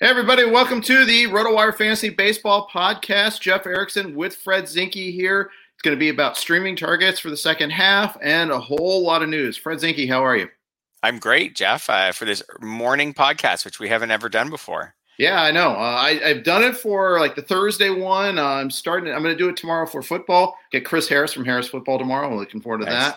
Hey 0.00 0.06
everybody, 0.06 0.44
welcome 0.44 0.80
to 0.82 1.04
the 1.04 1.24
RotoWire 1.24 1.76
Fantasy 1.76 2.08
Baseball 2.08 2.68
Podcast. 2.72 3.40
Jeff 3.40 3.66
Erickson 3.66 4.14
with 4.14 4.36
Fred 4.36 4.66
Zinkie 4.66 5.12
here. 5.12 5.50
It's 5.74 5.82
going 5.82 5.96
to 5.96 5.98
be 5.98 6.10
about 6.10 6.36
streaming 6.36 6.76
targets 6.76 7.18
for 7.18 7.30
the 7.30 7.36
second 7.36 7.70
half 7.70 8.16
and 8.22 8.52
a 8.52 8.60
whole 8.60 9.02
lot 9.02 9.24
of 9.24 9.28
news. 9.28 9.56
Fred 9.56 9.78
Zinkie, 9.78 10.08
how 10.08 10.24
are 10.24 10.36
you? 10.36 10.46
I'm 11.02 11.18
great, 11.18 11.56
Jeff, 11.56 11.90
uh, 11.90 12.12
for 12.12 12.26
this 12.26 12.44
morning 12.60 13.12
podcast, 13.12 13.64
which 13.64 13.80
we 13.80 13.88
haven't 13.88 14.12
ever 14.12 14.28
done 14.28 14.50
before. 14.50 14.94
Yeah, 15.18 15.42
I 15.42 15.50
know. 15.50 15.70
Uh, 15.70 15.96
I, 15.98 16.14
have 16.28 16.44
done 16.44 16.62
it 16.62 16.76
for 16.76 17.18
like 17.18 17.34
the 17.34 17.42
Thursday 17.42 17.90
one. 17.90 18.38
Uh, 18.38 18.44
I'm 18.44 18.70
starting. 18.70 19.12
I'm 19.12 19.24
going 19.24 19.36
to 19.36 19.44
do 19.44 19.48
it 19.48 19.56
tomorrow 19.56 19.84
for 19.84 20.00
football. 20.00 20.56
Get 20.70 20.84
Chris 20.84 21.08
Harris 21.08 21.32
from 21.32 21.44
Harris 21.44 21.66
Football 21.66 21.98
tomorrow. 21.98 22.28
I'm 22.28 22.36
looking 22.36 22.60
forward 22.60 22.82
to 22.82 22.86
nice. 22.86 23.14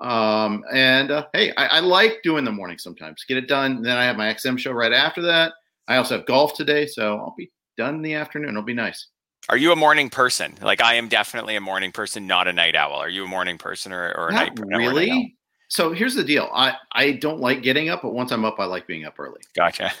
that. 0.00 0.04
Um, 0.04 0.64
and 0.72 1.12
uh, 1.12 1.26
hey, 1.32 1.52
I, 1.56 1.76
I 1.76 1.78
like 1.78 2.24
doing 2.24 2.44
the 2.44 2.50
morning 2.50 2.78
sometimes. 2.78 3.22
Get 3.22 3.36
it 3.36 3.46
done. 3.46 3.82
Then 3.82 3.96
I 3.96 4.04
have 4.04 4.16
my 4.16 4.34
XM 4.34 4.58
show 4.58 4.72
right 4.72 4.92
after 4.92 5.22
that 5.22 5.52
I 5.88 5.96
also 5.96 6.16
have 6.16 6.26
golf 6.26 6.54
today, 6.54 6.86
so 6.86 7.18
I'll 7.18 7.34
be 7.36 7.50
done 7.76 7.96
in 7.96 8.02
the 8.02 8.14
afternoon. 8.14 8.50
It'll 8.50 8.62
be 8.62 8.74
nice. 8.74 9.08
Are 9.48 9.56
you 9.58 9.72
a 9.72 9.76
morning 9.76 10.08
person? 10.08 10.54
Like 10.62 10.80
I 10.80 10.94
am 10.94 11.08
definitely 11.08 11.56
a 11.56 11.60
morning 11.60 11.92
person, 11.92 12.26
not 12.26 12.48
a 12.48 12.52
night 12.52 12.74
owl. 12.74 12.94
Are 12.94 13.10
you 13.10 13.24
a 13.24 13.28
morning 13.28 13.58
person 13.58 13.92
or, 13.92 14.12
or 14.16 14.28
a 14.28 14.32
night? 14.32 14.58
Really? 14.58 15.10
Night 15.10 15.32
so 15.68 15.92
here's 15.92 16.14
the 16.14 16.22
deal. 16.22 16.50
I, 16.54 16.76
I 16.92 17.12
don't 17.12 17.40
like 17.40 17.62
getting 17.62 17.88
up, 17.88 18.02
but 18.02 18.14
once 18.14 18.30
I'm 18.30 18.44
up, 18.44 18.60
I 18.60 18.64
like 18.64 18.86
being 18.86 19.04
up 19.04 19.18
early. 19.18 19.40
Gotcha. 19.56 19.92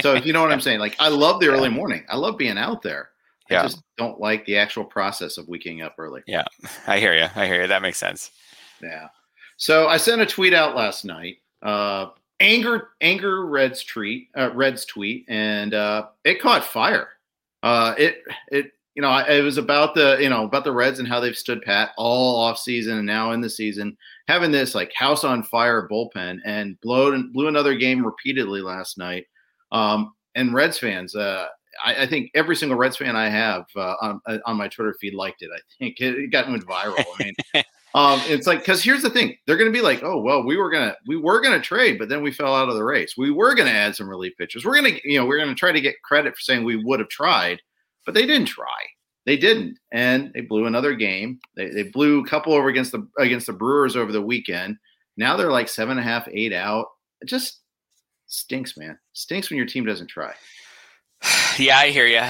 so 0.00 0.14
if 0.14 0.24
you 0.24 0.32
know 0.32 0.40
what 0.40 0.52
I'm 0.52 0.60
saying, 0.60 0.80
like 0.80 0.96
I 0.98 1.08
love 1.08 1.38
the 1.40 1.48
early 1.50 1.68
morning. 1.68 2.04
I 2.08 2.16
love 2.16 2.38
being 2.38 2.56
out 2.56 2.80
there. 2.80 3.10
I 3.50 3.54
yeah. 3.54 3.62
just 3.62 3.82
don't 3.96 4.18
like 4.18 4.46
the 4.46 4.56
actual 4.56 4.84
process 4.84 5.36
of 5.36 5.46
waking 5.46 5.82
up 5.82 5.96
early. 5.98 6.22
Yeah. 6.26 6.44
I 6.86 6.98
hear 6.98 7.14
you. 7.14 7.26
I 7.36 7.46
hear 7.46 7.62
you. 7.62 7.68
That 7.68 7.82
makes 7.82 7.98
sense. 7.98 8.30
Yeah. 8.82 9.08
So 9.58 9.88
I 9.88 9.98
sent 9.98 10.22
a 10.22 10.26
tweet 10.26 10.54
out 10.54 10.74
last 10.76 11.04
night. 11.04 11.36
Uh, 11.62 12.06
anger 12.40 12.90
anger 13.00 13.46
Reds 13.46 13.84
tweet 13.84 14.28
uh, 14.36 14.50
Reds 14.54 14.84
tweet, 14.84 15.24
and 15.28 15.74
uh, 15.74 16.06
it 16.24 16.40
caught 16.40 16.64
fire. 16.64 17.08
Uh, 17.62 17.94
it 17.98 18.22
it 18.50 18.72
you 18.94 19.02
know 19.02 19.16
it 19.16 19.42
was 19.42 19.58
about 19.58 19.94
the 19.94 20.18
you 20.20 20.28
know 20.28 20.44
about 20.44 20.64
the 20.64 20.72
Reds 20.72 20.98
and 20.98 21.08
how 21.08 21.20
they've 21.20 21.36
stood 21.36 21.62
pat 21.62 21.90
all 21.96 22.36
off 22.36 22.58
season 22.58 22.98
and 22.98 23.06
now 23.06 23.32
in 23.32 23.40
the 23.40 23.50
season 23.50 23.96
having 24.28 24.52
this 24.52 24.74
like 24.74 24.92
house 24.94 25.24
on 25.24 25.42
fire 25.42 25.88
bullpen 25.90 26.38
and 26.44 26.80
blew 26.80 27.30
blew 27.32 27.48
another 27.48 27.74
game 27.74 28.04
repeatedly 28.04 28.60
last 28.60 28.98
night. 28.98 29.26
Um, 29.72 30.14
and 30.34 30.54
Reds 30.54 30.78
fans, 30.78 31.16
uh, 31.16 31.46
I, 31.84 32.02
I, 32.02 32.06
think 32.06 32.30
every 32.34 32.56
single 32.56 32.78
Reds 32.78 32.96
fan 32.96 33.16
I 33.16 33.28
have 33.28 33.64
uh, 33.76 33.94
on, 34.00 34.20
on 34.46 34.56
my 34.56 34.68
Twitter 34.68 34.94
feed 34.98 35.14
liked 35.14 35.42
it. 35.42 35.50
I 35.54 35.58
think 35.78 36.00
it, 36.00 36.14
it 36.18 36.26
got 36.28 36.48
went 36.48 36.66
viral. 36.66 37.04
I 37.18 37.24
mean, 37.24 37.34
Um, 37.94 38.20
it's 38.26 38.46
like 38.46 38.60
because 38.60 38.82
here's 38.82 39.02
the 39.02 39.10
thing: 39.10 39.36
they're 39.46 39.56
going 39.56 39.70
to 39.70 39.76
be 39.76 39.82
like, 39.82 40.02
oh 40.02 40.20
well, 40.20 40.44
we 40.44 40.56
were 40.56 40.70
gonna 40.70 40.94
we 41.06 41.16
were 41.16 41.40
gonna 41.40 41.60
trade, 41.60 41.98
but 41.98 42.08
then 42.08 42.22
we 42.22 42.30
fell 42.30 42.54
out 42.54 42.68
of 42.68 42.74
the 42.74 42.84
race. 42.84 43.14
We 43.16 43.30
were 43.30 43.54
going 43.54 43.68
to 43.68 43.74
add 43.74 43.96
some 43.96 44.08
relief 44.08 44.34
pitchers. 44.36 44.64
We're 44.64 44.74
gonna 44.74 44.98
you 45.04 45.18
know 45.18 45.26
we're 45.26 45.38
going 45.38 45.48
to 45.48 45.54
try 45.54 45.72
to 45.72 45.80
get 45.80 46.02
credit 46.02 46.34
for 46.34 46.40
saying 46.40 46.64
we 46.64 46.82
would 46.82 47.00
have 47.00 47.08
tried, 47.08 47.60
but 48.04 48.14
they 48.14 48.26
didn't 48.26 48.46
try. 48.46 48.66
They 49.24 49.36
didn't, 49.36 49.78
and 49.92 50.32
they 50.32 50.40
blew 50.40 50.66
another 50.66 50.94
game. 50.94 51.38
They, 51.54 51.68
they 51.68 51.82
blew 51.82 52.22
a 52.22 52.26
couple 52.26 52.54
over 52.54 52.68
against 52.68 52.92
the 52.92 53.06
against 53.18 53.46
the 53.46 53.52
Brewers 53.52 53.96
over 53.96 54.12
the 54.12 54.22
weekend. 54.22 54.76
Now 55.16 55.36
they're 55.36 55.50
like 55.50 55.68
seven 55.68 55.98
and 55.98 56.00
a 56.00 56.10
half, 56.10 56.28
eight 56.30 56.52
out. 56.52 56.86
It 57.20 57.26
just 57.26 57.60
stinks, 58.26 58.76
man. 58.76 58.98
Stinks 59.12 59.50
when 59.50 59.56
your 59.56 59.66
team 59.66 59.84
doesn't 59.84 60.08
try. 60.08 60.34
Yeah, 61.58 61.78
I 61.78 61.88
hear 61.90 62.06
you. 62.06 62.20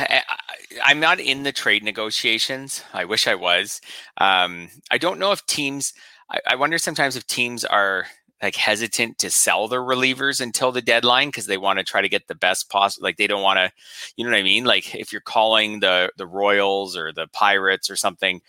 I'm 0.84 1.00
not 1.00 1.20
in 1.20 1.42
the 1.42 1.52
trade 1.52 1.82
negotiations. 1.82 2.82
I 2.92 3.04
wish 3.04 3.26
I 3.26 3.34
was. 3.34 3.80
Um, 4.18 4.68
I 4.90 4.98
don't 4.98 5.18
know 5.18 5.32
if 5.32 5.44
teams. 5.46 5.94
I, 6.30 6.40
I, 6.46 6.54
wonder 6.56 6.78
sometimes 6.78 7.16
if 7.16 7.26
teams 7.26 7.64
are 7.64 8.06
like 8.42 8.54
hesitant 8.54 9.18
to 9.18 9.30
sell 9.30 9.66
their 9.66 9.80
relievers 9.80 10.40
until 10.40 10.70
the 10.70 10.82
deadline 10.82 11.28
because 11.28 11.46
they 11.46 11.56
want 11.56 11.78
to 11.78 11.84
try 11.84 12.00
to 12.00 12.08
get 12.08 12.28
the 12.28 12.34
best 12.34 12.70
possible. 12.70 13.04
Like 13.04 13.16
they 13.16 13.26
don't 13.26 13.42
want 13.42 13.58
to, 13.58 13.72
you 14.16 14.24
know 14.24 14.30
what 14.30 14.38
I 14.38 14.42
mean? 14.42 14.64
Like 14.64 14.94
if 14.94 15.12
you're 15.12 15.20
calling 15.20 15.80
the 15.80 16.10
the 16.16 16.26
Royals 16.26 16.96
or 16.96 17.12
the 17.12 17.26
Pirates 17.28 17.90
or 17.90 17.96
something, 17.96 18.40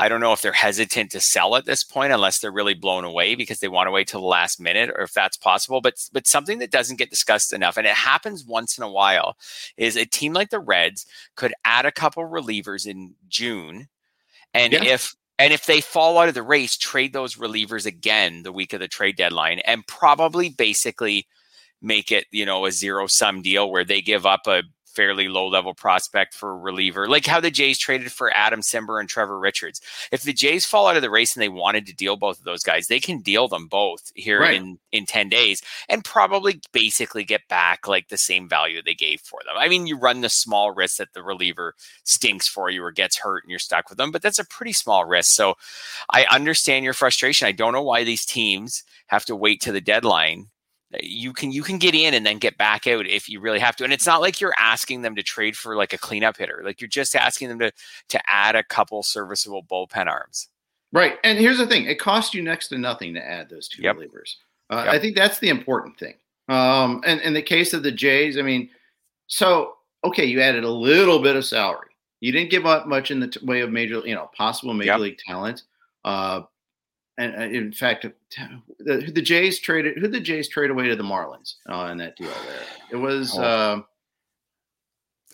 I 0.00 0.08
don't 0.08 0.22
know 0.22 0.32
if 0.32 0.40
they're 0.40 0.50
hesitant 0.52 1.10
to 1.10 1.20
sell 1.20 1.56
at 1.56 1.66
this 1.66 1.84
point 1.84 2.10
unless 2.10 2.38
they're 2.38 2.50
really 2.50 2.72
blown 2.72 3.04
away 3.04 3.34
because 3.34 3.58
they 3.58 3.68
want 3.68 3.86
to 3.86 3.90
wait 3.90 4.08
till 4.08 4.22
the 4.22 4.26
last 4.26 4.58
minute 4.58 4.88
or 4.88 5.02
if 5.02 5.12
that's 5.12 5.36
possible. 5.36 5.82
But 5.82 5.96
but 6.10 6.26
something 6.26 6.58
that 6.60 6.70
doesn't 6.70 6.98
get 6.98 7.10
discussed 7.10 7.52
enough, 7.52 7.76
and 7.76 7.86
it 7.86 7.92
happens 7.92 8.42
once 8.42 8.78
in 8.78 8.82
a 8.82 8.90
while, 8.90 9.36
is 9.76 9.96
a 9.96 10.06
team 10.06 10.32
like 10.32 10.48
the 10.48 10.58
Reds 10.58 11.04
could 11.36 11.52
add 11.66 11.84
a 11.84 11.92
couple 11.92 12.22
relievers 12.22 12.86
in 12.86 13.14
June. 13.28 13.88
And 14.54 14.72
yeah. 14.72 14.84
if 14.84 15.14
and 15.38 15.52
if 15.52 15.66
they 15.66 15.82
fall 15.82 16.16
out 16.16 16.28
of 16.28 16.34
the 16.34 16.42
race, 16.42 16.78
trade 16.78 17.12
those 17.12 17.34
relievers 17.34 17.84
again 17.84 18.42
the 18.42 18.52
week 18.52 18.72
of 18.72 18.80
the 18.80 18.88
trade 18.88 19.16
deadline 19.16 19.58
and 19.66 19.86
probably 19.86 20.48
basically 20.48 21.26
make 21.82 22.10
it, 22.10 22.24
you 22.30 22.46
know, 22.46 22.64
a 22.64 22.72
zero 22.72 23.06
sum 23.06 23.42
deal 23.42 23.70
where 23.70 23.84
they 23.84 24.00
give 24.00 24.24
up 24.24 24.46
a 24.46 24.62
fairly 25.00 25.28
low 25.28 25.48
level 25.48 25.72
prospect 25.72 26.34
for 26.34 26.50
a 26.50 26.58
reliever, 26.58 27.08
like 27.08 27.24
how 27.24 27.40
the 27.40 27.50
Jays 27.50 27.78
traded 27.78 28.12
for 28.12 28.30
Adam 28.36 28.60
Cimber 28.60 29.00
and 29.00 29.08
Trevor 29.08 29.38
Richards. 29.38 29.80
If 30.12 30.24
the 30.24 30.34
Jays 30.34 30.66
fall 30.66 30.88
out 30.88 30.96
of 30.96 31.00
the 31.00 31.08
race 31.08 31.34
and 31.34 31.42
they 31.42 31.48
wanted 31.48 31.86
to 31.86 31.94
deal 31.94 32.18
both 32.18 32.38
of 32.38 32.44
those 32.44 32.62
guys, 32.62 32.88
they 32.88 33.00
can 33.00 33.20
deal 33.22 33.48
them 33.48 33.66
both 33.66 34.12
here 34.14 34.40
right. 34.40 34.56
in 34.56 34.78
in 34.92 35.06
10 35.06 35.30
days 35.30 35.62
and 35.88 36.04
probably 36.04 36.60
basically 36.72 37.24
get 37.24 37.48
back 37.48 37.88
like 37.88 38.08
the 38.08 38.18
same 38.18 38.46
value 38.46 38.82
they 38.82 38.92
gave 38.92 39.22
for 39.22 39.40
them. 39.46 39.54
I 39.56 39.68
mean, 39.70 39.86
you 39.86 39.96
run 39.96 40.20
the 40.20 40.28
small 40.28 40.70
risk 40.70 40.98
that 40.98 41.14
the 41.14 41.22
reliever 41.22 41.74
stinks 42.04 42.46
for 42.46 42.68
you 42.68 42.84
or 42.84 42.92
gets 42.92 43.16
hurt 43.16 43.42
and 43.44 43.50
you're 43.50 43.58
stuck 43.58 43.88
with 43.88 43.96
them, 43.96 44.10
but 44.10 44.20
that's 44.20 44.38
a 44.38 44.44
pretty 44.44 44.74
small 44.74 45.06
risk. 45.06 45.30
So 45.30 45.54
I 46.10 46.24
understand 46.24 46.84
your 46.84 46.92
frustration. 46.92 47.48
I 47.48 47.52
don't 47.52 47.72
know 47.72 47.80
why 47.80 48.04
these 48.04 48.26
teams 48.26 48.82
have 49.06 49.24
to 49.24 49.34
wait 49.34 49.62
to 49.62 49.72
the 49.72 49.80
deadline 49.80 50.48
you 50.98 51.32
can 51.32 51.52
you 51.52 51.62
can 51.62 51.78
get 51.78 51.94
in 51.94 52.14
and 52.14 52.26
then 52.26 52.38
get 52.38 52.58
back 52.58 52.86
out 52.86 53.06
if 53.06 53.28
you 53.28 53.40
really 53.40 53.58
have 53.58 53.76
to 53.76 53.84
and 53.84 53.92
it's 53.92 54.06
not 54.06 54.20
like 54.20 54.40
you're 54.40 54.54
asking 54.58 55.02
them 55.02 55.14
to 55.14 55.22
trade 55.22 55.56
for 55.56 55.76
like 55.76 55.92
a 55.92 55.98
cleanup 55.98 56.36
hitter 56.36 56.62
like 56.64 56.80
you're 56.80 56.88
just 56.88 57.14
asking 57.14 57.48
them 57.48 57.58
to 57.58 57.70
to 58.08 58.20
add 58.28 58.56
a 58.56 58.64
couple 58.64 59.02
serviceable 59.02 59.62
bullpen 59.62 60.06
arms 60.06 60.48
right 60.92 61.18
and 61.22 61.38
here's 61.38 61.58
the 61.58 61.66
thing 61.66 61.84
it 61.86 61.98
costs 61.98 62.34
you 62.34 62.42
next 62.42 62.68
to 62.68 62.78
nothing 62.78 63.14
to 63.14 63.24
add 63.24 63.48
those 63.48 63.68
two 63.68 63.82
yep. 63.82 63.96
relievers 63.96 64.34
uh, 64.70 64.82
yep. 64.84 64.94
i 64.94 64.98
think 64.98 65.16
that's 65.16 65.38
the 65.38 65.48
important 65.48 65.96
thing 65.98 66.14
um 66.48 67.00
and 67.06 67.20
in 67.20 67.34
the 67.34 67.42
case 67.42 67.72
of 67.72 67.82
the 67.82 67.92
jays 67.92 68.36
i 68.36 68.42
mean 68.42 68.68
so 69.28 69.74
okay 70.02 70.24
you 70.24 70.40
added 70.40 70.64
a 70.64 70.70
little 70.70 71.22
bit 71.22 71.36
of 71.36 71.44
salary 71.44 71.86
you 72.18 72.32
didn't 72.32 72.50
give 72.50 72.66
up 72.66 72.86
much 72.88 73.10
in 73.10 73.20
the 73.20 73.28
t- 73.28 73.44
way 73.46 73.60
of 73.60 73.70
major 73.70 74.02
you 74.04 74.14
know 74.14 74.28
possible 74.36 74.74
major 74.74 74.90
yep. 74.90 75.00
league 75.00 75.18
talent 75.18 75.62
uh 76.04 76.40
and 77.18 77.34
uh, 77.36 77.40
in 77.44 77.72
fact, 77.72 78.06
the, 78.78 79.10
the 79.12 79.22
Jays 79.22 79.58
traded 79.60 79.98
who 79.98 80.08
the 80.08 80.20
Jays 80.20 80.48
trade 80.48 80.70
away 80.70 80.88
to 80.88 80.96
the 80.96 81.02
Marlins 81.02 81.54
uh, 81.68 81.88
in 81.90 81.98
that 81.98 82.16
deal. 82.16 82.28
There, 82.28 82.60
it 82.92 82.96
was. 82.96 83.36
Oh. 83.38 83.42
Uh, 83.42 83.80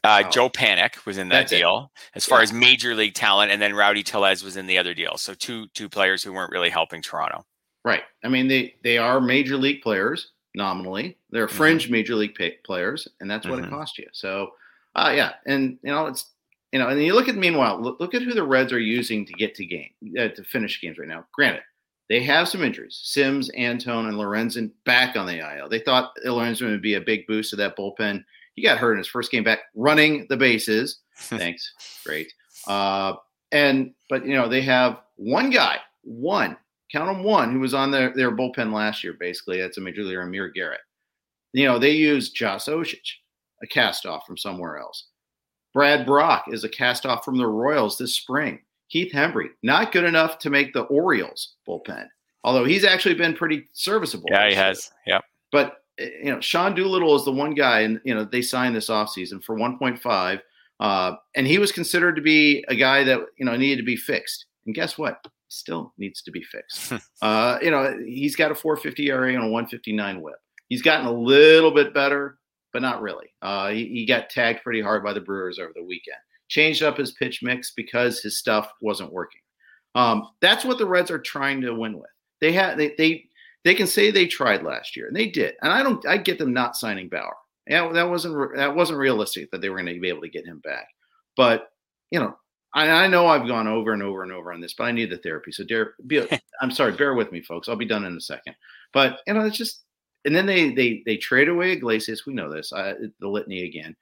uh, 0.04 0.22
oh. 0.24 0.30
Joe 0.30 0.48
Panik 0.48 1.04
was 1.04 1.18
in 1.18 1.28
that 1.30 1.48
deal 1.48 1.90
it. 1.94 2.16
as 2.16 2.24
far 2.24 2.38
yeah. 2.38 2.44
as 2.44 2.52
major 2.52 2.94
league 2.94 3.14
talent, 3.14 3.50
and 3.50 3.60
then 3.60 3.74
Rowdy 3.74 4.02
Tellez 4.04 4.44
was 4.44 4.56
in 4.56 4.66
the 4.66 4.78
other 4.78 4.94
deal. 4.94 5.16
So 5.16 5.34
two 5.34 5.66
two 5.74 5.88
players 5.88 6.22
who 6.22 6.32
weren't 6.32 6.52
really 6.52 6.70
helping 6.70 7.02
Toronto. 7.02 7.44
Right. 7.84 8.02
I 8.24 8.28
mean, 8.28 8.48
they 8.48 8.74
they 8.82 8.98
are 8.98 9.20
major 9.20 9.56
league 9.56 9.82
players 9.82 10.32
nominally. 10.54 11.18
They're 11.30 11.46
Mm-hmm. 11.46 11.56
fringe 11.56 11.90
major 11.90 12.14
league 12.14 12.34
pay- 12.34 12.58
players, 12.64 13.08
and 13.20 13.30
that's 13.30 13.46
what 13.46 13.58
Mhm. 13.58 13.66
it 13.66 13.70
cost 13.70 13.98
you. 13.98 14.06
So, 14.12 14.50
uh, 14.94 15.12
yeah, 15.14 15.34
and 15.46 15.78
you 15.82 15.90
know 15.92 16.06
it's 16.06 16.24
you 16.72 16.78
know, 16.78 16.88
and 16.88 17.02
you 17.02 17.14
look 17.14 17.28
at 17.28 17.36
meanwhile, 17.36 17.80
look, 17.80 18.00
look 18.00 18.14
at 18.14 18.22
who 18.22 18.34
the 18.34 18.42
Reds 18.42 18.72
are 18.72 18.80
using 18.80 19.24
to 19.26 19.32
get 19.34 19.54
to 19.56 19.64
game 19.64 19.90
uh, 20.18 20.28
to 20.28 20.44
finish 20.44 20.80
games 20.80 20.98
right 20.98 21.08
now. 21.08 21.24
Granted, 21.32 21.62
they 22.08 22.22
have 22.22 22.48
some 22.48 22.62
injuries: 22.62 23.00
Sims, 23.02 23.50
Antone, 23.50 24.06
and 24.06 24.16
Lorenzen 24.16 24.70
back 24.84 25.16
on 25.16 25.26
the 25.26 25.38
IL. 25.38 25.68
They 25.68 25.78
thought 25.78 26.12
Lorenzen 26.24 26.70
would 26.70 26.82
be 26.82 26.94
a 26.94 27.00
big 27.00 27.26
boost 27.26 27.50
to 27.50 27.56
that 27.56 27.76
bullpen. 27.76 28.24
He 28.54 28.62
got 28.62 28.78
hurt 28.78 28.92
in 28.92 28.98
his 28.98 29.08
first 29.08 29.30
game 29.30 29.44
back, 29.44 29.60
running 29.74 30.26
the 30.28 30.36
bases. 30.36 31.00
Thanks, 31.16 31.72
great. 32.04 32.32
Uh, 32.66 33.14
and 33.52 33.92
but 34.10 34.26
you 34.26 34.34
know 34.34 34.48
they 34.48 34.62
have 34.62 35.00
one 35.16 35.50
guy, 35.50 35.78
one 36.02 36.56
count 36.92 37.06
them 37.06 37.24
one, 37.24 37.52
who 37.52 37.60
was 37.60 37.74
on 37.74 37.90
their 37.90 38.12
their 38.14 38.32
bullpen 38.32 38.72
last 38.72 39.02
year. 39.02 39.14
Basically, 39.18 39.60
that's 39.60 39.78
a 39.78 39.80
major 39.80 40.02
leaguer, 40.02 40.22
Amir 40.22 40.48
Garrett. 40.48 40.80
You 41.52 41.66
know 41.66 41.78
they 41.78 41.92
use 41.92 42.30
Josh 42.30 42.66
Osich, 42.66 43.14
a 43.62 43.66
cast 43.66 44.06
off 44.06 44.26
from 44.26 44.36
somewhere 44.36 44.78
else. 44.78 45.08
Brad 45.76 46.06
Brach 46.06 46.44
is 46.48 46.64
a 46.64 46.70
cast 46.70 47.04
off 47.04 47.22
from 47.22 47.36
the 47.36 47.46
Royals 47.46 47.98
this 47.98 48.14
spring. 48.14 48.60
Heath 48.86 49.12
Hembree, 49.12 49.50
not 49.62 49.92
good 49.92 50.04
enough 50.04 50.38
to 50.38 50.48
make 50.48 50.72
the 50.72 50.84
Orioles 50.84 51.56
bullpen, 51.68 52.06
although 52.44 52.64
he's 52.64 52.82
actually 52.82 53.14
been 53.14 53.34
pretty 53.34 53.68
serviceable. 53.74 54.30
Yeah, 54.30 54.48
he 54.48 54.54
has. 54.54 54.90
Yep. 55.06 55.24
But 55.52 55.82
eh, 55.98 56.08
you 56.22 56.32
know, 56.32 56.40
Sean 56.40 56.74
Doolittle 56.74 57.14
is 57.14 57.26
the 57.26 57.32
one 57.32 57.52
guy, 57.52 57.80
and 57.80 58.00
you 58.04 58.14
know 58.14 58.24
they 58.24 58.40
signed 58.40 58.74
this 58.74 58.88
offseason 58.88 59.44
for 59.44 59.54
1.5, 59.54 60.40
uh, 60.80 61.16
and 61.34 61.46
he 61.46 61.58
was 61.58 61.72
considered 61.72 62.16
to 62.16 62.22
be 62.22 62.64
a 62.68 62.74
guy 62.74 63.04
that 63.04 63.20
you 63.36 63.44
know 63.44 63.54
needed 63.54 63.76
to 63.76 63.86
be 63.86 63.96
fixed. 63.96 64.46
And 64.64 64.74
guess 64.74 64.96
what? 64.96 65.18
He 65.24 65.30
still 65.48 65.92
needs 65.98 66.22
to 66.22 66.30
be 66.30 66.42
fixed. 66.42 66.94
uh, 67.20 67.58
you 67.60 67.70
know, 67.70 67.98
he's 68.02 68.34
got 68.34 68.50
a 68.50 68.54
450 68.54 69.10
ERA 69.10 69.28
and 69.28 69.44
a 69.44 69.48
159 69.48 70.22
WHIP. 70.22 70.36
He's 70.70 70.80
gotten 70.80 71.04
a 71.04 71.12
little 71.12 71.70
bit 71.70 71.92
better, 71.92 72.38
but 72.76 72.82
not 72.82 73.00
really. 73.00 73.32
Uh, 73.40 73.70
he, 73.70 73.86
he 73.86 74.04
got 74.04 74.28
tagged 74.28 74.62
pretty 74.62 74.82
hard 74.82 75.02
by 75.02 75.14
the 75.14 75.20
Brewers 75.22 75.58
over 75.58 75.72
the 75.74 75.82
weekend. 75.82 76.18
Changed 76.48 76.82
up 76.82 76.98
his 76.98 77.12
pitch 77.12 77.42
mix 77.42 77.70
because 77.70 78.20
his 78.20 78.38
stuff 78.38 78.70
wasn't 78.82 79.14
working. 79.14 79.40
Um, 79.94 80.28
that's 80.42 80.62
what 80.62 80.76
the 80.76 80.84
Reds 80.84 81.10
are 81.10 81.18
trying 81.18 81.62
to 81.62 81.72
win 81.72 81.94
with. 81.94 82.10
They 82.42 82.52
had 82.52 82.76
they, 82.76 82.94
they 82.98 83.24
they 83.64 83.74
can 83.74 83.86
say 83.86 84.10
they 84.10 84.26
tried 84.26 84.62
last 84.62 84.94
year, 84.94 85.06
and 85.06 85.16
they 85.16 85.26
did. 85.26 85.54
And 85.62 85.72
I 85.72 85.82
don't 85.82 86.06
I 86.06 86.18
get 86.18 86.36
them 86.36 86.52
not 86.52 86.76
signing 86.76 87.08
Bauer. 87.08 87.34
Yeah, 87.66 87.90
that 87.94 88.10
wasn't 88.10 88.54
that 88.56 88.76
wasn't 88.76 88.98
realistic 88.98 89.50
that 89.52 89.62
they 89.62 89.70
were 89.70 89.80
going 89.80 89.94
to 89.94 89.98
be 89.98 90.10
able 90.10 90.20
to 90.20 90.28
get 90.28 90.44
him 90.44 90.58
back. 90.58 90.88
But 91.34 91.70
you 92.10 92.20
know, 92.20 92.36
I, 92.74 92.90
I 92.90 93.06
know 93.06 93.26
I've 93.26 93.48
gone 93.48 93.68
over 93.68 93.94
and 93.94 94.02
over 94.02 94.22
and 94.22 94.32
over 94.32 94.52
on 94.52 94.60
this, 94.60 94.74
but 94.74 94.84
I 94.84 94.92
need 94.92 95.08
the 95.08 95.16
therapy. 95.16 95.50
So, 95.50 95.64
dare, 95.64 95.94
be, 96.06 96.28
I'm 96.60 96.70
sorry, 96.70 96.92
bear 96.92 97.14
with 97.14 97.32
me, 97.32 97.40
folks. 97.40 97.70
I'll 97.70 97.76
be 97.76 97.86
done 97.86 98.04
in 98.04 98.18
a 98.18 98.20
second. 98.20 98.54
But 98.92 99.20
you 99.26 99.32
know, 99.32 99.46
it's 99.46 99.56
just 99.56 99.85
and 100.26 100.36
then 100.36 100.44
they 100.44 100.70
they 100.74 101.02
they 101.06 101.16
trade 101.16 101.48
away 101.48 101.72
Iglesias. 101.72 102.26
We 102.26 102.34
know 102.34 102.52
this. 102.52 102.72
Uh, 102.72 102.94
the 103.20 103.28
litany 103.28 103.64
again. 103.64 103.96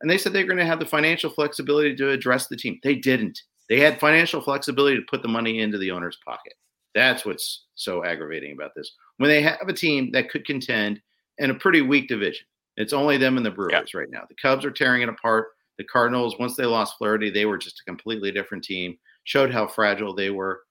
And 0.00 0.08
they 0.10 0.16
said 0.16 0.32
they're 0.32 0.44
going 0.46 0.56
to 0.58 0.64
have 0.64 0.78
the 0.78 0.86
financial 0.86 1.28
flexibility 1.28 1.94
to 1.96 2.10
address 2.10 2.46
the 2.46 2.56
team. 2.56 2.78
They 2.82 2.94
didn't. 2.94 3.42
They 3.68 3.80
had 3.80 4.00
financial 4.00 4.40
flexibility 4.40 4.96
to 4.96 5.02
put 5.10 5.20
the 5.22 5.28
money 5.28 5.60
into 5.60 5.76
the 5.76 5.90
owner's 5.90 6.16
pocket. 6.24 6.54
That's 6.94 7.26
what's 7.26 7.66
so 7.74 8.02
aggravating 8.04 8.52
about 8.52 8.72
this. 8.74 8.92
When 9.18 9.28
they 9.28 9.42
have 9.42 9.68
a 9.68 9.72
team 9.74 10.10
that 10.12 10.30
could 10.30 10.46
contend 10.46 11.00
in 11.38 11.50
a 11.50 11.54
pretty 11.54 11.82
weak 11.82 12.08
division, 12.08 12.46
it's 12.76 12.94
only 12.94 13.18
them 13.18 13.36
and 13.36 13.44
the 13.44 13.50
Brewers 13.50 13.72
Yeah. 13.92 14.00
right 14.00 14.10
now. 14.10 14.24
The 14.28 14.36
Cubs 14.40 14.64
are 14.64 14.70
tearing 14.70 15.02
it 15.02 15.08
apart. 15.10 15.48
The 15.76 15.84
Cardinals, 15.84 16.38
once 16.38 16.56
they 16.56 16.64
lost 16.64 16.96
Flaherty, 16.98 17.30
they 17.30 17.44
were 17.46 17.58
just 17.58 17.80
a 17.80 17.84
completely 17.84 18.32
different 18.32 18.64
team. 18.64 18.98
Showed 19.24 19.52
how 19.52 19.66
fragile 19.66 20.14
they 20.14 20.30
were, 20.30 20.62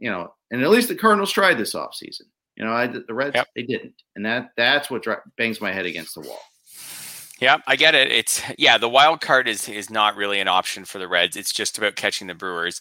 you 0.00 0.10
know. 0.10 0.34
And 0.50 0.62
at 0.62 0.70
least 0.70 0.88
the 0.88 0.96
Cardinals 0.96 1.30
tried 1.30 1.56
this 1.56 1.74
offseason. 1.74 2.22
You 2.56 2.64
know, 2.64 2.72
I, 2.72 2.86
the 2.86 3.14
Reds 3.14 3.34
Yep. 3.34 3.48
they 3.56 3.62
didn't, 3.62 3.94
and 4.14 4.24
that 4.26 4.50
that's 4.56 4.90
what 4.90 5.02
dri- 5.02 5.16
bangs 5.36 5.60
my 5.60 5.72
head 5.72 5.86
against 5.86 6.14
the 6.14 6.20
wall. 6.20 6.40
Yeah, 7.40 7.58
I 7.66 7.76
get 7.76 7.94
it. 7.94 8.12
It's 8.12 8.42
yeah, 8.58 8.78
the 8.78 8.88
wild 8.88 9.20
card 9.20 9.48
is 9.48 9.68
is 9.68 9.90
not 9.90 10.16
really 10.16 10.38
an 10.38 10.48
option 10.48 10.84
for 10.84 10.98
the 10.98 11.08
Reds. 11.08 11.36
It's 11.36 11.52
just 11.52 11.78
about 11.78 11.96
catching 11.96 12.26
the 12.28 12.34
Brewers. 12.34 12.80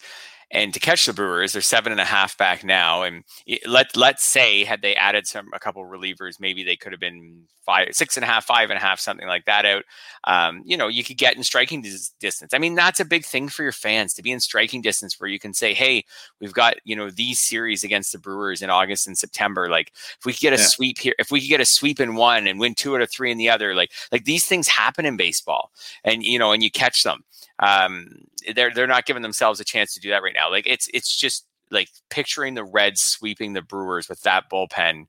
And 0.54 0.74
to 0.74 0.80
catch 0.80 1.06
the 1.06 1.14
Brewers, 1.14 1.54
they're 1.54 1.62
seven 1.62 1.92
and 1.94 2.02
a 2.02 2.06
half 2.06 2.38
back 2.38 2.64
now. 2.64 3.04
And 3.04 3.24
let 3.66 3.96
let's 3.96 4.26
say 4.26 4.66
had 4.66 4.82
they 4.82 4.96
added 4.96 5.26
some 5.26 5.50
a 5.54 5.60
couple 5.60 5.84
relievers, 5.86 6.40
maybe 6.40 6.64
they 6.64 6.76
could 6.76 6.92
have 6.92 7.00
been 7.00 7.44
five, 7.66 7.88
six 7.92 8.18
and 8.18 8.24
a 8.24 8.28
half, 8.28 8.44
five 8.44 8.70
and 8.70 8.78
a 8.78 8.82
half, 8.82 9.00
something 9.00 9.28
like 9.28 9.46
that 9.46 9.66
out. 9.66 9.84
Um, 10.26 10.62
you 10.66 10.76
know, 10.76 10.88
you 10.88 11.04
could 11.04 11.18
get 11.18 11.38
in 11.38 11.44
striking 11.44 11.82
dis- 11.82 12.10
distance. 12.20 12.54
I 12.54 12.58
mean, 12.58 12.76
that's 12.76 13.00
a 13.00 13.06
big 13.06 13.24
thing 13.24 13.48
for 13.48 13.64
your 13.64 13.72
fans 13.72 14.14
to 14.16 14.22
be 14.22 14.32
in 14.32 14.40
striking 14.40 14.82
distance 14.82 15.20
where 15.20 15.30
you 15.30 15.40
can 15.40 15.54
say, 15.54 15.74
"Hey, 15.74 16.04
we've 16.42 16.54
got 16.54 16.76
you 16.84 16.96
know 16.96 17.10
these 17.10 17.40
series 17.40 17.84
against 17.86 18.12
the 18.12 18.20
Brewers 18.20 18.62
in 18.62 18.70
August 18.70 19.08
and 19.08 19.18
September. 19.18 19.70
Like, 19.70 19.94
if 20.20 20.26
we 20.26 20.34
could 20.34 20.42
get 20.42 20.54
a 20.54 20.58
Yeah. 20.58 20.64
sweep 20.64 21.00
here, 21.00 21.16
if 21.18 21.32
we 21.32 21.40
could 21.40 21.50
get 21.50 21.62
a 21.62 21.66
sweep 21.66 22.00
in 22.02 22.16
one 22.16 22.46
and 22.48 22.60
win 22.60 22.76
two 22.76 22.94
out 22.96 23.02
of 23.02 23.10
three 23.10 23.32
in 23.32 23.38
the 23.38 23.50
other, 23.50 23.74
like 23.74 23.92
like 24.12 24.26
these 24.26 24.46
things 24.48 24.68
happen 24.68 25.06
in 25.06 25.16
baseball, 25.16 25.72
and 26.04 26.24
you 26.24 26.38
know, 26.40 26.52
and 26.52 26.62
you 26.64 26.72
catch 26.72 27.04
them. 27.04 27.24
Um, 27.60 28.26
they're 28.56 28.72
they're 28.74 28.88
not 28.88 29.06
giving 29.06 29.22
themselves 29.22 29.60
a 29.60 29.64
chance 29.64 29.94
to 29.94 30.00
do 30.00 30.10
that 30.10 30.24
right 30.24 30.34
now. 30.34 30.50
Like 30.50 30.68
it's 30.68 30.90
it's 30.94 31.16
just 31.16 31.46
like 31.70 31.90
picturing 32.10 32.54
the 32.54 32.64
Reds 32.64 33.02
sweeping 33.02 33.54
the 33.54 33.62
Brewers 33.62 34.10
with 34.10 34.22
that 34.22 34.50
bullpen. 34.52 35.06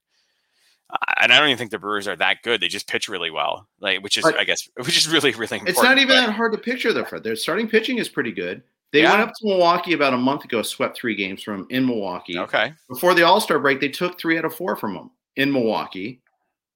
And 1.21 1.33
I 1.33 1.39
don't 1.39 1.49
even 1.49 1.57
think 1.59 1.71
the 1.71 1.79
Brewers 1.79 2.07
are 2.07 2.17
that 2.17 2.43
good. 2.43 2.61
They 2.61 2.69
just 2.69 2.87
pitch 2.87 3.09
really 3.09 3.31
well, 3.31 3.67
like 3.81 4.03
which 4.03 4.19
is, 4.19 4.25
I 4.27 4.45
guess, 4.45 4.69
which 4.77 4.97
is 4.99 5.09
really, 5.09 5.31
really 5.31 5.57
important. 5.59 5.69
It's 5.71 5.83
not 5.83 5.97
even 5.99 6.09
but- 6.17 6.27
that 6.27 6.33
hard 6.33 6.53
to 6.53 6.59
picture, 6.59 6.93
though, 6.93 7.05
Fred. 7.05 7.25
Their 7.25 7.35
starting 7.35 7.67
pitching 7.69 7.97
is 7.99 8.09
pretty 8.11 8.31
good. 8.33 8.63
They 8.93 9.01
Yeah. 9.01 9.11
went 9.17 9.23
up 9.23 9.29
to 9.35 9.47
Milwaukee 9.49 9.95
about 9.95 10.13
a 10.13 10.19
month 10.19 10.45
ago, 10.45 10.61
swept 10.61 10.99
three 10.99 11.15
games 11.15 11.43
from 11.43 11.67
in 11.71 11.87
Milwaukee. 11.87 12.39
Okay, 12.39 12.75
Before 12.89 13.15
the 13.15 13.23
All 13.23 13.41
Star 13.41 13.59
break, 13.59 13.81
they 13.81 13.89
took 13.89 14.21
three 14.21 14.37
out 14.37 14.45
of 14.45 14.55
four 14.55 14.77
from 14.77 14.93
them 14.93 15.11
in 15.37 15.51
Milwaukee, 15.51 16.21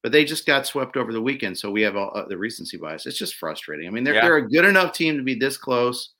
but 0.03 0.12
they 0.12 0.25
just 0.25 0.47
got 0.47 0.67
swept 0.67 0.97
over 0.97 1.12
the 1.12 1.20
weekend. 1.20 1.58
So 1.58 1.70
we 1.70 1.82
have 1.82 1.94
all, 1.97 2.11
uh, 2.17 2.25
the 2.26 2.38
recency 2.38 2.79
bias. 2.79 3.05
It's 3.05 3.19
just 3.19 3.35
frustrating. 3.35 3.87
I 3.87 3.91
mean, 3.91 4.03
they're, 4.03 4.14
Yeah. 4.14 4.23
they're 4.23 4.37
a 4.38 4.49
good 4.49 4.64
enough 4.64 4.94
team 4.94 5.19
to 5.19 5.23
be 5.23 5.35
this 5.35 5.58
close, 5.58 6.14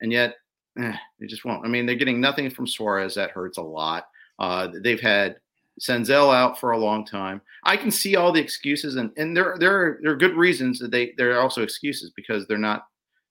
and 0.00 0.12
yet 0.12 0.34
eh, 0.78 0.96
they 1.20 1.26
just 1.26 1.44
won't. 1.44 1.64
I 1.64 1.68
mean, 1.68 1.86
they're 1.86 1.96
getting 1.96 2.20
nothing 2.20 2.50
from 2.50 2.66
Suarez. 2.66 3.14
That 3.14 3.30
hurts 3.30 3.58
a 3.58 3.62
lot. 3.62 4.06
Uh, 4.38 4.68
they've 4.82 5.00
had 5.00 5.36
Senzel 5.80 6.34
out 6.34 6.58
for 6.58 6.72
a 6.72 6.78
long 6.78 7.04
time. 7.04 7.40
I 7.64 7.76
can 7.76 7.90
see 7.90 8.16
all 8.16 8.32
the 8.32 8.40
excuses, 8.40 8.96
and 8.96 9.10
and 9.16 9.36
there 9.36 9.56
there 9.58 9.74
are, 9.74 9.98
there 10.02 10.12
are 10.12 10.16
good 10.16 10.36
reasons 10.36 10.78
that 10.78 10.90
they 10.90 11.12
there 11.16 11.36
are 11.36 11.40
also 11.40 11.62
excuses 11.62 12.12
because 12.16 12.46
they're 12.46 12.58
not 12.58 12.86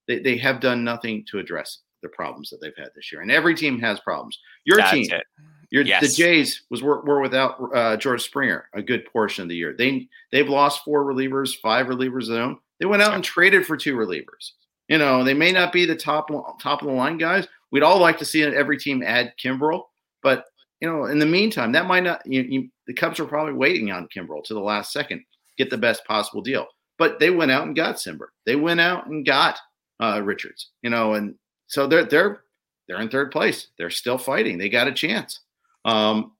they, 0.08 0.20
they 0.20 0.38
have 0.38 0.60
done 0.60 0.84
nothing 0.84 1.26
to 1.32 1.40
address 1.40 1.80
the 2.02 2.10
problems 2.10 2.50
that 2.50 2.62
they've 2.62 2.78
had 2.78 2.90
this 2.96 3.12
year. 3.12 3.22
And 3.22 3.32
every 3.32 3.56
team 3.56 3.80
has 3.80 4.00
problems. 4.00 4.40
Your 4.66 4.78
that's 4.78 4.92
team, 4.92 5.08
it. 5.12 5.24
your 5.72 5.84
the 5.84 6.08
Jays 6.08 6.64
was 6.70 6.84
were, 6.84 7.02
were 7.02 7.20
without 7.20 7.60
uh, 7.74 7.98
George 7.98 8.22
Springer 8.22 8.70
a 8.74 8.82
good 8.82 9.06
portion 9.12 9.42
of 9.42 9.50
the 9.50 9.56
year. 9.56 9.76
They 9.76 10.08
they've 10.32 10.48
lost 10.48 10.84
four 10.84 11.04
relievers, 11.04 11.56
five 11.62 11.88
relievers 11.88 12.24
of 12.24 12.30
their 12.30 12.44
own. 12.44 12.60
They 12.80 12.86
went 12.86 13.02
out 13.02 13.16
and 13.16 13.24
traded 13.24 13.66
for 13.66 13.78
two 13.78 13.96
relievers. 13.96 14.52
You 14.88 14.98
know, 14.98 15.24
they 15.24 15.34
may 15.34 15.52
not 15.52 15.74
be 15.74 15.86
the 15.86 15.96
top 15.96 16.30
top 16.62 16.82
of 16.82 16.88
the 16.88 16.94
line 16.94 17.18
guys. 17.18 17.48
We'd 17.72 17.84
all 17.84 18.00
like 18.00 18.18
to 18.20 18.26
see 18.26 18.44
every 18.44 18.78
team 18.78 19.04
add 19.04 19.34
Kimbrel, 19.44 19.84
but 20.22 20.46
you 20.80 20.88
know, 20.88 21.06
in 21.06 21.20
the 21.20 21.26
meantime, 21.26 21.72
that 21.72 21.88
might 21.88 22.04
not. 22.04 22.22
You, 22.26 22.42
you, 22.44 22.70
the 22.88 22.94
Cubs 22.94 23.20
are 23.20 23.26
probably 23.26 23.54
waiting 23.54 23.92
on 23.92 24.08
Kimbrel 24.16 24.44
to 24.44 24.54
the 24.54 24.60
last 24.60 24.92
second, 24.92 25.24
get 25.58 25.70
the 25.70 25.78
best 25.78 26.06
possible 26.06 26.42
deal. 26.42 26.68
But 26.98 27.20
they 27.20 27.30
went 27.30 27.52
out 27.52 27.66
and 27.66 27.76
got 27.76 27.96
Cimber. 27.96 28.28
They 28.46 28.56
went 28.56 28.80
out 28.80 29.08
and 29.08 29.26
got 29.26 29.58
uh, 30.00 30.22
Richards. 30.24 30.70
You 30.82 30.90
know, 30.90 31.14
and 31.14 31.36
so 31.68 31.88
they're 31.88 32.06
they're 32.06 32.42
they're 32.88 33.02
in 33.02 33.10
third 33.10 33.32
place. 33.32 33.68
They're 33.78 33.90
still 33.90 34.18
fighting. 34.18 34.58
They 34.58 34.70
got 34.70 34.88
a 34.88 34.94
chance. 34.94 35.42
Um, 35.86 36.34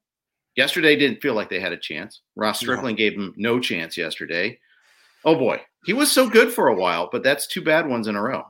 yesterday 0.56 0.96
didn't 0.96 1.22
feel 1.22 1.34
like 1.34 1.50
they 1.50 1.60
had 1.60 1.74
a 1.74 1.78
chance. 1.78 2.22
Ross 2.36 2.62
No. 2.62 2.66
Stripling 2.66 2.96
gave 2.96 3.16
them 3.16 3.34
no 3.38 3.60
chance 3.60 3.98
yesterday. 3.98 4.60
Oh 5.24 5.36
boy, 5.36 5.62
he 5.86 5.94
was 5.94 6.12
so 6.12 6.30
good 6.30 6.52
for 6.54 6.68
a 6.68 6.76
while, 6.76 7.10
but 7.12 7.24
that's 7.24 7.48
two 7.48 7.62
bad 7.62 7.88
ones 7.88 8.08
in 8.08 8.16
a 8.16 8.22
row. 8.22 8.44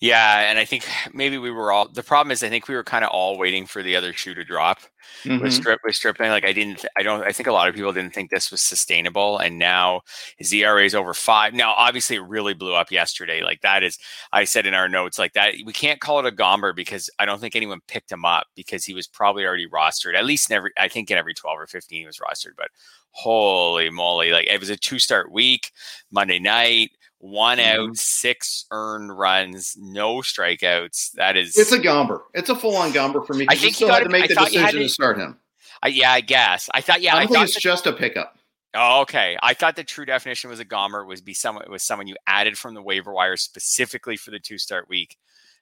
Yeah, 0.00 0.50
and 0.50 0.58
I 0.58 0.64
think 0.66 0.84
maybe 1.14 1.38
we 1.38 1.50
were 1.50 1.72
all. 1.72 1.88
The 1.88 2.02
problem 2.02 2.32
is, 2.32 2.42
I 2.42 2.48
think 2.50 2.68
we 2.68 2.74
were 2.74 2.84
kind 2.84 3.04
of 3.04 3.10
all 3.10 3.38
waiting 3.38 3.64
for 3.64 3.82
the 3.82 3.96
other 3.96 4.12
shoe 4.12 4.34
to 4.34 4.44
drop. 4.44 4.80
with 5.24 5.40
Mhm. 5.42 5.52
strip 5.52 5.80
with 5.84 5.94
Stripling. 5.94 6.30
Like 6.30 6.44
I 6.44 6.52
didn't, 6.52 6.84
I 6.98 7.02
don't, 7.02 7.22
I 7.22 7.30
think 7.32 7.46
a 7.46 7.52
lot 7.52 7.68
of 7.68 7.74
people 7.74 7.92
didn't 7.92 8.12
think 8.14 8.30
this 8.30 8.50
was 8.50 8.60
sustainable, 8.60 9.38
and 9.38 9.58
now 9.58 10.00
his 10.38 10.52
ERA 10.52 10.84
is 10.84 10.94
over 10.94 11.14
five. 11.14 11.54
Now, 11.54 11.72
obviously, 11.74 12.16
it 12.16 12.22
really 12.26 12.52
blew 12.54 12.74
up 12.74 12.90
yesterday. 12.90 13.42
Like 13.42 13.60
that 13.60 13.82
is, 13.82 13.98
I 14.32 14.44
said 14.44 14.66
in 14.66 14.74
our 14.74 14.88
notes, 14.88 15.18
like 15.18 15.34
that 15.34 15.54
we 15.64 15.72
can't 15.72 16.00
call 16.00 16.18
it 16.18 16.26
a 16.26 16.32
gomber 16.34 16.74
because 16.74 17.08
I 17.18 17.26
don't 17.26 17.38
think 17.40 17.54
anyone 17.54 17.80
picked 17.86 18.10
him 18.10 18.24
up 18.24 18.46
because 18.56 18.84
he 18.84 18.94
was 18.94 19.06
probably 19.06 19.44
already 19.46 19.68
rostered. 19.68 20.16
At 20.16 20.24
least 20.24 20.50
in 20.50 20.56
every, 20.56 20.72
I 20.78 20.88
think 20.88 21.10
in 21.10 21.18
every 21.18 21.34
twelve 21.34 21.60
or 21.60 21.66
fifteen 21.66 22.00
he 22.00 22.06
was 22.06 22.18
rostered. 22.18 22.56
But 22.56 22.68
holy 23.14 23.90
moly, 23.90 24.30
like 24.30 24.46
it 24.48 24.60
was 24.60 24.68
a 24.70 24.76
two 24.76 24.98
start 24.98 25.30
week, 25.32 25.70
Monday 26.10 26.38
night. 26.38 26.90
One 27.18 27.56
Mhm. 27.56 27.90
out, 27.90 27.96
six 27.96 28.66
earned 28.70 29.16
runs, 29.16 29.76
no 29.78 30.16
strikeouts. 30.16 31.12
That 31.12 31.36
is, 31.38 31.56
It's 31.56 31.72
a 31.72 31.78
gomber. 31.78 32.20
It's 32.34 32.50
a 32.50 32.54
full 32.56 32.76
on 32.76 32.92
gomber 32.92 33.26
for 33.26 33.32
me 33.32 33.46
I 33.48 33.54
think 33.54 33.68
you 33.70 33.86
still 33.86 33.88
had 33.88 34.00
gotta- 34.00 34.10
make 34.10 34.24
I 34.24 34.26
the 34.26 34.34
thought 34.34 34.52
you 34.52 34.58
had 34.60 34.66
decision 34.72 34.80
to 34.82 34.88
to- 34.88 34.92
start 34.94 35.18
him. 35.18 35.40
I, 35.82 35.88
yeah, 35.88 36.12
I 36.12 36.20
guess. 36.20 36.68
I 36.74 36.82
thought, 36.82 37.00
yeah, 37.00 37.16
I 37.16 37.20
I, 37.22 37.26
thought 37.26 37.44
it's 37.44 37.54
that- 37.54 37.60
just 37.60 37.86
a 37.86 37.92
pickup. 37.94 38.36
Oh, 38.74 39.00
okay. 39.02 39.38
I 39.40 39.54
thought 39.54 39.76
the 39.76 39.84
true 39.84 40.04
definition 40.04 40.50
was 40.50 40.60
a 40.60 40.64
gomber 40.66 41.06
was 41.06 41.20
be 41.22 41.32
someone 41.32 41.64
was 41.70 41.82
someone 41.82 42.08
you 42.08 42.16
added 42.26 42.58
from 42.58 42.74
the 42.74 42.82
waiver 42.82 43.12
wire 43.12 43.36
specifically 43.38 44.16
for 44.16 44.30
the 44.30 44.40
two 44.40 44.58
start 44.58 44.88
week, 44.88 45.16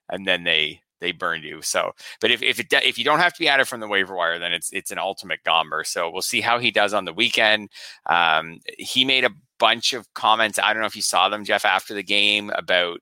and 0.09 0.27
then 0.27 0.43
they 0.45 0.81
they 1.03 1.13
burned 1.13 1.45
you. 1.45 1.61
So, 1.61 1.93
but 2.21 2.31
if 2.31 2.43
if 2.43 2.59
it 2.59 2.69
if 2.73 2.97
you 2.97 3.05
don't 3.05 3.19
have 3.19 3.35
to 3.35 3.39
be 3.39 3.49
added 3.49 3.69
from 3.69 3.81
the 3.81 3.89
waiver 3.89 4.15
wire, 4.15 4.39
then 4.39 4.53
it's 4.53 4.73
it's 4.73 4.91
an 4.91 4.99
ultimate 4.99 5.41
gomber. 5.45 5.85
So 5.85 6.09
we'll 6.09 6.23
see 6.23 6.41
how 6.41 6.59
he 6.59 6.71
does 6.71 6.95
on 6.95 7.05
the 7.05 7.13
weekend. 7.13 7.69
Um, 8.07 8.61
he 8.79 9.05
made 9.05 9.25
a 9.25 9.35
bunch 9.59 9.93
of 9.93 10.13
comments. 10.15 10.59
I 10.59 10.73
don't 10.73 10.81
know 10.81 10.87
if 10.87 10.97
you 10.97 11.03
saw 11.03 11.29
them, 11.29 11.45
Jeff, 11.45 11.65
after 11.65 11.93
the 11.93 12.03
game 12.03 12.51
about 12.55 13.01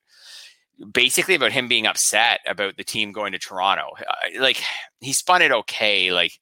basically 0.92 1.35
about 1.35 1.52
him 1.52 1.69
being 1.69 1.87
upset 1.87 2.40
about 2.47 2.76
the 2.76 2.85
team 2.85 3.12
going 3.12 3.33
to 3.33 3.38
Toronto. 3.38 3.90
Uh, 3.99 4.40
like 4.40 4.61
he 5.00 5.12
spun 5.12 5.42
it 5.42 5.52
okay, 5.52 6.11
like 6.11 6.33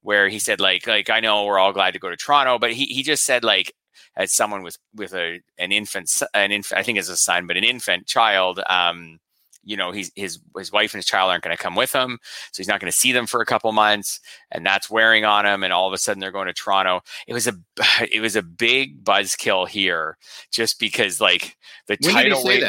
where 0.00 0.28
he 0.28 0.38
said 0.38 0.60
like 0.60 0.86
like 0.86 1.10
I 1.10 1.20
know 1.20 1.44
we're 1.44 1.58
all 1.58 1.72
glad 1.72 1.92
to 1.92 2.00
go 2.00 2.10
to 2.10 2.16
Toronto, 2.16 2.58
but 2.58 2.72
he 2.72 2.84
he 2.86 3.02
just 3.02 3.24
said 3.24 3.44
like 3.44 3.72
as 4.16 4.34
someone 4.34 4.62
with 4.62 4.78
with 4.94 5.14
a 5.14 5.40
an 5.58 5.72
infant 5.72 6.10
an 6.34 6.52
infant 6.52 6.78
I 6.78 6.82
think 6.84 6.98
as 6.98 7.08
a 7.08 7.16
son, 7.16 7.46
but 7.46 7.56
an 7.56 7.64
infant 7.64 8.06
child. 8.06 8.60
Um, 8.68 9.18
you 9.64 9.76
know, 9.76 9.92
he's 9.92 10.10
his 10.16 10.40
his 10.56 10.72
wife 10.72 10.92
and 10.92 10.98
his 10.98 11.06
child 11.06 11.30
aren't 11.30 11.44
going 11.44 11.56
to 11.56 11.62
come 11.62 11.74
with 11.74 11.92
him, 11.92 12.18
so 12.22 12.60
he's 12.60 12.68
not 12.68 12.80
going 12.80 12.90
to 12.90 12.96
see 12.96 13.12
them 13.12 13.26
for 13.26 13.40
a 13.40 13.46
couple 13.46 13.70
months, 13.72 14.20
and 14.50 14.64
that's 14.66 14.90
wearing 14.90 15.24
on 15.24 15.46
him. 15.46 15.62
And 15.62 15.72
all 15.72 15.86
of 15.86 15.92
a 15.92 15.98
sudden, 15.98 16.20
they're 16.20 16.32
going 16.32 16.48
to 16.48 16.52
Toronto. 16.52 17.00
It 17.26 17.34
was 17.34 17.46
a 17.46 17.54
it 18.10 18.20
was 18.20 18.36
a 18.36 18.42
big 18.42 19.04
buzzkill 19.04 19.68
here, 19.68 20.16
just 20.50 20.78
because 20.78 21.20
like 21.20 21.56
the 21.86 21.96
when 22.00 22.12
title. 22.12 22.48
He? 22.48 22.64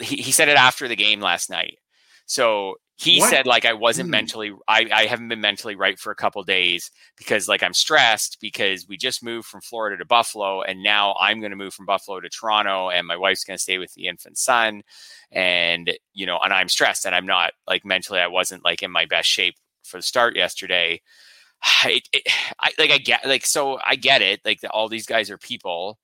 He, 0.00 0.16
he 0.16 0.32
said 0.32 0.48
it 0.48 0.56
after 0.56 0.88
the 0.88 0.96
game 0.96 1.20
last 1.20 1.50
night. 1.50 1.78
So 2.26 2.76
he 2.96 3.18
what? 3.18 3.30
said 3.30 3.46
like 3.46 3.64
i 3.64 3.72
wasn't 3.72 4.06
mm. 4.06 4.12
mentally 4.12 4.52
I, 4.68 4.88
I 4.92 5.06
haven't 5.06 5.28
been 5.28 5.40
mentally 5.40 5.74
right 5.74 5.98
for 5.98 6.10
a 6.10 6.16
couple 6.16 6.42
days 6.44 6.90
because 7.16 7.48
like 7.48 7.62
i'm 7.62 7.74
stressed 7.74 8.38
because 8.40 8.86
we 8.88 8.96
just 8.96 9.22
moved 9.22 9.48
from 9.48 9.60
florida 9.60 9.96
to 9.96 10.04
buffalo 10.04 10.62
and 10.62 10.82
now 10.82 11.16
i'm 11.20 11.40
going 11.40 11.50
to 11.50 11.56
move 11.56 11.74
from 11.74 11.86
buffalo 11.86 12.20
to 12.20 12.28
toronto 12.28 12.90
and 12.90 13.06
my 13.06 13.16
wife's 13.16 13.44
going 13.44 13.56
to 13.56 13.62
stay 13.62 13.78
with 13.78 13.92
the 13.94 14.06
infant 14.06 14.38
son 14.38 14.82
and 15.32 15.92
you 16.12 16.26
know 16.26 16.38
and 16.42 16.52
i'm 16.52 16.68
stressed 16.68 17.04
and 17.04 17.14
i'm 17.14 17.26
not 17.26 17.52
like 17.66 17.84
mentally 17.84 18.20
i 18.20 18.26
wasn't 18.26 18.64
like 18.64 18.82
in 18.82 18.90
my 18.90 19.06
best 19.06 19.28
shape 19.28 19.56
for 19.82 19.98
the 19.98 20.02
start 20.02 20.36
yesterday 20.36 21.00
it, 21.84 22.08
it, 22.12 22.22
I, 22.60 22.72
like 22.78 22.90
i 22.90 22.98
get 22.98 23.26
like 23.26 23.44
so 23.44 23.78
i 23.86 23.96
get 23.96 24.22
it 24.22 24.40
like 24.44 24.60
the, 24.60 24.70
all 24.70 24.88
these 24.88 25.06
guys 25.06 25.30
are 25.30 25.38
people 25.38 25.98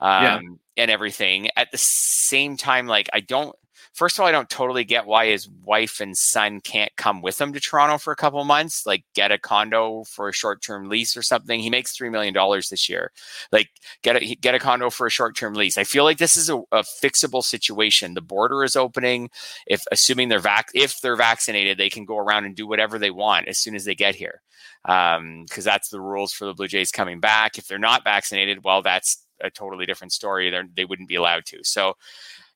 um 0.00 0.22
yeah. 0.22 0.40
and 0.76 0.90
everything 0.90 1.48
at 1.56 1.70
the 1.70 1.78
same 1.78 2.56
time 2.56 2.86
like 2.86 3.08
i 3.12 3.20
don't 3.20 3.54
first 3.92 4.16
of 4.16 4.22
all, 4.22 4.28
I 4.28 4.32
don't 4.32 4.48
totally 4.48 4.84
get 4.84 5.06
why 5.06 5.26
his 5.26 5.48
wife 5.48 6.00
and 6.00 6.16
son 6.16 6.60
can't 6.60 6.94
come 6.96 7.22
with 7.22 7.40
him 7.40 7.52
to 7.52 7.60
Toronto 7.60 7.98
for 7.98 8.12
a 8.12 8.16
couple 8.16 8.42
months, 8.44 8.86
like 8.86 9.04
get 9.14 9.32
a 9.32 9.38
condo 9.38 10.04
for 10.04 10.28
a 10.28 10.32
short 10.32 10.62
term 10.62 10.88
lease 10.88 11.16
or 11.16 11.22
something. 11.22 11.60
He 11.60 11.70
makes 11.70 11.96
$3 11.96 12.10
million 12.10 12.34
this 12.70 12.88
year. 12.88 13.12
Like 13.52 13.68
get 14.02 14.16
a, 14.16 14.34
get 14.36 14.54
a 14.54 14.58
condo 14.58 14.90
for 14.90 15.06
a 15.06 15.10
short 15.10 15.36
term 15.36 15.54
lease. 15.54 15.78
I 15.78 15.84
feel 15.84 16.04
like 16.04 16.18
this 16.18 16.36
is 16.36 16.48
a, 16.48 16.58
a, 16.72 16.82
fixable 17.02 17.42
situation. 17.42 18.14
The 18.14 18.20
border 18.20 18.64
is 18.64 18.76
opening. 18.76 19.30
If 19.66 19.84
assuming 19.92 20.28
they're 20.28 20.38
vac, 20.38 20.70
if 20.74 21.00
they're 21.00 21.16
vaccinated, 21.16 21.78
they 21.78 21.90
can 21.90 22.04
go 22.04 22.18
around 22.18 22.44
and 22.44 22.56
do 22.56 22.66
whatever 22.66 22.98
they 22.98 23.10
want 23.10 23.48
as 23.48 23.58
soon 23.58 23.74
as 23.74 23.84
they 23.84 23.94
get 23.94 24.14
here. 24.14 24.42
Um, 24.86 25.44
cause 25.50 25.64
that's 25.64 25.90
the 25.90 26.00
rules 26.00 26.32
for 26.32 26.46
the 26.46 26.54
Blue 26.54 26.68
Jays 26.68 26.90
coming 26.90 27.20
back. 27.20 27.58
If 27.58 27.66
they're 27.66 27.78
not 27.78 28.04
vaccinated, 28.04 28.64
well, 28.64 28.82
that's 28.82 29.26
a 29.42 29.50
totally 29.50 29.86
different 29.86 30.12
story. 30.12 30.50
They're, 30.50 30.66
they 30.74 30.84
wouldn't 30.84 31.08
be 31.08 31.14
allowed 31.16 31.44
to. 31.46 31.58
So 31.62 31.94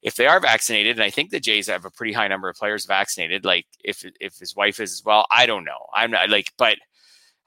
if 0.03 0.17
they 0.17 0.27
are 0.27 0.41
vaccinated, 0.41 0.97
and 0.97 1.03
I 1.03 1.11
think 1.11 1.31
the 1.31 1.41
Jays 1.41 1.67
have 1.69 1.85
a 1.85 1.91
pretty 1.91 2.13
high 2.13 2.29
number 2.29 2.49
of 2.49 2.57
players 2.57 2.85
vaccinated, 2.87 3.45
like 3.45 3.67
if 3.83 4.05
if 4.21 4.37
his 4.39 4.55
wife 4.55 4.81
is 4.81 4.93
as 4.93 5.03
well, 5.05 5.27
I 5.31 5.47
don't 5.47 5.65
know. 5.65 5.87
I'm 5.95 6.11
not 6.11 6.29
like, 6.29 6.53
but 6.59 6.77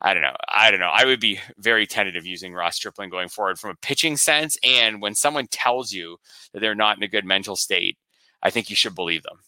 I 0.01 0.13
don't 0.13 0.23
know. 0.23 0.35
I 0.49 0.69
don't 0.71 0.79
know. 0.79 0.91
I 0.93 1.05
would 1.05 1.19
be 1.19 1.39
very 1.57 1.87
tentative 1.87 2.25
using 2.25 2.53
Ross 2.53 2.75
Stripling 2.75 3.09
going 3.09 3.29
forward 3.29 3.59
from 3.59 3.71
a 3.71 3.75
pitching 3.75 4.15
sense. 4.17 4.57
And 4.63 5.01
when 5.01 5.15
someone 5.15 5.47
tells 5.47 5.91
you 5.91 6.17
that 6.53 6.59
they're 6.59 6.75
not 6.75 6.97
in 6.97 7.03
a 7.03 7.07
good 7.07 7.25
mental 7.25 7.55
state, 7.55 7.97
I 8.43 8.49
think 8.51 8.69
you 8.69 8.75
should 8.75 8.93
believe 8.95 9.23
them. 9.23 9.39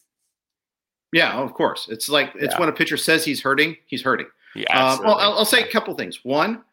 Yeah, 1.11 1.33
of 1.33 1.53
course. 1.53 1.87
It's 1.89 2.09
like 2.09 2.31
it's 2.35 2.53
Yeah. 2.53 2.59
when 2.59 2.69
a 2.69 2.73
pitcher 2.73 2.97
says 2.97 3.25
he's 3.25 3.41
hurting, 3.41 3.75
he's 3.87 4.01
hurting. 4.01 4.27
Yeah. 4.55 4.91
Um, 4.93 4.99
well. 5.03 5.15
I'll, 5.15 5.33
I'll 5.39 5.45
say 5.45 5.61
a 5.63 5.67
couple 5.71 5.93
things. 5.95 6.23
One, 6.23 6.63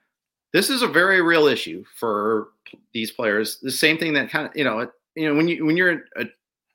this 0.53 0.71
is 0.71 0.83
a 0.83 0.87
very 0.89 1.21
real 1.23 1.47
issue 1.47 1.85
for 1.95 2.49
these 2.93 3.11
players. 3.11 3.59
The 3.61 3.71
same 3.71 3.99
thing 3.99 4.13
that 4.15 4.31
kind 4.31 4.47
of 4.47 4.57
you 4.57 4.65
know, 4.65 4.81
it- 4.81 4.91
you 5.15 5.27
know, 5.29 5.35
when 5.35 5.49
you 5.49 5.65
when 5.65 5.77
you're 5.79 6.03
a, 6.17 6.25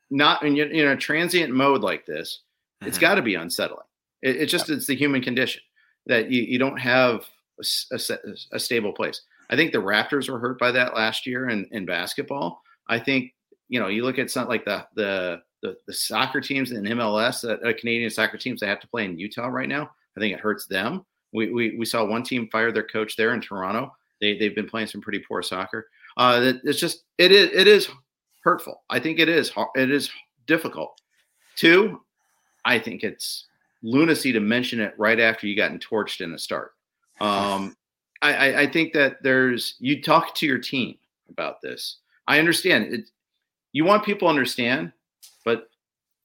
not 0.09 0.41
when 0.41 0.55
you're 0.55 0.67
in 0.67 0.87
a 0.87 0.97
transient 0.97 1.53
mode 1.53 1.81
like 1.81 2.05
this, 2.07 2.41
it's 2.81 2.97
Mhm. 2.97 3.01
got 3.01 3.15
to 3.15 3.21
be 3.21 3.35
unsettling. 3.35 3.85
It, 4.23 4.35
it 4.37 4.45
just 4.47 4.69
it's 4.69 4.87
the 4.87 4.95
human 4.95 5.21
condition 5.21 5.61
that 6.07 6.31
you, 6.31 6.41
you 6.41 6.57
don't 6.57 6.77
have 6.79 7.25
a, 7.59 7.95
a 7.95 7.99
a 8.53 8.59
stable 8.59 8.93
place. 8.93 9.21
I 9.51 9.55
think 9.55 9.71
the 9.73 9.77
Raptors 9.79 10.27
were 10.29 10.39
hurt 10.39 10.57
by 10.57 10.71
that 10.71 10.95
last 10.95 11.27
year 11.27 11.49
in, 11.49 11.65
in 11.71 11.85
basketball. 11.85 12.61
I 12.89 12.97
think 12.99 13.33
you 13.69 13.79
know 13.79 13.87
you 13.89 14.03
look 14.03 14.17
at 14.17 14.31
something 14.31 14.49
like 14.49 14.65
the 14.65 14.85
the 14.95 15.41
the, 15.61 15.77
the 15.85 15.93
soccer 15.93 16.41
teams 16.41 16.71
in 16.71 16.83
MLS, 16.85 17.41
that 17.41 17.63
uh, 17.63 17.71
Canadian 17.79 18.09
soccer 18.09 18.37
teams 18.37 18.59
that 18.61 18.67
have 18.69 18.79
to 18.79 18.87
play 18.87 19.05
in 19.05 19.19
Utah 19.19 19.45
right 19.47 19.69
now. 19.69 19.91
I 20.17 20.19
think 20.19 20.33
it 20.33 20.39
hurts 20.39 20.65
them. 20.65 21.05
We, 21.33 21.51
we, 21.51 21.77
we 21.77 21.85
saw 21.85 22.03
one 22.05 22.23
team 22.23 22.50
fire 22.51 22.71
their 22.71 22.83
coach 22.88 23.15
there 23.15 23.33
in 23.33 23.41
Toronto. 23.41 23.95
They 24.19 24.38
they've 24.38 24.55
been 24.55 24.69
playing 24.69 24.88
some 24.88 25.01
pretty 25.01 25.19
poor 25.19 25.41
soccer. 25.41 25.88
Uh, 26.17 26.39
it- 26.43 26.61
it's 26.63 26.79
just 26.79 27.03
it 27.17 27.31
is 27.31 27.50
it 27.53 27.67
is 27.67 27.88
hurtful. 28.43 28.83
I 28.89 29.00
think 29.00 29.19
it 29.19 29.29
is 29.29 29.51
it 29.75 29.91
is 29.91 30.09
difficult. 30.47 31.00
Two, 31.55 32.01
I 32.65 32.79
think 32.79 33.03
it's 33.03 33.45
lunacy 33.83 34.31
to 34.31 34.39
mention 34.39 34.79
it 34.79 34.93
right 34.97 35.19
after 35.19 35.47
you 35.47 35.55
gotten 35.55 35.79
torched 35.79 36.21
in 36.21 36.31
the 36.31 36.38
start. 36.39 36.73
Um, 37.19 37.75
I, 38.21 38.33
I, 38.33 38.59
I 38.61 38.67
think 38.71 38.93
that 38.93 39.23
there's 39.23 39.75
you 39.79 40.01
talk 40.01 40.35
to 40.35 40.45
your 40.45 40.59
team 40.59 40.95
about 41.29 41.61
this. 41.61 41.97
I 42.27 42.39
understand 42.39 42.93
it. 42.93 43.09
You 43.73 43.85
want 43.85 44.03
people 44.05 44.27
to 44.27 44.29
understand, 44.29 44.91
but 45.45 45.69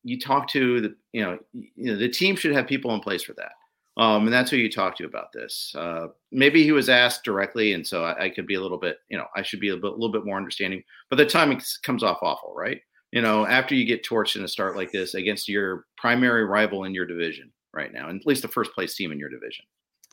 you 0.04 0.18
talk 0.20 0.48
to 0.48 0.80
the 0.80 0.96
you 1.12 1.22
know 1.22 1.38
you 1.52 1.92
know 1.92 1.96
the 1.96 2.08
team 2.08 2.36
should 2.36 2.52
have 2.52 2.66
people 2.66 2.92
in 2.94 3.00
place 3.00 3.22
for 3.22 3.32
that. 3.34 3.52
Um, 3.98 4.24
and 4.24 4.32
that's 4.32 4.50
who 4.50 4.58
you 4.58 4.70
talk 4.70 4.96
to 4.96 5.06
about 5.06 5.32
this. 5.32 5.72
Uh, 5.74 6.08
maybe 6.30 6.62
he 6.62 6.72
was 6.72 6.90
asked 6.90 7.24
directly, 7.24 7.72
and 7.72 7.86
so 7.86 8.04
I, 8.04 8.24
I 8.24 8.30
could 8.30 8.46
be 8.46 8.54
a 8.54 8.60
little 8.60 8.78
bit, 8.78 8.98
you 9.08 9.16
know, 9.16 9.26
I 9.34 9.42
should 9.42 9.60
be 9.60 9.70
a, 9.70 9.76
bit, 9.76 9.92
little 9.92 10.12
bit 10.12 10.26
more 10.26 10.36
understanding. 10.36 10.82
But 11.08 11.16
the 11.16 11.24
timing 11.24 11.62
comes 11.82 12.02
off 12.02 12.18
awful, 12.20 12.54
right? 12.54 12.78
You 13.12 13.22
know, 13.22 13.46
after 13.46 13.74
you 13.74 13.86
get 13.86 14.04
torched 14.04 14.36
in 14.36 14.44
a 14.44 14.48
start 14.48 14.76
like 14.76 14.92
this 14.92 15.14
against 15.14 15.48
your 15.48 15.86
primary 15.96 16.44
rival 16.44 16.84
in 16.84 16.92
your 16.92 17.06
division 17.06 17.50
right 17.72 17.92
now, 17.92 18.08
and 18.08 18.20
at 18.20 18.26
least 18.26 18.42
the 18.42 18.48
first 18.48 18.72
place 18.72 18.94
team 18.94 19.12
in 19.12 19.18
your 19.18 19.30
division. 19.30 19.64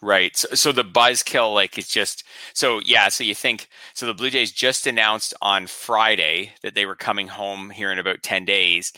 Right. 0.01 0.35
So, 0.35 0.47
so 0.53 0.71
the 0.71 0.83
buzzkill, 0.83 1.53
like 1.53 1.77
it's 1.77 1.87
just 1.87 2.25
so 2.53 2.81
yeah. 2.83 3.09
So 3.09 3.23
you 3.23 3.35
think 3.35 3.69
so? 3.93 4.05
The 4.05 4.13
Blue 4.13 4.29
Jays 4.29 4.51
just 4.51 4.85
announced 4.85 5.33
on 5.41 5.67
Friday 5.67 6.51
that 6.61 6.75
they 6.75 6.85
were 6.85 6.95
coming 6.95 7.27
home 7.27 7.69
here 7.69 7.91
in 7.91 7.99
about 7.99 8.21
ten 8.21 8.43
days. 8.43 8.91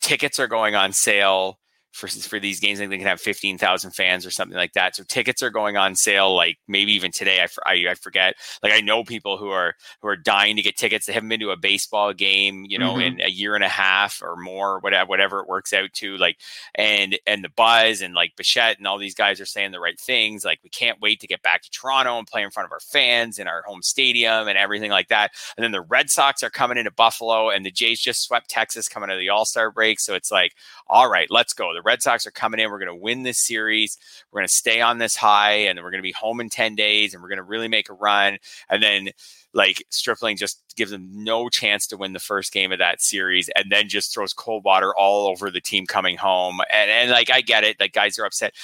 Tickets 0.00 0.40
are 0.40 0.48
going 0.48 0.74
on 0.74 0.92
sale 0.92 1.57
for 1.92 2.06
for 2.08 2.38
these 2.38 2.60
games. 2.60 2.78
I 2.78 2.82
think 2.82 2.90
they 2.90 2.98
can 2.98 3.06
have 3.06 3.20
fifteen 3.20 3.58
thousand 3.58 3.92
fans 3.92 4.24
or 4.26 4.30
something 4.30 4.56
like 4.56 4.74
that. 4.74 4.94
So 4.94 5.02
tickets 5.04 5.42
are 5.42 5.50
going 5.50 5.76
on 5.76 5.94
sale, 5.96 6.34
like 6.34 6.58
maybe 6.68 6.92
even 6.92 7.10
today. 7.12 7.40
I 7.66 7.72
I 7.88 7.94
forget. 7.94 8.34
Like 8.62 8.72
I 8.72 8.80
know 8.80 9.04
people 9.04 9.36
who 9.38 9.50
are 9.50 9.74
who 10.02 10.08
are 10.08 10.16
dying 10.16 10.56
to 10.56 10.62
get 10.62 10.76
tickets. 10.76 11.06
They 11.06 11.12
haven't 11.12 11.28
been 11.28 11.40
to 11.40 11.50
a 11.50 11.56
baseball 11.56 12.12
game, 12.12 12.64
you 12.68 12.78
know, 12.78 12.94
Mhm. 12.94 13.06
in 13.06 13.20
a 13.22 13.28
year 13.30 13.54
and 13.54 13.64
a 13.64 13.68
half 13.68 14.20
or 14.22 14.36
more, 14.36 14.78
whatever 14.80 15.08
whatever 15.08 15.40
it 15.40 15.48
works 15.48 15.72
out 15.72 15.92
to. 15.94 16.16
Like 16.18 16.36
and 16.74 17.18
and 17.26 17.42
the 17.42 17.48
buzz 17.48 18.02
and 18.02 18.14
like 18.14 18.36
Bichette 18.36 18.78
and 18.78 18.86
all 18.86 18.98
these 18.98 19.14
guys 19.14 19.40
are 19.40 19.46
saying 19.46 19.72
the 19.72 19.80
right 19.80 19.98
things. 19.98 20.44
Like 20.44 20.60
we 20.62 20.70
can't 20.70 21.00
wait 21.00 21.20
to 21.20 21.26
get 21.26 21.42
back 21.42 21.62
to 21.62 21.70
Toronto 21.70 22.18
and 22.18 22.26
play 22.26 22.42
in 22.42 22.50
front 22.50 22.66
of 22.66 22.72
our 22.72 22.80
fans 22.80 23.38
in 23.38 23.48
our 23.48 23.62
home 23.62 23.82
stadium 23.82 24.46
and 24.48 24.58
everything 24.58 24.90
like 24.90 25.08
that. 25.08 25.32
And 25.56 25.64
then 25.64 25.72
the 25.72 25.80
Red 25.80 26.10
Sox 26.10 26.42
are 26.42 26.50
coming 26.50 26.76
into 26.78 26.90
Buffalo 26.90 27.50
and 27.50 27.64
the 27.64 27.70
Jays 27.70 28.00
just 28.00 28.22
swept 28.22 28.50
Texas 28.50 28.88
coming 28.88 29.08
to 29.08 29.16
the 29.16 29.30
All 29.30 29.44
Star 29.44 29.70
break. 29.70 30.00
So 30.00 30.14
it's 30.14 30.30
like, 30.30 30.52
all 30.86 31.08
right, 31.10 31.30
let's 31.30 31.52
go. 31.52 31.72
The 31.78 31.82
Red 31.82 32.02
Sox 32.02 32.26
are 32.26 32.32
coming 32.32 32.58
in. 32.58 32.70
We're 32.70 32.80
going 32.80 32.88
to 32.88 32.94
win 32.94 33.22
this 33.22 33.38
series. 33.38 33.96
We're 34.32 34.40
going 34.40 34.48
to 34.48 34.52
stay 34.54 34.80
on 34.80 34.98
this 34.98 35.14
high 35.14 35.52
and 35.52 35.78
we're 35.78 35.92
going 35.92 36.02
to 36.02 36.02
be 36.02 36.12
home 36.12 36.40
in 36.40 36.50
10 36.50 36.74
days 36.74 37.14
and 37.14 37.22
we're 37.22 37.28
going 37.28 37.36
to 37.36 37.44
really 37.44 37.68
make 37.68 37.88
a 37.88 37.92
run. 37.92 38.38
And 38.68 38.82
then 38.82 39.10
like 39.54 39.84
Stripling 39.88 40.36
just 40.36 40.60
gives 40.74 40.90
them 40.90 41.08
no 41.12 41.48
chance 41.48 41.86
to 41.86 41.96
win 41.96 42.14
the 42.14 42.18
first 42.18 42.52
game 42.52 42.72
of 42.72 42.80
that 42.80 43.00
series 43.00 43.48
and 43.54 43.70
then 43.70 43.88
just 43.88 44.12
throws 44.12 44.32
cold 44.32 44.64
water 44.64 44.92
all 44.92 45.28
over 45.28 45.52
the 45.52 45.60
team 45.60 45.86
coming 45.86 46.16
home. 46.16 46.58
And, 46.68 46.90
and 46.90 47.10
like, 47.12 47.30
I 47.30 47.42
get 47.42 47.62
it. 47.62 47.78
Like 47.78 47.92
guys 47.92 48.18
are 48.18 48.24
upset. 48.24 48.54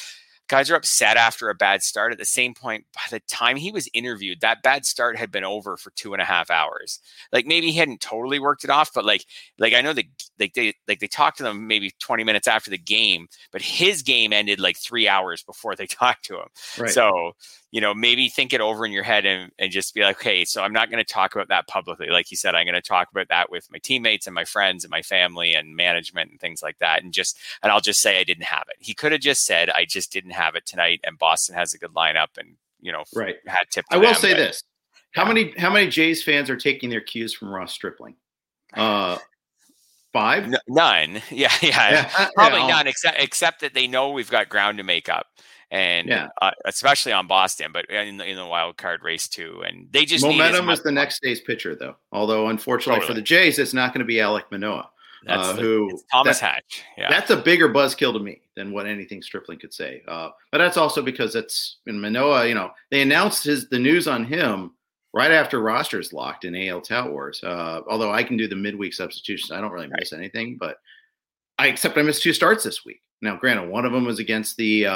Guys 0.48 0.70
are 0.70 0.76
upset 0.76 1.16
after 1.16 1.48
a 1.48 1.54
bad 1.54 1.82
start. 1.82 2.12
At 2.12 2.18
the 2.18 2.24
same 2.24 2.54
point, 2.54 2.84
by 2.94 3.00
the 3.10 3.20
time 3.20 3.56
he 3.56 3.72
was 3.72 3.88
interviewed, 3.94 4.40
that 4.40 4.62
bad 4.62 4.84
start 4.84 5.16
had 5.16 5.30
been 5.30 5.44
over 5.44 5.76
for 5.76 5.90
two 5.90 6.12
and 6.12 6.20
a 6.20 6.24
half 6.26 6.50
hours. 6.50 7.00
Like 7.32 7.46
maybe 7.46 7.70
he 7.70 7.78
hadn't 7.78 8.00
totally 8.00 8.38
worked 8.38 8.64
it 8.64 8.70
off, 8.70 8.90
but 8.94 9.04
like, 9.04 9.24
like 9.58 9.72
I 9.72 9.80
know 9.80 9.92
that 9.94 10.04
like 10.38 10.54
they 10.54 10.74
like 10.86 11.00
they 11.00 11.06
talked 11.06 11.38
to 11.38 11.44
them 11.44 11.66
maybe 11.66 11.92
20 11.98 12.24
minutes 12.24 12.46
after 12.46 12.70
the 12.70 12.78
game, 12.78 13.28
but 13.52 13.62
his 13.62 14.02
game 14.02 14.32
ended 14.32 14.60
like 14.60 14.76
three 14.76 15.08
hours 15.08 15.42
before 15.42 15.74
they 15.76 15.86
talked 15.86 16.24
to 16.26 16.36
him. 16.36 16.48
Right. 16.78 16.90
So, 16.90 17.32
you 17.74 17.80
know, 17.80 17.92
maybe 17.92 18.28
think 18.28 18.52
it 18.52 18.60
over 18.60 18.86
in 18.86 18.92
your 18.92 19.02
head 19.02 19.26
and, 19.26 19.50
and 19.58 19.72
just 19.72 19.94
be 19.94 20.02
like, 20.02 20.14
okay, 20.20 20.44
so 20.44 20.62
I'm 20.62 20.72
not 20.72 20.90
going 20.92 21.04
to 21.04 21.12
talk 21.12 21.34
about 21.34 21.48
that 21.48 21.66
publicly. 21.66 22.06
Like 22.08 22.30
you 22.30 22.36
said, 22.36 22.54
I'm 22.54 22.66
going 22.66 22.74
to 22.76 22.80
talk 22.80 23.10
about 23.10 23.26
that 23.30 23.50
with 23.50 23.68
my 23.72 23.78
teammates 23.78 24.28
and 24.28 24.34
my 24.34 24.44
friends 24.44 24.84
and 24.84 24.92
my 24.92 25.02
family 25.02 25.54
and 25.54 25.74
management 25.74 26.30
and 26.30 26.38
things 26.38 26.62
like 26.62 26.78
that. 26.78 27.02
And 27.02 27.12
just, 27.12 27.36
and 27.64 27.72
I'll 27.72 27.80
just 27.80 28.00
say 28.00 28.20
I 28.20 28.22
didn't 28.22 28.44
have 28.44 28.66
it. 28.70 28.76
He 28.78 28.94
could 28.94 29.10
have 29.10 29.20
just 29.20 29.44
said, 29.44 29.70
I 29.70 29.86
just 29.86 30.12
didn't 30.12 30.30
have 30.30 30.54
it 30.54 30.66
tonight. 30.66 31.00
And 31.02 31.18
Boston 31.18 31.56
has 31.56 31.74
a 31.74 31.78
good 31.78 31.90
lineup 31.94 32.38
and, 32.38 32.54
you 32.80 32.92
know, 32.92 33.02
Right. 33.12 33.34
had 33.46 33.64
tipped. 33.72 33.88
I 33.90 33.96
will 33.96 34.04
them, 34.04 34.14
say 34.14 34.34
but- 34.34 34.38
this: 34.38 34.62
how 35.10 35.24
many 35.24 35.52
how 35.58 35.70
many 35.72 35.88
Jays 35.88 36.22
fans 36.22 36.48
are 36.50 36.56
taking 36.56 36.90
their 36.90 37.00
cues 37.00 37.34
from 37.34 37.48
Ross 37.52 37.72
Stripling? 37.72 38.14
Uh, 38.72 39.18
Five? 40.12 40.44
N- 40.44 40.56
none. 40.68 41.22
Yeah, 41.32 41.50
yeah, 41.60 41.90
yeah. 41.90 42.28
probably 42.36 42.60
yeah, 42.60 42.66
none. 42.68 42.86
Except 42.86 43.20
except 43.20 43.60
that 43.62 43.74
they 43.74 43.88
know 43.88 44.10
we've 44.10 44.30
got 44.30 44.48
ground 44.48 44.78
to 44.78 44.84
make 44.84 45.08
up, 45.08 45.26
and 45.74 46.08
yeah. 46.08 46.28
uh, 46.40 46.52
especially 46.66 47.10
on 47.10 47.26
Boston, 47.26 47.72
but 47.72 47.90
in 47.90 48.18
the, 48.18 48.24
in 48.24 48.36
the 48.36 48.46
wild 48.46 48.76
card 48.76 49.02
race 49.02 49.26
too. 49.26 49.64
And 49.66 49.88
they 49.90 50.04
just 50.04 50.24
momentum 50.24 50.70
is 50.70 50.82
the 50.82 50.92
next 50.92 51.20
day's 51.20 51.40
pitcher, 51.40 51.74
though. 51.74 51.96
Although 52.12 52.48
unfortunately 52.48 53.00
totally. 53.00 53.08
for 53.08 53.14
the 53.14 53.22
Jays, 53.22 53.58
it's 53.58 53.74
not 53.74 53.92
going 53.92 53.98
to 53.98 54.06
be 54.06 54.14
Alek 54.14 54.44
Manoah. 54.52 54.88
Uh, 55.26 55.52
the, 55.54 55.62
who 55.62 55.90
Thomas 56.12 56.38
that, 56.38 56.54
Hatch? 56.54 56.84
Yeah, 56.96 57.10
that's 57.10 57.30
a 57.30 57.36
bigger 57.36 57.68
buzzkill 57.68 58.12
to 58.12 58.20
me 58.20 58.42
than 58.56 58.72
what 58.72 58.86
anything 58.86 59.20
Stripling 59.20 59.58
could 59.58 59.74
say. 59.74 60.02
Uh, 60.06 60.28
but 60.52 60.58
that's 60.58 60.76
also 60.76 61.02
because 61.02 61.34
it's 61.34 61.78
in 61.86 62.00
Manoah. 62.00 62.46
You 62.46 62.54
know, 62.54 62.70
they 62.92 63.02
announced 63.02 63.42
his 63.44 63.68
the 63.68 63.78
news 63.78 64.06
on 64.06 64.24
him 64.24 64.74
right 65.12 65.32
after 65.32 65.60
rosters 65.60 66.12
locked 66.12 66.44
in 66.44 66.54
AL 66.54 66.82
Tout 66.82 67.10
Wars. 67.10 67.42
Uh, 67.42 67.80
although 67.88 68.12
I 68.12 68.22
can 68.22 68.36
do 68.36 68.46
the 68.46 68.54
midweek 68.54 68.94
substitutions, 68.94 69.50
I 69.50 69.60
don't 69.60 69.72
really 69.72 69.88
miss 69.98 70.12
right. 70.12 70.18
anything. 70.18 70.56
But 70.60 70.76
I 71.58 71.66
except 71.66 71.98
I 71.98 72.02
missed 72.02 72.22
two 72.22 72.32
starts 72.32 72.62
this 72.62 72.84
week. 72.84 73.00
Now, 73.22 73.36
granted, 73.36 73.70
one 73.70 73.86
of 73.86 73.92
them 73.92 74.04
was 74.04 74.20
against 74.20 74.56
the 74.56 74.86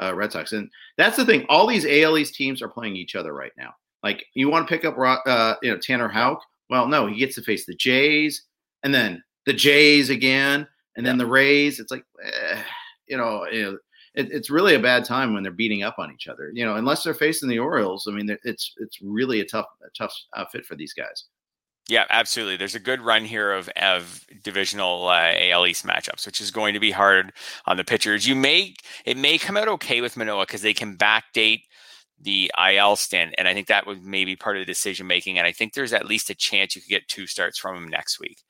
uh, 0.00 0.14
Red 0.14 0.32
Sox, 0.32 0.52
and 0.52 0.70
that's 0.96 1.16
the 1.16 1.24
thing. 1.24 1.44
All 1.48 1.66
these 1.66 1.86
AL 1.86 2.18
East 2.18 2.34
teams 2.34 2.62
are 2.62 2.68
playing 2.68 2.96
each 2.96 3.14
other 3.14 3.32
right 3.32 3.52
now. 3.56 3.74
Like 4.02 4.24
you 4.34 4.48
want 4.48 4.66
to 4.66 4.72
pick 4.72 4.84
up, 4.84 4.96
uh, 4.98 5.54
you 5.62 5.70
know, 5.70 5.78
Tanner 5.78 6.08
Houck. 6.08 6.40
Well, 6.68 6.88
no, 6.88 7.06
he 7.06 7.16
gets 7.16 7.34
to 7.36 7.42
face 7.42 7.66
the 7.66 7.74
Jays, 7.74 8.42
and 8.82 8.94
then 8.94 9.22
the 9.46 9.52
Jays 9.52 10.10
again, 10.10 10.66
and 10.96 11.06
then 11.06 11.18
the 11.18 11.26
Rays. 11.26 11.80
It's 11.80 11.90
like, 11.90 12.04
eh, 12.22 12.62
you 13.06 13.16
know, 13.16 13.46
it, 13.50 13.78
it's 14.14 14.50
really 14.50 14.74
a 14.74 14.80
bad 14.80 15.04
time 15.04 15.32
when 15.32 15.42
they're 15.42 15.52
beating 15.52 15.82
up 15.82 15.98
on 15.98 16.12
each 16.12 16.28
other. 16.28 16.50
You 16.52 16.64
know, 16.64 16.76
unless 16.76 17.04
they're 17.04 17.14
facing 17.14 17.48
the 17.48 17.58
Orioles. 17.58 18.06
I 18.08 18.12
mean, 18.12 18.36
it's 18.44 18.74
it's 18.78 19.00
really 19.02 19.40
a 19.40 19.44
tough 19.44 19.66
a 19.84 19.90
tough 19.96 20.14
outfit 20.36 20.64
for 20.64 20.74
these 20.74 20.92
guys. 20.92 21.24
Yeah, 21.88 22.04
absolutely. 22.10 22.56
There's 22.56 22.74
a 22.74 22.80
good 22.80 23.00
run 23.00 23.24
here 23.24 23.52
of 23.52 23.68
of 23.76 24.26
divisional 24.42 25.06
uh, 25.06 25.32
AL 25.36 25.66
East 25.66 25.86
matchups, 25.86 26.26
which 26.26 26.40
is 26.40 26.50
going 26.50 26.74
to 26.74 26.80
be 26.80 26.90
hard 26.90 27.32
on 27.66 27.76
the 27.76 27.84
pitchers. 27.84 28.26
You 28.26 28.34
may 28.34 28.74
it 29.04 29.16
may 29.16 29.38
come 29.38 29.56
out 29.56 29.68
okay 29.68 30.00
with 30.00 30.16
Manoah 30.16 30.46
because 30.46 30.62
they 30.62 30.74
can 30.74 30.96
backdate 30.96 31.62
the 32.20 32.50
IL 32.58 32.96
stand, 32.96 33.34
and 33.38 33.46
I 33.46 33.54
think 33.54 33.68
that 33.68 33.86
would 33.86 34.04
maybe 34.04 34.34
part 34.34 34.56
of 34.56 34.62
the 34.62 34.66
decision 34.66 35.06
making. 35.06 35.38
And 35.38 35.46
I 35.46 35.52
think 35.52 35.74
there's 35.74 35.92
at 35.92 36.06
least 36.06 36.30
a 36.30 36.34
chance 36.34 36.74
you 36.74 36.82
could 36.82 36.88
get 36.88 37.08
two 37.08 37.26
starts 37.26 37.58
from 37.58 37.76
him 37.76 37.88
next 37.88 38.18
week. 38.18 38.42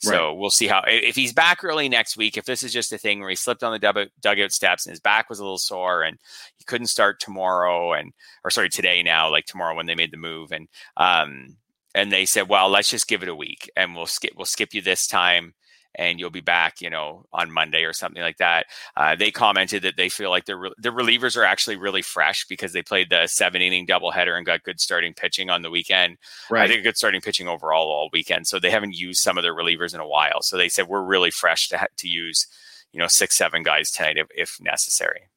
So 0.00 0.28
right. 0.28 0.36
we'll 0.36 0.50
see 0.50 0.66
how 0.66 0.82
if 0.86 1.16
he's 1.16 1.32
back 1.32 1.64
early 1.64 1.88
next 1.88 2.16
week. 2.16 2.36
If 2.36 2.44
this 2.44 2.62
is 2.62 2.72
just 2.72 2.92
a 2.92 2.98
thing 2.98 3.20
where 3.20 3.30
he 3.30 3.36
slipped 3.36 3.64
on 3.64 3.72
the 3.72 4.08
dugout 4.20 4.52
steps 4.52 4.86
and 4.86 4.92
his 4.92 5.00
back 5.00 5.28
was 5.28 5.38
a 5.38 5.42
little 5.42 5.58
sore 5.58 6.02
and 6.02 6.18
he 6.56 6.64
couldn't 6.64 6.88
start 6.88 7.18
tomorrow 7.20 7.92
and 7.92 8.12
or 8.44 8.50
sorry 8.50 8.68
today 8.68 9.02
now 9.02 9.30
like 9.30 9.46
tomorrow 9.46 9.74
when 9.74 9.86
they 9.86 9.94
made 9.94 10.12
the 10.12 10.18
move 10.18 10.52
and 10.52 10.68
um 10.96 11.56
and 11.94 12.12
they 12.12 12.24
said 12.24 12.48
well 12.48 12.68
let's 12.68 12.90
just 12.90 13.08
give 13.08 13.22
it 13.22 13.28
a 13.28 13.34
week 13.34 13.70
and 13.76 13.94
we'll 13.94 14.06
skip 14.06 14.32
we'll 14.36 14.46
skip 14.46 14.74
you 14.74 14.82
this 14.82 15.06
time 15.06 15.54
and 15.96 16.18
you'll 16.18 16.30
be 16.30 16.40
back, 16.40 16.80
you 16.80 16.90
know, 16.90 17.24
on 17.32 17.50
Monday 17.50 17.84
or 17.84 17.92
something 17.92 18.22
like 18.22 18.38
that. 18.38 18.66
Uh, 18.96 19.14
they 19.14 19.30
commented 19.30 19.82
that 19.82 19.96
they 19.96 20.08
feel 20.08 20.30
like 20.30 20.44
their 20.44 20.58
re- 20.58 20.74
the 20.78 20.90
relievers 20.90 21.36
are 21.36 21.44
actually 21.44 21.76
really 21.76 22.02
fresh 22.02 22.46
because 22.46 22.72
they 22.72 22.82
played 22.82 23.10
the 23.10 23.26
seven 23.26 23.62
inning 23.62 23.86
doubleheader 23.86 24.36
and 24.36 24.46
got 24.46 24.62
good 24.64 24.80
starting 24.80 25.14
pitching 25.14 25.50
on 25.50 25.62
the 25.62 25.70
weekend. 25.70 26.18
Right. 26.50 26.64
I 26.64 26.68
think 26.68 26.82
good 26.82 26.96
starting 26.96 27.20
pitching 27.20 27.48
overall 27.48 27.90
all 27.90 28.10
weekend. 28.12 28.46
So 28.46 28.58
they 28.58 28.70
haven't 28.70 28.96
used 28.96 29.22
some 29.22 29.38
of 29.38 29.42
their 29.42 29.54
relievers 29.54 29.94
in 29.94 30.00
a 30.00 30.08
while. 30.08 30.42
So 30.42 30.56
they 30.56 30.68
said 30.68 30.88
we're 30.88 31.04
really 31.04 31.30
fresh 31.30 31.68
to 31.68 31.78
ha- 31.78 31.86
to 31.96 32.08
use, 32.08 32.46
you 32.92 32.98
know, 32.98 33.08
six 33.08 33.36
seven 33.36 33.62
guys 33.62 33.90
tonight 33.90 34.18
if, 34.18 34.26
if 34.34 34.58
necessary. 34.60 35.28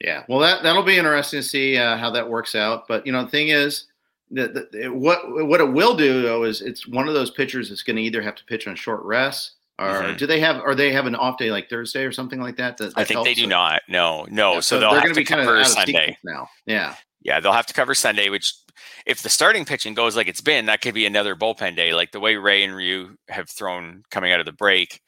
Yeah, 0.00 0.24
well, 0.28 0.40
that 0.40 0.62
that'll 0.64 0.82
be 0.82 0.98
interesting 0.98 1.40
to 1.40 1.46
see 1.46 1.78
uh, 1.78 1.96
how 1.96 2.10
that 2.10 2.28
works 2.28 2.54
out. 2.54 2.88
But 2.88 3.06
you 3.06 3.12
know, 3.12 3.24
the 3.24 3.30
thing 3.30 3.48
is. 3.48 3.84
The, 4.34 4.68
the, 4.72 4.88
what 4.88 5.20
what 5.46 5.60
it 5.60 5.70
will 5.70 5.94
do 5.94 6.22
though 6.22 6.44
is 6.44 6.62
it's 6.62 6.88
one 6.88 7.06
of 7.06 7.14
those 7.14 7.30
pitchers 7.30 7.68
that's 7.68 7.82
going 7.82 7.96
to 7.96 8.02
either 8.02 8.22
have 8.22 8.34
to 8.36 8.44
pitch 8.44 8.66
on 8.66 8.74
short 8.74 9.02
rest 9.02 9.52
or 9.78 9.86
mm-hmm. 9.86 10.16
do 10.16 10.26
they 10.26 10.40
have 10.40 10.60
or 10.60 10.74
they 10.74 10.92
have 10.92 11.06
an 11.06 11.14
off 11.14 11.38
day 11.38 11.50
like 11.50 11.68
Thursday 11.68 12.04
or 12.04 12.12
something 12.12 12.40
like 12.40 12.56
that? 12.56 12.76
that, 12.76 12.94
that 12.94 13.00
I 13.00 13.04
think 13.04 13.24
they 13.24 13.34
do 13.34 13.46
not. 13.46 13.82
No, 13.88 14.26
no. 14.30 14.54
Yeah, 14.54 14.60
so, 14.60 14.76
so, 14.76 14.80
they'll 14.80 14.94
have 14.94 15.08
to 15.08 15.14
be 15.14 15.24
cover 15.24 15.44
kind 15.44 15.60
of 15.60 15.66
Sunday 15.66 16.16
now. 16.24 16.48
Yeah. 16.66 16.94
Yeah, 17.24 17.40
they'll 17.40 17.52
have 17.52 17.66
to 17.66 17.74
cover 17.74 17.94
Sunday, 17.94 18.28
which 18.30 18.54
if 19.06 19.22
the 19.22 19.28
starting 19.28 19.64
pitching 19.64 19.94
goes 19.94 20.16
like 20.16 20.28
it's 20.28 20.40
been, 20.40 20.66
that 20.66 20.80
could 20.80 20.94
be 20.94 21.06
another 21.06 21.36
bullpen 21.36 21.76
day. 21.76 21.94
Like 21.94 22.10
the 22.10 22.20
way 22.20 22.36
Ray 22.36 22.64
and 22.64 22.74
Ryu 22.74 23.16
have 23.28 23.48
thrown 23.48 24.02
coming 24.10 24.32
out 24.32 24.40
of 24.40 24.46
the 24.46 24.52
break, 24.52 25.00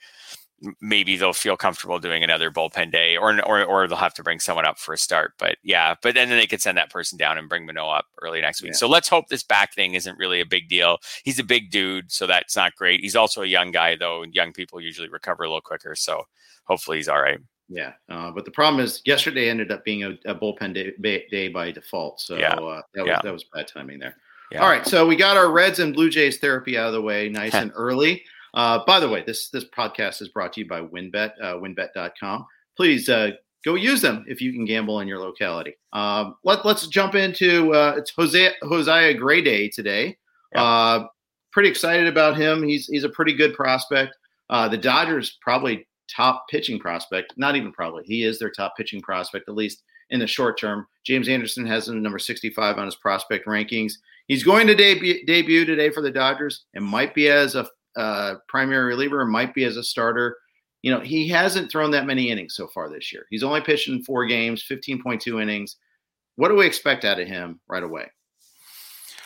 maybe 0.81 1.17
they'll 1.17 1.33
feel 1.33 1.57
comfortable 1.57 1.99
doing 1.99 2.23
another 2.23 2.51
bullpen 2.51 2.91
day, 2.91 3.17
or 3.17 3.41
or 3.45 3.65
or 3.65 3.89
they'll 3.89 3.97
have 3.97 4.15
to 4.15 4.23
bring 4.23 4.41
someone 4.41 4.65
up 4.65 4.79
for 4.79 4.95
a 4.95 4.99
start. 4.99 5.33
But 5.39 5.57
yeah, 5.63 5.95
but 6.03 6.15
then 6.15 6.29
they 6.29 6.47
could 6.47 6.63
send 6.63 6.79
that 6.79 6.91
person 6.91 7.19
down 7.19 7.39
and 7.39 7.49
bring 7.49 7.67
Manoah 7.67 7.99
up 7.99 8.07
early 8.23 8.41
next 8.41 8.63
week. 8.63 8.73
Yeah. 8.73 8.79
So 8.79 8.89
let's 8.89 9.09
hope 9.09 9.29
this 9.29 9.43
back 9.43 9.75
thing 9.75 9.95
isn't 9.95 10.19
really 10.19 10.41
a 10.41 10.47
big 10.47 10.69
deal. 10.69 10.99
He's 11.25 11.39
a 11.39 11.45
big 11.45 11.71
dude, 11.71 12.11
so 12.11 12.27
that's 12.27 12.57
not 12.57 12.75
great. 12.77 13.01
He's 13.01 13.17
also 13.17 13.43
a 13.43 13.47
young 13.47 13.71
guy 13.71 13.97
though, 13.97 14.23
and 14.23 14.35
young 14.35 14.53
people 14.53 14.81
usually 14.81 15.09
recover 15.09 15.45
a 15.45 15.49
little 15.49 15.61
quicker. 15.61 15.95
So 15.95 16.25
hopefully 16.65 16.99
he's 16.99 17.09
all 17.09 17.21
right. 17.21 17.39
Yeah, 17.69 17.93
uh, 18.11 18.31
but 18.31 18.45
the 18.45 18.51
problem 18.51 18.85
is 18.85 19.01
yesterday 19.07 19.49
ended 19.49 19.73
up 19.73 19.85
being 19.85 20.05
a, 20.05 20.11
a 20.27 20.35
bullpen 20.35 20.75
day, 20.75 21.25
day, 21.31 21.49
by 21.49 21.71
default. 21.71 22.21
So 22.21 22.37
yeah. 22.37 22.55
uh, 22.55 22.83
that 22.95 23.03
was 23.03 23.09
yeah. 23.09 23.21
that 23.23 23.33
was 23.33 23.45
bad 23.55 23.69
timing 23.69 23.99
there. 23.99 24.17
Yeah. 24.53 24.63
All 24.63 24.69
right, 24.69 24.87
so 24.87 25.07
we 25.07 25.17
got 25.17 25.37
our 25.37 25.51
Reds 25.51 25.79
and 25.79 25.95
Blue 25.95 26.11
Jays 26.11 26.39
therapy 26.39 26.77
out 26.77 26.89
of 26.89 26.93
the 26.93 27.01
way 27.01 27.29
nice 27.29 27.55
and 27.55 27.73
early. 27.75 28.23
Uh, 28.55 28.85
by 28.87 29.01
the 29.01 29.09
way, 29.09 29.23
this 29.27 29.49
this 29.49 29.65
podcast 29.65 30.23
is 30.23 30.29
brought 30.29 30.53
to 30.55 30.61
you 30.61 30.69
by 30.69 30.81
WynnBET, 30.81 31.33
uh, 31.43 31.55
WynnBET.com. 31.55 32.47
Please 32.77 33.09
uh, 33.09 33.33
go 33.65 33.75
use 33.75 34.01
them 34.01 34.25
if 34.29 34.41
you 34.41 34.53
can 34.53 34.65
gamble 34.65 35.01
in 35.01 35.09
your 35.09 35.19
locality. 35.19 35.75
Um, 35.93 36.37
let, 36.45 36.65
us 36.65 36.87
jump 36.87 37.15
into 37.15 37.75
uh, 37.75 37.95
it's 37.97 38.13
Jose 38.17 38.53
Josiah 38.63 39.15
Gray 39.15 39.43
Day 39.43 39.69
today. 39.69 40.17
Uh, 40.55 41.07
pretty 41.51 41.69
excited 41.69 42.07
about 42.07 42.37
him. 42.37 42.63
He's 42.63 42.87
he's 42.87 43.05
a 43.05 43.09
pretty 43.09 43.35
good 43.35 43.55
prospect. 43.55 44.17
Uh, 44.51 44.69
the 44.69 44.79
Dodgers 44.79 45.39
probably 45.41 45.87
top 46.09 46.47
pitching 46.49 46.79
prospect. 46.79 47.35
Not 47.37 47.57
even 47.57 47.73
probably. 47.73 48.05
He 48.05 48.23
is 48.23 48.39
their 48.39 48.51
top 48.51 48.77
pitching 48.77 49.01
prospect 49.01 49.49
at 49.49 49.55
least 49.55 49.83
in 50.11 50.21
the 50.21 50.27
short 50.27 50.61
term. 50.61 50.87
James 51.05 51.29
Anderson 51.29 51.67
has 51.67 51.89
him 51.89 52.03
number 52.03 52.19
65 52.19 52.79
on 52.79 52.85
his 52.85 52.95
prospect 52.97 53.47
rankings. 53.47 53.95
He's 54.29 54.45
going 54.45 54.67
to 54.67 54.75
debut, 54.75 55.25
debut 55.27 55.65
today 55.65 55.91
for 55.91 56.03
the 56.03 56.11
Dodgers 56.11 56.65
and 56.75 56.85
might 56.85 57.15
be 57.15 57.29
as 57.29 57.55
a 57.55 57.67
uh, 57.97 58.37
primary 58.49 58.85
reliever, 58.85 59.25
might 59.25 59.55
be 59.55 59.65
as 59.65 59.77
a 59.77 59.85
starter. 59.85 60.37
You 60.83 60.91
know, 60.91 61.01
he 61.01 61.29
hasn't 61.29 61.71
thrown 61.71 61.91
that 61.93 62.07
many 62.07 62.31
innings 62.31 62.55
so 62.55 62.69
far 62.69 62.91
this 62.91 63.13
year. 63.13 63.27
He's 63.31 63.43
only 63.43 63.61
pitched 63.61 63.89
in 63.89 64.03
four 64.03 64.27
games, 64.27 64.65
15.2 64.71 65.41
innings. 65.41 65.77
What 66.37 66.49
do 66.49 66.57
we 66.57 66.67
expect 66.67 67.05
out 67.05 67.21
of 67.21 67.29
him 67.29 67.61
right 67.69 67.83
away? 67.83 68.07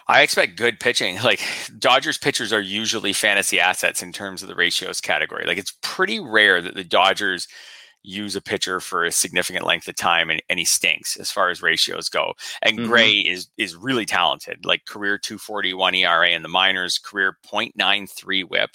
I 0.06 0.22
expect 0.22 0.56
good 0.56 0.80
pitching. 0.80 1.18
Like 1.22 1.40
Dodgers 1.78 2.16
pitchers 2.16 2.52
are 2.52 2.60
usually 2.60 3.12
fantasy 3.12 3.60
assets 3.60 4.02
in 4.02 4.12
terms 4.12 4.42
of 4.42 4.48
the 4.48 4.54
ratios 4.54 5.00
category. 5.00 5.44
Like 5.46 5.58
it's 5.58 5.76
pretty 5.82 6.20
rare 6.20 6.62
that 6.62 6.74
the 6.74 6.84
Dodgers 6.84 7.48
use 8.02 8.36
a 8.36 8.40
pitcher 8.40 8.80
for 8.80 9.04
a 9.04 9.12
significant 9.12 9.66
length 9.66 9.88
of 9.88 9.96
time 9.96 10.30
and, 10.30 10.42
and 10.48 10.58
he 10.58 10.64
stinks 10.64 11.16
as 11.16 11.30
far 11.30 11.50
as 11.50 11.62
ratios 11.62 12.08
go. 12.08 12.34
And 12.62 12.78
mm-hmm. 12.78 12.88
Gray 12.88 13.12
is 13.12 13.48
is 13.56 13.76
really 13.76 14.06
talented, 14.06 14.64
like 14.64 14.86
career 14.86 15.18
241 15.18 15.94
ERA 15.94 16.30
in 16.30 16.42
the 16.42 16.48
minors, 16.48 16.98
career 16.98 17.36
0.93 17.46 18.44
whip. 18.48 18.70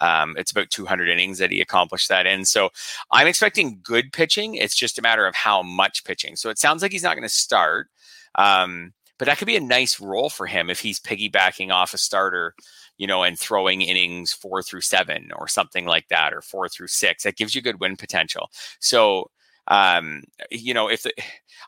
Um, 0.00 0.36
it's 0.38 0.52
about 0.52 0.70
200 0.70 1.08
innings 1.08 1.38
that 1.38 1.50
he 1.50 1.60
accomplished 1.60 2.08
that 2.08 2.26
in. 2.26 2.44
So 2.44 2.70
I'm 3.10 3.26
expecting 3.26 3.80
good 3.82 4.12
pitching. 4.12 4.54
It's 4.54 4.76
just 4.76 4.98
a 4.98 5.02
matter 5.02 5.26
of 5.26 5.34
how 5.34 5.62
much 5.62 6.04
pitching. 6.04 6.36
So 6.36 6.50
it 6.50 6.58
sounds 6.58 6.82
like 6.82 6.92
he's 6.92 7.02
not 7.02 7.16
going 7.16 7.28
to 7.28 7.34
start. 7.34 7.88
Um, 8.36 8.92
but 9.18 9.26
that 9.26 9.38
could 9.38 9.46
be 9.46 9.56
a 9.56 9.60
nice 9.60 10.00
role 10.00 10.30
for 10.30 10.46
him 10.46 10.70
if 10.70 10.78
he's 10.78 11.00
piggybacking 11.00 11.72
off 11.72 11.92
a 11.92 11.98
starter 11.98 12.54
you 12.98 13.06
know, 13.06 13.22
and 13.22 13.38
throwing 13.38 13.80
innings 13.80 14.32
four 14.32 14.62
through 14.62 14.82
seven 14.82 15.30
or 15.36 15.48
something 15.48 15.86
like 15.86 16.08
that, 16.08 16.34
or 16.34 16.42
four 16.42 16.68
through 16.68 16.88
six. 16.88 17.22
That 17.22 17.36
gives 17.36 17.54
you 17.54 17.62
good 17.62 17.80
win 17.80 17.96
potential. 17.96 18.50
So, 18.80 19.30
um, 19.68 20.24
you 20.50 20.74
know, 20.74 20.88
if 20.88 21.02
the, 21.02 21.12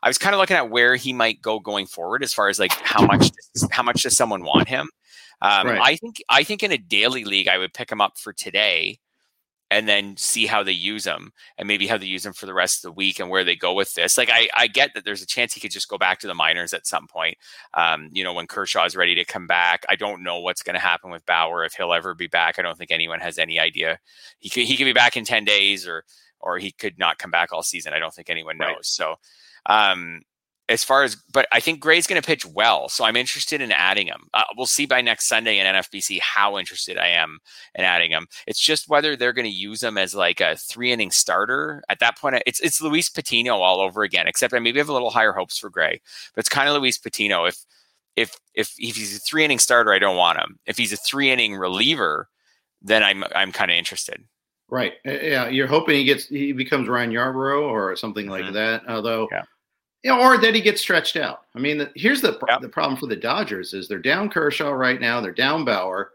I 0.03 0.07
was 0.07 0.17
kind 0.17 0.35
of 0.35 0.39
looking 0.39 0.57
at 0.57 0.69
where 0.69 0.95
he 0.95 1.13
might 1.13 1.41
go 1.41 1.59
going 1.59 1.87
forward, 1.87 2.23
as 2.23 2.33
far 2.33 2.49
as 2.49 2.59
like 2.59 2.71
how 2.73 3.05
much 3.05 3.31
how 3.71 3.83
much 3.83 4.03
does 4.03 4.15
someone 4.15 4.43
want 4.43 4.67
him? 4.67 4.89
Um, 5.41 5.67
right. 5.67 5.81
I 5.81 5.95
think 5.95 6.21
I 6.29 6.43
think 6.43 6.61
in 6.61 6.71
a 6.71 6.77
daily 6.77 7.23
league, 7.23 7.47
I 7.47 7.57
would 7.57 7.73
pick 7.73 7.91
him 7.91 8.01
up 8.01 8.17
for 8.17 8.33
today 8.33 8.99
and 9.71 9.87
then 9.87 10.17
see 10.17 10.45
how 10.45 10.61
they 10.61 10.73
use 10.73 11.05
them 11.05 11.31
and 11.57 11.65
maybe 11.65 11.87
how 11.87 11.97
they 11.97 12.05
use 12.05 12.23
them 12.23 12.33
for 12.33 12.45
the 12.45 12.53
rest 12.53 12.79
of 12.79 12.89
the 12.89 12.91
week 12.91 13.19
and 13.19 13.29
where 13.29 13.45
they 13.45 13.55
go 13.55 13.73
with 13.73 13.93
this. 13.93 14.17
Like 14.17 14.29
I, 14.29 14.49
I 14.55 14.67
get 14.67 14.93
that 14.93 15.05
there's 15.05 15.21
a 15.21 15.25
chance 15.25 15.53
he 15.53 15.61
could 15.61 15.71
just 15.71 15.87
go 15.87 15.97
back 15.97 16.19
to 16.19 16.27
the 16.27 16.35
minors 16.35 16.73
at 16.73 16.85
some 16.85 17.07
point. 17.07 17.37
Um, 17.73 18.09
you 18.11 18.21
know, 18.21 18.33
when 18.33 18.47
Kershaw 18.47 18.83
is 18.83 18.97
ready 18.97 19.15
to 19.15 19.23
come 19.23 19.47
back. 19.47 19.85
I 19.87 19.95
don't 19.95 20.23
know 20.23 20.41
what's 20.41 20.61
going 20.61 20.73
to 20.73 20.79
happen 20.79 21.09
with 21.09 21.25
Bauer 21.25 21.63
if 21.63 21.73
he'll 21.73 21.93
ever 21.93 22.13
be 22.13 22.27
back. 22.27 22.59
I 22.59 22.61
don't 22.61 22.77
think 22.77 22.91
anyone 22.91 23.21
has 23.21 23.39
any 23.39 23.59
idea. 23.59 23.97
He 24.39 24.49
could 24.49 24.63
he 24.63 24.75
could 24.75 24.85
be 24.85 24.93
back 24.93 25.15
in 25.15 25.23
10 25.23 25.45
days 25.45 25.87
or 25.87 26.03
or 26.41 26.57
he 26.57 26.71
could 26.73 26.99
not 26.99 27.17
come 27.17 27.31
back 27.31 27.53
all 27.53 27.63
season. 27.63 27.93
I 27.93 27.99
don't 27.99 28.13
think 28.13 28.29
anyone 28.29 28.57
knows. 28.57 28.67
Right. 28.67 28.85
So 28.85 29.15
um 29.67 30.21
as 30.71 30.83
far 30.83 31.03
as, 31.03 31.15
but 31.33 31.47
I 31.51 31.59
think 31.59 31.79
Gray's 31.79 32.07
going 32.07 32.21
to 32.21 32.25
pitch 32.25 32.45
well, 32.45 32.87
so 32.87 33.03
I'm 33.03 33.17
interested 33.17 33.61
in 33.61 33.71
adding 33.71 34.07
him. 34.07 34.29
Uh, 34.33 34.43
we'll 34.55 34.65
see 34.65 34.85
by 34.85 35.01
next 35.01 35.27
Sunday 35.27 35.59
in 35.59 35.65
NFBC 35.65 36.19
how 36.21 36.57
interested 36.57 36.97
I 36.97 37.07
am 37.07 37.39
in 37.75 37.83
adding 37.83 38.11
him. 38.11 38.27
It's 38.47 38.59
just 38.59 38.87
whether 38.87 39.15
they're 39.15 39.33
going 39.33 39.45
to 39.45 39.51
use 39.51 39.83
him 39.83 39.97
as 39.97 40.15
like 40.15 40.39
a 40.39 40.55
three 40.55 40.91
inning 40.91 41.11
starter. 41.11 41.83
At 41.89 41.99
that 41.99 42.17
point, 42.17 42.41
it's 42.45 42.59
it's 42.61 42.81
Luis 42.81 43.09
Patino 43.09 43.57
all 43.57 43.81
over 43.81 44.03
again. 44.03 44.27
Except 44.27 44.53
I 44.53 44.59
maybe 44.59 44.79
have 44.79 44.89
a 44.89 44.93
little 44.93 45.11
higher 45.11 45.33
hopes 45.33 45.57
for 45.57 45.69
Gray, 45.69 46.01
but 46.33 46.39
it's 46.39 46.49
kind 46.49 46.69
of 46.69 46.75
Luis 46.75 46.97
Patino. 46.97 47.45
If 47.45 47.57
if 48.15 48.37
if 48.53 48.73
if 48.77 48.95
he's 48.95 49.17
a 49.17 49.19
three 49.19 49.43
inning 49.43 49.59
starter, 49.59 49.91
I 49.91 49.99
don't 49.99 50.17
want 50.17 50.39
him. 50.39 50.57
If 50.65 50.77
he's 50.77 50.93
a 50.93 50.97
three 50.97 51.31
inning 51.31 51.55
reliever, 51.55 52.29
then 52.81 53.03
I'm 53.03 53.23
I'm 53.35 53.51
kind 53.51 53.71
of 53.71 53.75
interested. 53.75 54.23
Right. 54.69 54.93
Uh, 55.05 55.11
yeah, 55.11 55.49
you're 55.49 55.67
hoping 55.67 55.97
he 55.97 56.05
gets 56.05 56.27
he 56.27 56.53
becomes 56.53 56.87
Ryan 56.87 57.11
Yarbrough 57.11 57.63
or 57.63 57.95
something 57.97 58.27
like 58.27 58.45
mm-hmm. 58.45 58.53
that. 58.53 58.83
Although, 58.87 59.27
yeah. 59.29 59.43
You 60.03 60.11
know, 60.11 60.19
or 60.19 60.37
that 60.37 60.55
he 60.55 60.61
gets 60.61 60.81
stretched 60.81 61.15
out. 61.15 61.41
I 61.55 61.59
mean, 61.59 61.77
the, 61.77 61.91
here's 61.95 62.21
the 62.21 62.39
the 62.61 62.69
problem 62.69 62.99
for 62.99 63.07
the 63.07 63.15
Dodgers 63.15 63.73
is 63.73 63.87
they're 63.87 63.99
down 63.99 64.29
Kershaw 64.29 64.71
right 64.71 64.99
now. 64.99 65.21
They're 65.21 65.31
down 65.31 65.63
Bauer. 65.63 66.11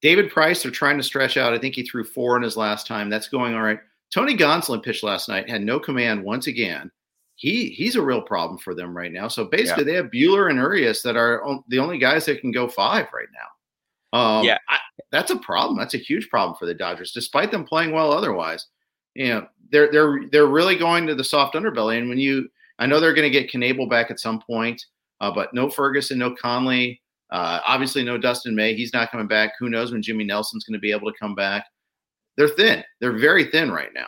David 0.00 0.30
Price, 0.30 0.62
they're 0.62 0.72
trying 0.72 0.96
to 0.96 1.02
stretch 1.02 1.36
out. 1.36 1.52
I 1.52 1.58
think 1.58 1.74
he 1.74 1.82
threw 1.82 2.04
four 2.04 2.36
in 2.36 2.42
his 2.42 2.56
last 2.56 2.86
time. 2.86 3.10
That's 3.10 3.28
going 3.28 3.54
all 3.54 3.62
right. 3.62 3.80
Tony 4.12 4.36
Gonsolin 4.36 4.82
pitched 4.82 5.04
last 5.04 5.28
night, 5.28 5.48
had 5.48 5.62
no 5.62 5.78
command 5.78 6.22
once 6.24 6.46
again. 6.46 6.90
He 7.36 7.70
he's 7.70 7.96
a 7.96 8.02
real 8.02 8.22
problem 8.22 8.58
for 8.58 8.74
them 8.74 8.96
right 8.96 9.12
now. 9.12 9.28
So 9.28 9.44
basically, 9.44 9.84
yeah. 9.84 9.90
they 9.90 9.94
have 9.94 10.10
Buehler 10.10 10.50
and 10.50 10.58
Urias 10.58 11.02
that 11.02 11.16
are 11.16 11.42
the 11.68 11.78
only 11.78 11.98
guys 11.98 12.26
that 12.26 12.40
can 12.40 12.52
go 12.52 12.68
five 12.68 13.06
right 13.14 13.28
now. 13.32 14.18
Um, 14.18 14.44
yeah, 14.44 14.58
I, 14.68 14.78
that's 15.10 15.30
a 15.30 15.36
problem. 15.36 15.78
That's 15.78 15.94
a 15.94 15.98
huge 15.98 16.28
problem 16.28 16.56
for 16.58 16.66
the 16.66 16.74
Dodgers, 16.74 17.12
despite 17.12 17.50
them 17.50 17.64
playing 17.64 17.92
well 17.92 18.12
otherwise. 18.12 18.66
You 19.14 19.28
know, 19.28 19.46
they're 19.70 19.90
they're 19.90 20.20
they're 20.30 20.46
really 20.46 20.76
going 20.76 21.06
to 21.06 21.14
the 21.14 21.24
soft 21.24 21.54
underbelly. 21.54 21.98
And 21.98 22.08
when 22.08 22.18
you, 22.18 22.48
I 22.80 22.86
know 22.86 22.98
they're 22.98 23.14
going 23.14 23.30
to 23.30 23.40
get 23.40 23.52
Knebel 23.52 23.88
back 23.88 24.10
at 24.10 24.18
some 24.18 24.40
point, 24.40 24.84
uh, 25.20 25.30
but 25.32 25.54
no 25.54 25.70
Ferguson, 25.70 26.18
no 26.18 26.34
Conley, 26.34 27.00
uh, 27.30 27.60
obviously 27.64 28.02
no 28.02 28.18
Dustin 28.18 28.54
May. 28.54 28.74
He's 28.74 28.92
not 28.92 29.12
coming 29.12 29.28
back. 29.28 29.52
Who 29.60 29.68
knows 29.68 29.92
when 29.92 30.02
Jimmy 30.02 30.24
Nelson's 30.24 30.64
going 30.64 30.74
to 30.74 30.80
be 30.80 30.90
able 30.90 31.12
to 31.12 31.18
come 31.18 31.36
back? 31.36 31.66
They're 32.36 32.48
thin. 32.48 32.82
They're 33.00 33.16
very 33.16 33.44
thin 33.50 33.70
right 33.70 33.90
now. 33.94 34.06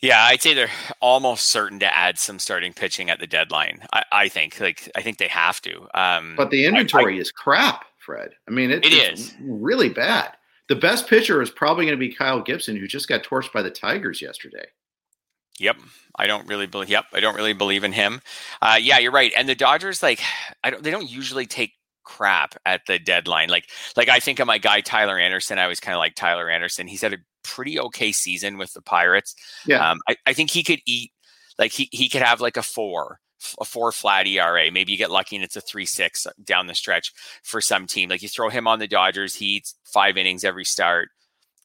Yeah, 0.00 0.22
I'd 0.22 0.40
say 0.40 0.54
they're 0.54 0.70
almost 1.00 1.48
certain 1.48 1.80
to 1.80 1.96
add 1.96 2.18
some 2.18 2.38
starting 2.38 2.72
pitching 2.72 3.10
at 3.10 3.18
the 3.18 3.26
deadline. 3.26 3.80
I, 3.92 4.04
I 4.12 4.28
think, 4.28 4.60
like, 4.60 4.90
I 4.94 5.02
think 5.02 5.18
they 5.18 5.28
have 5.28 5.60
to. 5.62 5.88
Um, 5.92 6.34
but 6.36 6.50
the 6.50 6.64
inventory 6.64 7.14
I, 7.14 7.16
I, 7.16 7.20
is 7.20 7.32
crap. 7.32 7.84
Fred. 8.00 8.30
I 8.48 8.50
mean, 8.50 8.70
it, 8.70 8.84
it 8.84 8.92
is 8.92 9.34
really 9.40 9.88
bad. 9.88 10.32
The 10.68 10.76
best 10.76 11.06
pitcher 11.06 11.42
is 11.42 11.50
probably 11.50 11.84
going 11.84 11.98
to 11.98 12.00
be 12.00 12.14
Kyle 12.14 12.40
Gibson, 12.40 12.76
who 12.76 12.86
just 12.86 13.08
got 13.08 13.22
torched 13.22 13.52
by 13.52 13.62
the 13.62 13.70
Tigers 13.70 14.22
yesterday. 14.22 14.64
Yep, 15.60 15.76
I 16.16 16.26
don't 16.26 16.48
really 16.48 16.66
believe. 16.66 16.88
Yep, 16.88 17.06
I 17.12 17.20
don't 17.20 17.36
really 17.36 17.52
believe 17.52 17.84
in 17.84 17.92
him. 17.92 18.20
Uh, 18.62 18.78
yeah, 18.80 18.98
you're 18.98 19.12
right. 19.12 19.32
And 19.36 19.48
the 19.48 19.54
Dodgers, 19.54 20.02
like, 20.02 20.20
I 20.64 20.70
don't. 20.70 20.82
They 20.82 20.90
don't 20.90 21.10
usually 21.10 21.46
take 21.46 21.74
crap 22.02 22.56
at 22.64 22.82
the 22.86 22.98
deadline. 22.98 23.50
Like, 23.50 23.68
like 23.96 24.08
I 24.08 24.20
think 24.20 24.38
of 24.38 24.46
my 24.46 24.58
guy 24.58 24.80
Tyler 24.80 25.18
Anderson. 25.18 25.58
I 25.58 25.66
was 25.68 25.78
kind 25.78 25.94
of 25.94 25.98
like 25.98 26.14
Tyler 26.14 26.48
Anderson. 26.48 26.88
He's 26.88 27.02
had 27.02 27.12
a 27.12 27.18
pretty 27.44 27.78
okay 27.78 28.10
season 28.10 28.58
with 28.58 28.72
the 28.72 28.82
Pirates. 28.82 29.34
Yeah, 29.66 29.88
um, 29.88 30.00
I, 30.08 30.16
I 30.26 30.32
think 30.32 30.50
he 30.50 30.62
could 30.62 30.80
eat. 30.86 31.12
Like 31.58 31.72
he 31.72 31.90
he 31.92 32.08
could 32.08 32.22
have 32.22 32.40
like 32.40 32.56
a 32.56 32.62
four 32.62 33.20
a 33.60 33.64
four 33.64 33.92
flat 33.92 34.26
ERA. 34.26 34.70
Maybe 34.70 34.92
you 34.92 34.98
get 34.98 35.10
lucky 35.10 35.36
and 35.36 35.44
it's 35.44 35.56
a 35.56 35.60
three 35.60 35.86
six 35.86 36.26
down 36.44 36.66
the 36.66 36.74
stretch 36.74 37.12
for 37.42 37.60
some 37.60 37.86
team. 37.86 38.08
Like 38.08 38.22
you 38.22 38.28
throw 38.28 38.48
him 38.48 38.66
on 38.66 38.78
the 38.78 38.88
Dodgers, 38.88 39.34
he 39.34 39.46
eats 39.56 39.74
five 39.84 40.16
innings 40.16 40.44
every 40.44 40.64
start, 40.64 41.08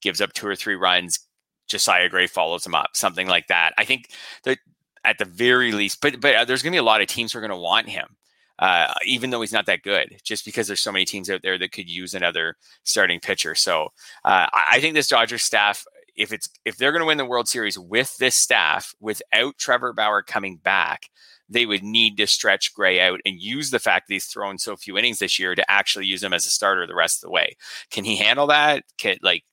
gives 0.01 0.21
up 0.21 0.33
two 0.33 0.47
or 0.47 0.55
three 0.55 0.75
runs. 0.75 1.19
Josiah 1.67 2.09
Gray 2.09 2.27
follows 2.27 2.65
him 2.65 2.75
up, 2.75 2.89
something 2.93 3.27
like 3.27 3.47
that. 3.47 3.73
I 3.77 3.85
think 3.85 4.09
that 4.43 4.59
at 5.03 5.17
the 5.17 5.25
very 5.25 5.71
least, 5.71 6.01
but 6.01 6.19
but 6.19 6.35
uh, 6.35 6.45
there's 6.45 6.61
going 6.61 6.71
to 6.71 6.75
be 6.75 6.79
a 6.79 6.83
lot 6.83 7.01
of 7.01 7.07
teams 7.07 7.31
who 7.31 7.39
are 7.39 7.41
going 7.41 7.51
to 7.51 7.57
want 7.57 7.89
him. 7.89 8.17
Uh, 8.57 8.93
even 9.05 9.31
though 9.31 9.41
he's 9.41 9.51
not 9.51 9.65
that 9.65 9.81
good, 9.81 10.15
just 10.23 10.45
because 10.45 10.65
there's 10.65 10.79
so 10.79 10.91
many 10.91 11.03
teams 11.03 11.29
out 11.29 11.41
there 11.41 11.57
that 11.57 11.73
could 11.73 11.89
use 11.89 12.13
another 12.13 12.55
starting 12.83 13.19
pitcher. 13.19 13.53
So 13.53 13.89
uh, 14.23 14.47
I 14.53 14.79
think 14.79 14.93
this 14.93 15.09
Dodgers 15.09 15.43
staff, 15.43 15.83
if 16.15 16.31
it's 16.31 16.47
if 16.63 16.77
they're 16.77 16.93
going 16.93 17.01
to 17.01 17.05
win 17.05 17.17
the 17.17 17.25
World 17.25 17.49
Series 17.49 17.77
with 17.77 18.15
this 18.17 18.37
staff, 18.37 18.93
without 19.01 19.57
Trevor 19.57 19.91
Bauer 19.91 20.21
coming 20.21 20.55
back, 20.55 21.09
they 21.49 21.65
would 21.65 21.83
need 21.83 22.15
to 22.17 22.27
stretch 22.27 22.73
Gray 22.73 23.01
out 23.01 23.19
and 23.25 23.41
use 23.41 23.71
the 23.71 23.79
fact 23.79 24.07
that 24.07 24.13
he's 24.13 24.25
thrown 24.25 24.57
so 24.57 24.77
few 24.77 24.97
innings 24.97 25.19
this 25.19 25.37
year 25.37 25.53
to 25.53 25.69
actually 25.69 26.05
use 26.05 26.23
him 26.23 26.33
as 26.33 26.45
a 26.45 26.49
starter 26.49 26.87
the 26.87 26.95
rest 26.95 27.17
of 27.17 27.27
the 27.27 27.33
way. 27.33 27.57
Can 27.91 28.05
he 28.05 28.15
handle 28.15 28.47
that? 28.47 28.83
Can 28.97 29.17
like 29.21 29.43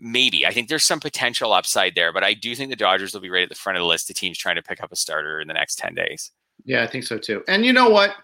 maybe. 0.00 0.46
I 0.46 0.52
think 0.52 0.68
there's 0.68 0.84
some 0.84 1.00
potential 1.00 1.52
upside 1.52 1.94
there, 1.94 2.12
but 2.12 2.24
I 2.24 2.34
do 2.34 2.54
think 2.54 2.70
the 2.70 2.76
Dodgers 2.76 3.14
will 3.14 3.20
be 3.20 3.30
right 3.30 3.42
at 3.42 3.48
the 3.48 3.54
front 3.54 3.76
of 3.76 3.82
the 3.82 3.86
list 3.86 4.10
of 4.10 4.16
teams 4.16 4.38
trying 4.38 4.56
to 4.56 4.62
pick 4.62 4.82
up 4.82 4.92
a 4.92 4.96
starter 4.96 5.40
in 5.40 5.48
the 5.48 5.54
next 5.54 5.78
10 5.78 5.94
days. 5.94 6.32
Yeah, 6.64 6.82
I 6.82 6.86
think 6.86 7.04
so 7.04 7.18
too. 7.18 7.42
And 7.48 7.64
you 7.64 7.72
know 7.72 7.88
what? 7.88 8.14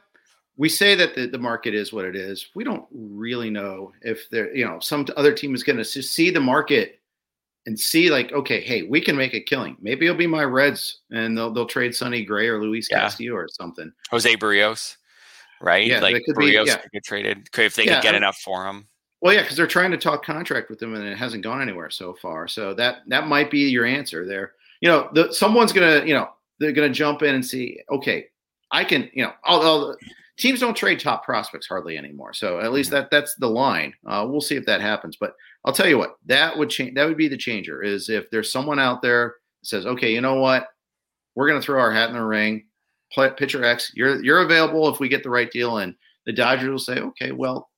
We 0.57 0.69
say 0.69 0.95
that 0.95 1.15
the, 1.15 1.27
the 1.27 1.39
market 1.39 1.75
is 1.75 1.93
what 1.93 2.05
it 2.05 2.15
is. 2.15 2.47
We 2.55 2.65
don't 2.65 2.85
really 2.93 3.51
know 3.51 3.93
if 4.03 4.29
there, 4.31 4.55
you 4.55 4.67
know, 4.67 4.81
some 4.81 5.07
other 5.17 5.33
team 5.33 5.55
is 5.55 5.63
going 5.63 5.79
to 5.79 5.85
see 5.85 6.31
the 6.31 6.41
market 6.41 7.01
and 7.67 7.79
see 7.79 8.11
like, 8.11 8.33
okay, 8.33 8.61
hey, 8.61 8.83
we 8.83 9.01
can 9.01 9.17
make 9.17 9.35
a 9.35 9.41
killing. 9.41 9.77
Maybe 9.81 10.07
it'll 10.07 10.19
be 10.19 10.27
my 10.27 10.45
Reds, 10.45 11.01
and 11.11 11.37
they'll 11.37 11.53
they'll 11.53 11.67
trade 11.67 11.95
Sonny 11.95 12.25
Gray 12.25 12.49
or 12.49 12.61
Luis 12.61 12.89
yeah. 12.91 13.01
Castillo 13.01 13.35
or 13.35 13.49
something. 13.49 13.93
Jose 14.11 14.37
Berrios, 14.37 14.97
right? 15.61 15.87
Yeah, 15.87 16.01
like 16.01 16.23
could 16.25 16.37
Berrios 16.37 16.65
be, 16.65 16.71
yeah. 16.71 16.77
could 16.77 16.93
get 16.93 17.05
traded 17.05 17.49
if 17.57 17.75
they 17.75 17.85
yeah, 17.85 17.95
could 17.95 18.03
get 18.03 18.15
I 18.15 18.19
enough 18.19 18.39
for 18.39 18.67
him. 18.67 18.89
Well, 19.23 19.33
yeah, 19.33 19.43
because 19.43 19.57
they're 19.57 19.69
trying 19.69 19.93
to 19.93 19.97
talk 19.97 20.25
contract 20.25 20.69
with 20.69 20.81
them, 20.81 20.95
and 20.95 21.05
it 21.05 21.17
hasn't 21.17 21.45
gone 21.45 21.63
anywhere 21.63 21.91
so 21.91 22.13
far. 22.21 22.49
So 22.49 22.75
that 22.75 23.03
that 23.07 23.29
might 23.29 23.53
be 23.53 23.61
your 23.61 23.87
answer 23.87 24.27
there. 24.27 24.53
You 24.81 24.89
know, 24.89 25.09
the, 25.15 25.33
someone's 25.33 25.73
gonna, 25.73 26.05
you 26.05 26.13
know, 26.13 26.29
they're 26.59 26.73
gonna 26.73 26.91
jump 26.91 27.23
in 27.23 27.37
and 27.37 27.47
see, 27.47 27.81
okay, 27.89 28.27
I 28.73 28.83
can, 28.83 29.09
you 29.15 29.23
know, 29.23 29.33
although 29.45 29.95
teams 30.39 30.59
don't 30.59 30.77
trade 30.77 30.99
top 30.99 31.25
prospects 31.25 31.69
hardly 31.69 31.97
anymore. 31.97 32.35
So 32.35 32.59
at 32.59 32.73
least 32.73 32.91
mm-hmm. 32.91 32.97
that 32.97 33.11
that's 33.13 33.37
the 33.37 33.49
line. 33.49 33.95
Uh, 34.05 34.27
we'll 34.29 34.41
see 34.41 34.57
if 34.57 34.67
that 34.67 34.81
happens. 34.81 35.17
But 35.17 35.37
I'll 35.65 35.73
tell 35.73 35.89
you 35.89 35.99
what, 35.99 36.17
that 36.27 36.59
would 36.59 36.69
change. 36.69 36.97
That 36.97 37.07
would 37.07 37.17
be 37.17 37.29
the 37.29 37.37
changer. 37.37 37.81
Is 37.81 38.09
if 38.09 38.29
there's 38.31 38.51
someone 38.51 38.81
out 38.81 39.03
there 39.03 39.37
that 39.61 39.67
says, 39.67 39.87
okay, 39.87 40.13
you 40.13 40.21
know 40.21 40.35
what, 40.35 40.67
we're 41.37 41.49
going 41.49 41.61
to 41.61 41.65
throw 41.65 41.81
our 41.81 41.93
hat 41.93 42.09
in 42.09 42.17
the 42.17 42.25
ring. 42.25 42.65
Play, 43.13 43.31
pitcher 43.37 43.65
X, 43.65 43.93
you're 43.95 44.25
you're 44.25 44.43
available 44.43 44.89
if 44.89 44.99
we 44.99 45.09
get 45.09 45.23
the 45.23 45.31
right 45.31 45.51
deal, 45.51 45.79
and 45.79 45.95
the 46.27 46.33
Dodgers 46.33 46.71
will 46.71 46.79
say, 46.79 46.99
okay, 46.99 47.31
well, 47.31 47.69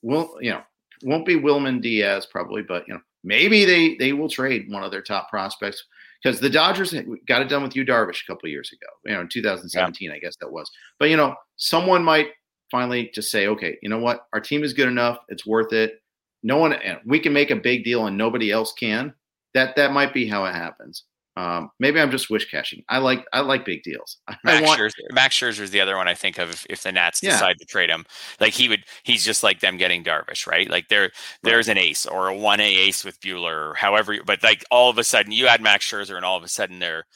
we'll 0.00 0.38
you 0.40 0.52
know 0.52 0.62
won't 1.02 1.26
be 1.26 1.36
Wilman 1.36 1.80
Diaz 1.82 2.26
probably, 2.26 2.62
but 2.62 2.86
you 2.88 2.94
know 2.94 3.00
maybe 3.24 3.64
they 3.64 3.96
they 3.96 4.12
will 4.12 4.28
trade 4.28 4.70
one 4.70 4.82
of 4.82 4.90
their 4.90 5.02
top 5.02 5.28
prospects 5.30 5.84
because 6.22 6.40
the 6.40 6.50
Dodgers 6.50 6.94
got 7.26 7.42
it 7.42 7.48
done 7.48 7.62
with 7.62 7.76
Yu 7.76 7.84
Darvish 7.84 8.22
a 8.22 8.32
couple 8.32 8.48
years 8.48 8.72
ago, 8.72 8.90
you 9.04 9.14
know, 9.14 9.20
in 9.20 9.28
2017, 9.28 10.08
yeah. 10.08 10.16
I 10.16 10.18
guess 10.18 10.36
that 10.40 10.50
was. 10.50 10.70
But 10.98 11.10
you 11.10 11.16
know, 11.16 11.34
someone 11.56 12.02
might 12.02 12.28
finally 12.70 13.10
just 13.14 13.30
say, 13.30 13.46
okay, 13.48 13.78
you 13.82 13.88
know 13.88 13.98
what, 13.98 14.26
our 14.32 14.40
team 14.40 14.64
is 14.64 14.72
good 14.72 14.88
enough, 14.88 15.18
it's 15.28 15.46
worth 15.46 15.72
it. 15.72 16.00
No 16.42 16.56
one, 16.56 16.76
we 17.04 17.18
can 17.18 17.32
make 17.32 17.50
a 17.50 17.56
big 17.56 17.84
deal, 17.84 18.06
and 18.06 18.16
nobody 18.16 18.50
else 18.50 18.72
can. 18.72 19.14
That 19.54 19.76
that 19.76 19.92
might 19.92 20.14
be 20.14 20.28
how 20.28 20.44
it 20.44 20.54
happens. 20.54 21.04
Um, 21.38 21.70
maybe 21.78 22.00
I'm 22.00 22.10
just 22.10 22.30
wish 22.30 22.50
cashing. 22.50 22.82
I 22.88 22.98
like 22.98 23.24
I 23.32 23.40
like 23.42 23.64
big 23.64 23.84
deals. 23.84 24.16
Max, 24.44 24.66
want, 24.66 24.80
Scherzer, 24.80 25.12
Max 25.12 25.38
Scherzer 25.38 25.60
is 25.60 25.70
the 25.70 25.80
other 25.80 25.96
one 25.96 26.08
I 26.08 26.14
think 26.14 26.36
of 26.36 26.50
if, 26.50 26.66
if 26.68 26.82
the 26.82 26.90
Nats 26.90 27.22
yeah. 27.22 27.30
decide 27.30 27.60
to 27.60 27.64
trade 27.64 27.90
him. 27.90 28.04
Like 28.40 28.54
he 28.54 28.68
would, 28.68 28.84
he's 29.04 29.24
just 29.24 29.44
like 29.44 29.60
them 29.60 29.76
getting 29.76 30.02
Darvish, 30.02 30.48
right? 30.48 30.68
Like 30.68 30.88
there, 30.88 31.12
there's 31.44 31.68
an 31.68 31.78
ace 31.78 32.06
or 32.06 32.26
a 32.26 32.36
one 32.36 32.58
A 32.58 32.64
ace 32.66 33.04
with 33.04 33.20
Buehler, 33.20 33.70
or 33.70 33.74
however. 33.74 34.16
But 34.26 34.42
like 34.42 34.64
all 34.72 34.90
of 34.90 34.98
a 34.98 35.04
sudden, 35.04 35.30
you 35.30 35.46
add 35.46 35.62
Max 35.62 35.88
Scherzer, 35.88 36.16
and 36.16 36.24
all 36.24 36.36
of 36.36 36.42
a 36.42 36.48
sudden 36.48 36.80
they're, 36.80 37.06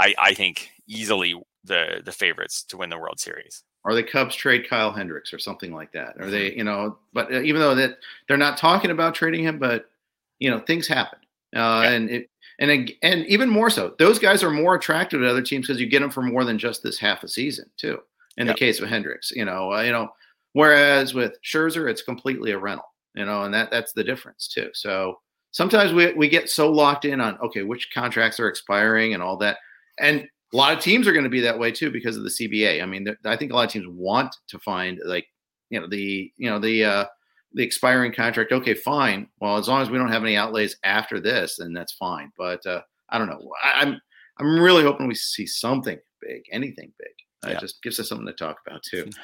I 0.00 0.14
I 0.18 0.32
think 0.32 0.70
easily 0.86 1.34
the 1.62 2.00
the 2.02 2.12
favorites 2.12 2.62
to 2.70 2.78
win 2.78 2.88
the 2.88 2.98
World 2.98 3.20
Series. 3.20 3.64
Or 3.84 3.94
the 3.94 4.02
Cubs 4.02 4.34
trade 4.34 4.66
Kyle 4.66 4.92
Hendricks 4.92 5.34
or 5.34 5.38
something 5.38 5.74
like 5.74 5.92
that. 5.92 6.14
Or 6.18 6.30
they, 6.30 6.50
mm-hmm. 6.50 6.58
you 6.58 6.64
know, 6.64 6.98
but 7.12 7.30
uh, 7.30 7.42
even 7.42 7.60
though 7.60 7.74
that 7.74 7.98
they're 8.28 8.38
not 8.38 8.56
talking 8.56 8.90
about 8.90 9.14
trading 9.14 9.44
him, 9.44 9.58
but 9.58 9.90
you 10.38 10.50
know 10.50 10.58
things 10.58 10.88
happen. 10.88 11.18
Uh, 11.54 11.82
yeah. 11.84 11.90
And 11.90 12.10
it, 12.10 12.30
and 12.58 12.92
and 13.02 13.26
even 13.26 13.48
more 13.48 13.70
so, 13.70 13.94
those 13.98 14.18
guys 14.18 14.42
are 14.42 14.50
more 14.50 14.74
attractive 14.74 15.20
to 15.20 15.28
other 15.28 15.42
teams 15.42 15.66
because 15.66 15.80
you 15.80 15.86
get 15.86 16.00
them 16.00 16.10
for 16.10 16.22
more 16.22 16.44
than 16.44 16.58
just 16.58 16.82
this 16.82 16.98
half 16.98 17.22
a 17.22 17.28
season 17.28 17.66
too. 17.76 17.98
In 18.36 18.46
yep. 18.46 18.54
the 18.54 18.58
case 18.58 18.80
of 18.80 18.88
Hendricks, 18.88 19.32
you 19.32 19.44
know, 19.44 19.72
uh, 19.72 19.82
you 19.82 19.90
know, 19.90 20.08
whereas 20.52 21.12
with 21.12 21.32
Scherzer, 21.42 21.90
it's 21.90 22.02
completely 22.02 22.52
a 22.52 22.58
rental, 22.58 22.86
you 23.14 23.24
know, 23.24 23.42
and 23.42 23.54
that 23.54 23.70
that's 23.70 23.92
the 23.92 24.04
difference 24.04 24.48
too. 24.48 24.70
So 24.74 25.18
sometimes 25.52 25.92
we 25.92 26.12
we 26.14 26.28
get 26.28 26.50
so 26.50 26.70
locked 26.70 27.04
in 27.04 27.20
on 27.20 27.38
okay, 27.38 27.62
which 27.62 27.90
contracts 27.92 28.40
are 28.40 28.48
expiring 28.48 29.14
and 29.14 29.22
all 29.22 29.36
that, 29.38 29.58
and 29.98 30.26
a 30.52 30.56
lot 30.56 30.72
of 30.72 30.80
teams 30.80 31.06
are 31.06 31.12
going 31.12 31.24
to 31.24 31.30
be 31.30 31.40
that 31.40 31.58
way 31.58 31.70
too 31.70 31.90
because 31.90 32.16
of 32.16 32.24
the 32.24 32.30
CBA. 32.30 32.82
I 32.82 32.86
mean, 32.86 33.06
I 33.24 33.36
think 33.36 33.52
a 33.52 33.54
lot 33.54 33.66
of 33.66 33.72
teams 33.72 33.86
want 33.88 34.34
to 34.48 34.58
find 34.58 35.00
like 35.04 35.26
you 35.70 35.80
know 35.80 35.88
the 35.88 36.32
you 36.36 36.50
know 36.50 36.58
the 36.58 36.84
uh, 36.84 37.04
the 37.52 37.62
expiring 37.62 38.12
contract. 38.12 38.52
Okay, 38.52 38.74
fine. 38.74 39.28
Well, 39.40 39.56
as 39.56 39.68
long 39.68 39.82
as 39.82 39.90
we 39.90 39.98
don't 39.98 40.12
have 40.12 40.22
any 40.22 40.36
outlays 40.36 40.76
after 40.84 41.20
this, 41.20 41.56
then 41.56 41.72
that's 41.72 41.92
fine. 41.92 42.32
But 42.36 42.64
uh, 42.66 42.82
I 43.10 43.18
don't 43.18 43.28
know. 43.28 43.52
I, 43.62 43.82
am 43.82 43.88
I'm, 43.88 44.00
I'm 44.38 44.60
really 44.60 44.82
hoping 44.82 45.08
we 45.08 45.14
see 45.14 45.46
something 45.46 45.98
big, 46.20 46.42
anything 46.52 46.92
big. 46.98 47.08
Uh, 47.44 47.50
yeah. 47.50 47.56
It 47.56 47.60
just 47.60 47.82
gives 47.82 47.98
us 48.00 48.08
something 48.08 48.26
to 48.26 48.32
talk 48.32 48.58
about 48.66 48.82
too. 48.82 49.08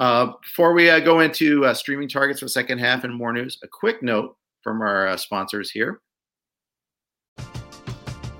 Uh, 0.00 0.32
before 0.42 0.74
we 0.74 0.88
uh, 0.88 1.00
go 1.00 1.18
into 1.18 1.64
uh, 1.64 1.74
streaming 1.74 2.08
targets 2.08 2.38
for 2.38 2.44
the 2.44 2.50
second 2.50 2.78
half 2.78 3.02
and 3.02 3.12
more 3.12 3.32
news, 3.32 3.58
a 3.64 3.66
quick 3.66 4.00
note 4.00 4.36
from 4.62 4.80
our 4.80 5.08
uh, 5.08 5.16
sponsors 5.16 5.72
here. 5.72 6.00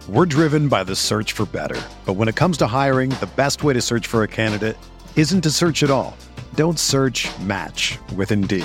We're 0.09 0.25
driven 0.25 0.69
by 0.69 0.85
the 0.85 0.95
search 0.95 1.33
for 1.33 1.47
better, 1.47 1.81
but 2.07 2.13
when 2.13 2.29
it 2.29 2.37
comes 2.37 2.59
to 2.59 2.69
hiring, 2.69 3.11
the 3.11 3.29
best 3.35 3.65
way 3.65 3.75
to 3.75 3.81
search 3.81 4.07
for 4.07 4.23
a 4.23 4.29
candidate 4.29 4.77
isn't 5.17 5.41
to 5.41 5.51
search 5.51 5.83
at 5.83 5.91
all. 5.91 6.17
Don't 6.55 6.79
search. 6.79 7.29
Match 7.41 7.99
with 8.15 8.31
Indeed. 8.31 8.65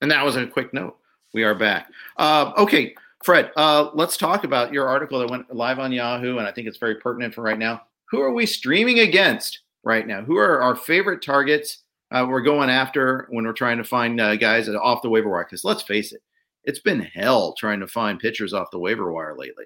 And 0.00 0.10
that 0.10 0.24
was 0.24 0.36
a 0.36 0.46
quick 0.46 0.72
note. 0.72 0.96
We 1.32 1.44
are 1.44 1.54
back. 1.54 1.90
Uh, 2.16 2.52
okay, 2.56 2.94
Fred, 3.24 3.50
uh, 3.56 3.90
let's 3.94 4.16
talk 4.16 4.44
about 4.44 4.72
your 4.72 4.88
article 4.88 5.18
that 5.18 5.30
went 5.30 5.54
live 5.54 5.78
on 5.78 5.92
Yahoo, 5.92 6.38
and 6.38 6.46
I 6.46 6.52
think 6.52 6.68
it's 6.68 6.78
very 6.78 6.96
pertinent 6.96 7.34
for 7.34 7.42
right 7.42 7.58
now. 7.58 7.82
Who 8.10 8.20
are 8.20 8.32
we 8.32 8.46
streaming 8.46 9.00
against 9.00 9.60
right 9.84 10.06
now? 10.06 10.22
Who 10.22 10.36
are 10.36 10.62
our 10.62 10.76
favorite 10.76 11.22
targets 11.22 11.78
uh, 12.12 12.24
we're 12.28 12.40
going 12.40 12.70
after 12.70 13.26
when 13.30 13.44
we're 13.44 13.52
trying 13.52 13.78
to 13.78 13.84
find 13.84 14.20
uh, 14.20 14.36
guys 14.36 14.68
off 14.68 15.02
the 15.02 15.10
waiver 15.10 15.28
wire? 15.28 15.44
Because 15.44 15.64
let's 15.64 15.82
face 15.82 16.12
it, 16.12 16.22
it's 16.64 16.78
been 16.78 17.00
hell 17.00 17.54
trying 17.54 17.80
to 17.80 17.86
find 17.86 18.20
pitchers 18.20 18.52
off 18.52 18.70
the 18.70 18.78
waiver 18.78 19.10
wire 19.10 19.34
lately. 19.36 19.64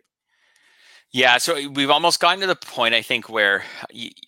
Yeah, 1.13 1.39
so 1.39 1.69
we've 1.71 1.91
almost 1.91 2.21
gotten 2.21 2.41
to 2.41 2.47
the 2.47 2.55
point 2.55 2.95
I 2.95 3.03
think 3.03 3.29
where 3.29 3.65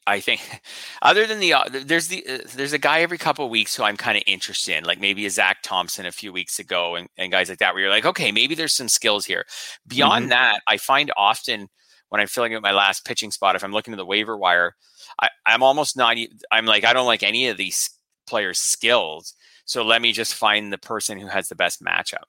I 0.09 0.18
think, 0.18 0.40
other 1.03 1.29
than 1.29 1.38
the 1.38 1.53
uh, 1.53 1.64
there's 1.71 2.09
the 2.09 2.27
uh, 2.29 2.38
there's 2.57 2.73
a 2.73 2.79
guy 2.79 3.03
every 3.03 3.18
couple 3.18 3.45
of 3.45 3.53
weeks 3.53 3.77
who 3.77 3.85
I'm 3.85 3.97
kind 3.97 4.16
of 4.16 4.25
interested 4.27 4.77
in, 4.77 4.85
like 4.85 5.01
maybe 5.01 5.25
a 5.25 5.31
Zach 5.31 5.59
Thompson 5.62 6.07
a 6.07 6.12
few 6.12 6.33
weeks 6.33 6.59
ago, 6.59 6.97
and, 6.97 7.09
and 7.16 7.31
guys 7.31 7.49
like 7.49 7.59
that, 7.59 7.73
where 7.73 7.85
you're 7.85 7.90
like, 7.90 8.05
okay, 8.05 8.33
maybe 8.33 8.57
there's 8.57 8.75
some 8.75 8.88
skills 8.88 9.25
here. 9.25 9.47
Beyond 9.87 10.25
mm-hmm. 10.25 10.31
that, 10.31 10.62
I 10.66 10.77
find 10.77 11.12
often 11.16 11.68
when 12.09 12.21
I'm 12.21 12.27
filling 12.27 12.55
out 12.55 12.62
my 12.62 12.73
last 12.73 13.05
pitching 13.05 13.31
spot, 13.31 13.55
if 13.55 13.62
I'm 13.62 13.73
looking 13.73 13.95
at 13.95 13.99
the 13.99 14.05
waiver 14.05 14.37
wire, 14.37 14.75
I, 15.21 15.29
I'm 15.47 15.62
almost 15.62 15.97
not. 15.97 16.16
I'm 16.51 16.66
like, 16.66 16.85
I 16.85 16.92
don't 16.92 17.07
like 17.07 17.23
any 17.23 17.47
of 17.47 17.57
these 17.57 17.90
players' 18.27 18.59
skills, 18.59 19.35
so 19.66 19.85
let 19.85 20.03
me 20.03 20.11
just 20.11 20.35
find 20.35 20.73
the 20.73 20.79
person 20.79 21.21
who 21.21 21.29
has 21.29 21.49
the 21.49 21.55
best 21.55 21.81
matchup. 21.81 22.25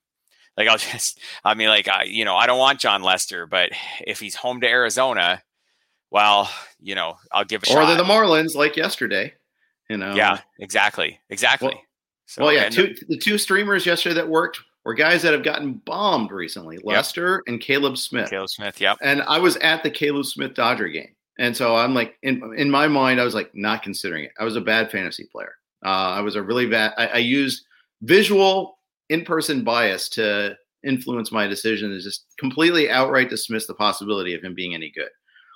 Like 0.57 0.67
I'll 0.67 0.77
just, 0.91 1.19
I 1.43 1.53
mean, 1.53 1.69
like 1.69 1.87
I, 1.87 2.03
you 2.03 2.25
know, 2.25 2.35
I 2.35 2.45
don't 2.45 2.59
want 2.59 2.79
Jon 2.79 3.03
Lester, 3.03 3.45
but 3.45 3.71
if 4.05 4.19
he's 4.19 4.35
home 4.35 4.61
to 4.61 4.67
Arizona, 4.67 5.41
well, 6.11 6.49
you 6.79 6.95
know, 6.95 7.17
I'll 7.31 7.45
give 7.45 7.63
a 7.63 7.71
or 7.71 7.73
shot. 7.73 7.93
Or 7.93 7.95
the 7.95 8.03
Marlins, 8.03 8.55
like 8.55 8.77
yesterday. 8.77 9.33
You 9.89 9.97
know. 9.97 10.13
Yeah, 10.15 10.39
exactly, 10.59 11.19
exactly. 11.29 11.69
Well, 11.69 11.81
so, 12.25 12.43
well 12.43 12.53
yeah, 12.53 12.69
two, 12.69 12.95
the 13.09 13.17
two 13.17 13.37
streamers 13.37 13.85
yesterday 13.85 14.15
that 14.15 14.27
worked 14.27 14.59
were 14.85 14.93
guys 14.93 15.21
that 15.21 15.33
have 15.33 15.43
gotten 15.43 15.73
bombed 15.73 16.31
recently, 16.31 16.77
Lester 16.83 17.43
yep. 17.45 17.53
and 17.53 17.61
Caleb 17.61 17.97
Smith. 17.97 18.29
Caleb 18.29 18.49
Smith, 18.49 18.79
yep. 18.79 18.97
And 19.01 19.21
I 19.23 19.39
was 19.39 19.57
at 19.57 19.83
the 19.83 19.89
Caleb 19.89 20.25
Smith 20.25 20.53
Dodger 20.53 20.87
game, 20.87 21.15
and 21.37 21.55
so 21.55 21.75
I'm 21.75 21.93
like, 21.93 22.17
in 22.21 22.53
in 22.57 22.69
my 22.69 22.87
mind, 22.87 23.19
I 23.19 23.23
was 23.23 23.35
like, 23.35 23.53
not 23.53 23.83
considering 23.83 24.25
it. 24.25 24.31
I 24.39 24.43
was 24.43 24.55
a 24.55 24.61
bad 24.61 24.91
fantasy 24.91 25.27
player. 25.31 25.55
Uh, 25.85 26.15
I 26.15 26.21
was 26.21 26.35
a 26.35 26.41
really 26.41 26.65
bad. 26.65 26.93
I, 26.97 27.07
I 27.07 27.17
used 27.17 27.65
visual 28.01 28.77
in-person 29.09 29.63
bias 29.63 30.09
to 30.09 30.55
influence 30.83 31.31
my 31.31 31.47
decision 31.47 31.91
is 31.91 32.03
just 32.03 32.25
completely 32.37 32.89
outright 32.89 33.29
dismiss 33.29 33.67
the 33.67 33.73
possibility 33.73 34.33
of 34.33 34.43
him 34.43 34.53
being 34.53 34.73
any 34.73 34.91
good. 34.91 35.09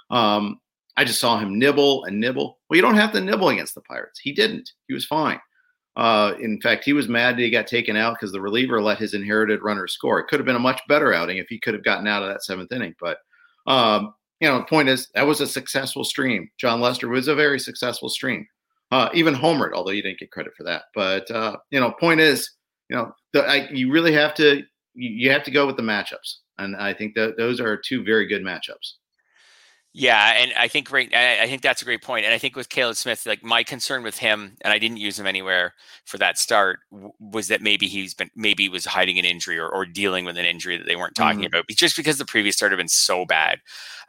Um, 0.09 0.59
I 0.95 1.03
just 1.03 1.19
saw 1.19 1.37
him 1.37 1.59
nibble 1.59 2.05
and 2.05 2.19
nibble. 2.19 2.57
Well, 2.69 2.75
you 2.75 2.81
don't 2.81 2.95
have 2.95 3.11
to 3.11 3.21
nibble 3.21 3.49
against 3.49 3.75
the 3.75 3.81
Pirates. 3.81 4.19
He 4.19 4.33
didn't. 4.33 4.71
He 4.87 4.93
was 4.93 5.05
fine. 5.05 5.39
Uh, 5.95 6.33
in 6.39 6.61
fact, 6.61 6.83
he 6.83 6.93
was 6.93 7.07
mad 7.07 7.35
that 7.35 7.41
he 7.41 7.49
got 7.49 7.67
taken 7.67 7.95
out 7.95 8.13
because 8.13 8.31
the 8.31 8.41
reliever 8.41 8.81
let 8.81 8.99
his 8.99 9.13
inherited 9.13 9.63
runner 9.63 9.87
score. 9.87 10.19
It 10.19 10.27
could 10.27 10.39
have 10.39 10.45
been 10.45 10.55
a 10.55 10.59
much 10.59 10.79
better 10.87 11.13
outing 11.13 11.37
if 11.37 11.47
he 11.49 11.59
could 11.59 11.73
have 11.73 11.83
gotten 11.83 12.07
out 12.07 12.23
of 12.23 12.29
that 12.29 12.43
seventh 12.43 12.71
inning. 12.71 12.95
But 12.99 13.17
um, 13.65 14.13
you 14.39 14.47
know, 14.47 14.59
the 14.59 14.65
point 14.65 14.89
is 14.89 15.09
that 15.15 15.25
was 15.25 15.41
a 15.41 15.47
successful 15.47 16.03
stream. 16.03 16.49
Jon 16.59 16.79
Lester 16.79 17.09
was 17.09 17.27
a 17.27 17.35
very 17.35 17.59
successful 17.59 18.09
stream. 18.09 18.47
Uh, 18.91 19.09
even 19.13 19.33
homered, 19.33 19.73
although 19.73 19.91
you 19.91 20.01
didn't 20.01 20.19
get 20.19 20.31
credit 20.31 20.53
for 20.55 20.63
that. 20.63 20.83
But 20.93 21.29
uh, 21.31 21.57
you 21.71 21.79
know, 21.79 21.91
point 21.99 22.19
is, 22.19 22.51
you 22.89 22.95
know, 22.95 23.13
the, 23.33 23.43
I, 23.43 23.69
you 23.69 23.91
really 23.91 24.13
have 24.13 24.33
to 24.35 24.63
you 24.93 25.29
have 25.31 25.43
to 25.43 25.51
go 25.51 25.67
with 25.67 25.77
the 25.77 25.83
matchups, 25.83 26.37
and 26.57 26.75
I 26.75 26.93
think 26.93 27.15
that 27.15 27.37
those 27.37 27.59
are 27.59 27.77
two 27.77 28.03
very 28.03 28.25
good 28.27 28.43
matchups. 28.43 28.93
Yeah, 29.99 30.33
and 30.37 30.51
I 30.55 30.67
think 30.67 30.89
great. 30.89 31.11
I 31.15 31.47
think 31.47 31.63
that's 31.63 31.81
a 31.81 31.85
great 31.85 32.03
point. 32.03 32.23
And 32.23 32.31
I 32.31 32.37
think 32.37 32.55
with 32.55 32.69
Caleb 32.69 32.97
Smith, 32.97 33.25
like 33.25 33.43
my 33.43 33.63
concern 33.63 34.03
with 34.03 34.17
him, 34.19 34.55
and 34.61 34.71
I 34.71 34.77
didn't 34.77 34.97
use 34.97 35.17
him 35.17 35.25
anywhere 35.25 35.73
for 36.05 36.19
that 36.19 36.37
start, 36.37 36.81
was 37.19 37.47
that 37.47 37.63
maybe 37.63 37.87
he's 37.87 38.13
been 38.13 38.29
maybe 38.35 38.63
he 38.63 38.69
was 38.69 38.85
hiding 38.85 39.17
an 39.17 39.25
injury 39.25 39.57
or, 39.57 39.67
or 39.67 39.87
dealing 39.87 40.23
with 40.23 40.37
an 40.37 40.45
injury 40.45 40.77
that 40.77 40.85
they 40.85 40.95
weren't 40.95 41.15
talking 41.15 41.39
mm-hmm. 41.39 41.47
about, 41.47 41.67
just 41.69 41.97
because 41.97 42.19
the 42.19 42.25
previous 42.25 42.57
start 42.57 42.71
had 42.71 42.77
been 42.77 42.87
so 42.87 43.25
bad. 43.25 43.59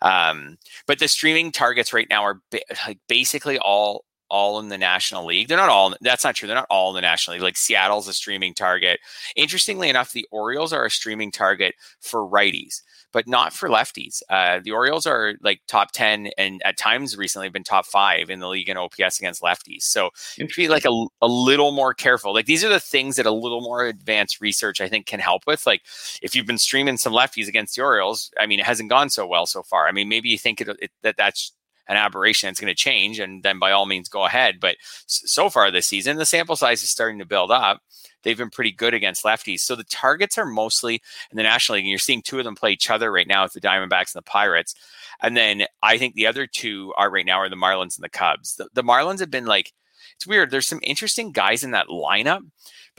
Um, 0.02 0.58
but 0.86 0.98
the 0.98 1.08
streaming 1.08 1.52
targets 1.52 1.94
right 1.94 2.08
now 2.10 2.22
are 2.22 2.42
ba- 2.50 2.60
like 2.86 2.98
basically 3.08 3.58
all 3.58 4.04
all 4.30 4.58
in 4.58 4.68
the 4.68 4.78
National 4.78 5.24
League. 5.24 5.48
They're 5.48 5.56
not 5.56 5.68
all, 5.68 5.94
that's 6.00 6.24
not 6.24 6.34
true. 6.34 6.46
They're 6.46 6.56
not 6.56 6.66
all 6.70 6.90
in 6.90 6.94
the 6.94 7.00
National 7.00 7.34
League. 7.34 7.42
Like 7.42 7.56
Seattle's 7.56 8.08
a 8.08 8.12
streaming 8.12 8.54
target. 8.54 9.00
Interestingly 9.36 9.88
enough, 9.88 10.12
the 10.12 10.26
Orioles 10.30 10.72
are 10.72 10.84
a 10.84 10.90
streaming 10.90 11.30
target 11.30 11.74
for 12.00 12.28
righties, 12.28 12.82
but 13.12 13.26
not 13.26 13.52
for 13.52 13.68
lefties. 13.68 14.22
Uh, 14.28 14.60
the 14.62 14.72
Orioles 14.72 15.06
are 15.06 15.34
like 15.42 15.60
top 15.66 15.92
10 15.92 16.30
and 16.36 16.60
at 16.64 16.76
times 16.76 17.16
recently 17.16 17.48
been 17.48 17.64
top 17.64 17.86
five 17.86 18.30
in 18.30 18.40
the 18.40 18.48
league 18.48 18.68
in 18.68 18.76
OPS 18.76 19.18
against 19.18 19.42
lefties. 19.42 19.82
So 19.82 20.10
be 20.56 20.68
like 20.68 20.84
a, 20.84 21.06
a 21.22 21.28
little 21.28 21.72
more 21.72 21.94
careful. 21.94 22.34
Like 22.34 22.46
these 22.46 22.64
are 22.64 22.68
the 22.68 22.80
things 22.80 23.16
that 23.16 23.26
a 23.26 23.30
little 23.30 23.60
more 23.60 23.86
advanced 23.86 24.40
research 24.40 24.80
I 24.80 24.88
think 24.88 25.06
can 25.06 25.20
help 25.20 25.46
with. 25.46 25.66
Like 25.66 25.82
if 26.22 26.34
you've 26.34 26.46
been 26.46 26.58
streaming 26.58 26.96
some 26.96 27.12
lefties 27.12 27.48
against 27.48 27.76
the 27.76 27.82
Orioles, 27.82 28.30
I 28.38 28.46
mean, 28.46 28.60
it 28.60 28.66
hasn't 28.66 28.90
gone 28.90 29.10
so 29.10 29.26
well 29.26 29.46
so 29.46 29.62
far. 29.62 29.88
I 29.88 29.92
mean, 29.92 30.08
maybe 30.08 30.28
you 30.28 30.38
think 30.38 30.60
it, 30.60 30.68
it, 30.80 30.90
that 31.02 31.16
that's 31.16 31.52
an 31.88 31.96
aberration. 31.96 32.48
that's 32.48 32.60
going 32.60 32.70
to 32.70 32.74
change, 32.74 33.18
and 33.18 33.42
then 33.42 33.58
by 33.58 33.72
all 33.72 33.86
means 33.86 34.08
go 34.08 34.24
ahead. 34.24 34.60
But 34.60 34.76
so 35.06 35.50
far 35.50 35.70
this 35.70 35.86
season, 35.86 36.16
the 36.16 36.26
sample 36.26 36.56
size 36.56 36.82
is 36.82 36.90
starting 36.90 37.18
to 37.18 37.26
build 37.26 37.50
up. 37.50 37.80
They've 38.22 38.36
been 38.36 38.50
pretty 38.50 38.72
good 38.72 38.94
against 38.94 39.24
lefties. 39.24 39.60
So 39.60 39.76
the 39.76 39.84
targets 39.84 40.38
are 40.38 40.46
mostly 40.46 40.94
in 41.30 41.36
the 41.36 41.42
National 41.42 41.76
League, 41.76 41.84
and 41.84 41.90
you're 41.90 41.98
seeing 41.98 42.22
two 42.22 42.38
of 42.38 42.44
them 42.44 42.56
play 42.56 42.72
each 42.72 42.90
other 42.90 43.10
right 43.12 43.26
now 43.26 43.44
with 43.44 43.52
the 43.52 43.60
Diamondbacks 43.60 44.14
and 44.14 44.20
the 44.20 44.22
Pirates. 44.22 44.74
And 45.20 45.36
then 45.36 45.64
I 45.82 45.98
think 45.98 46.14
the 46.14 46.26
other 46.26 46.46
two 46.46 46.92
are 46.96 47.10
right 47.10 47.26
now 47.26 47.38
are 47.38 47.48
the 47.48 47.56
Marlins 47.56 47.96
and 47.96 48.04
the 48.04 48.08
Cubs. 48.08 48.56
The, 48.56 48.68
the 48.74 48.82
Marlins 48.82 49.20
have 49.20 49.30
been 49.30 49.46
like, 49.46 49.72
it's 50.16 50.26
weird. 50.26 50.50
There's 50.50 50.66
some 50.66 50.80
interesting 50.82 51.30
guys 51.30 51.62
in 51.62 51.70
that 51.72 51.86
lineup 51.86 52.40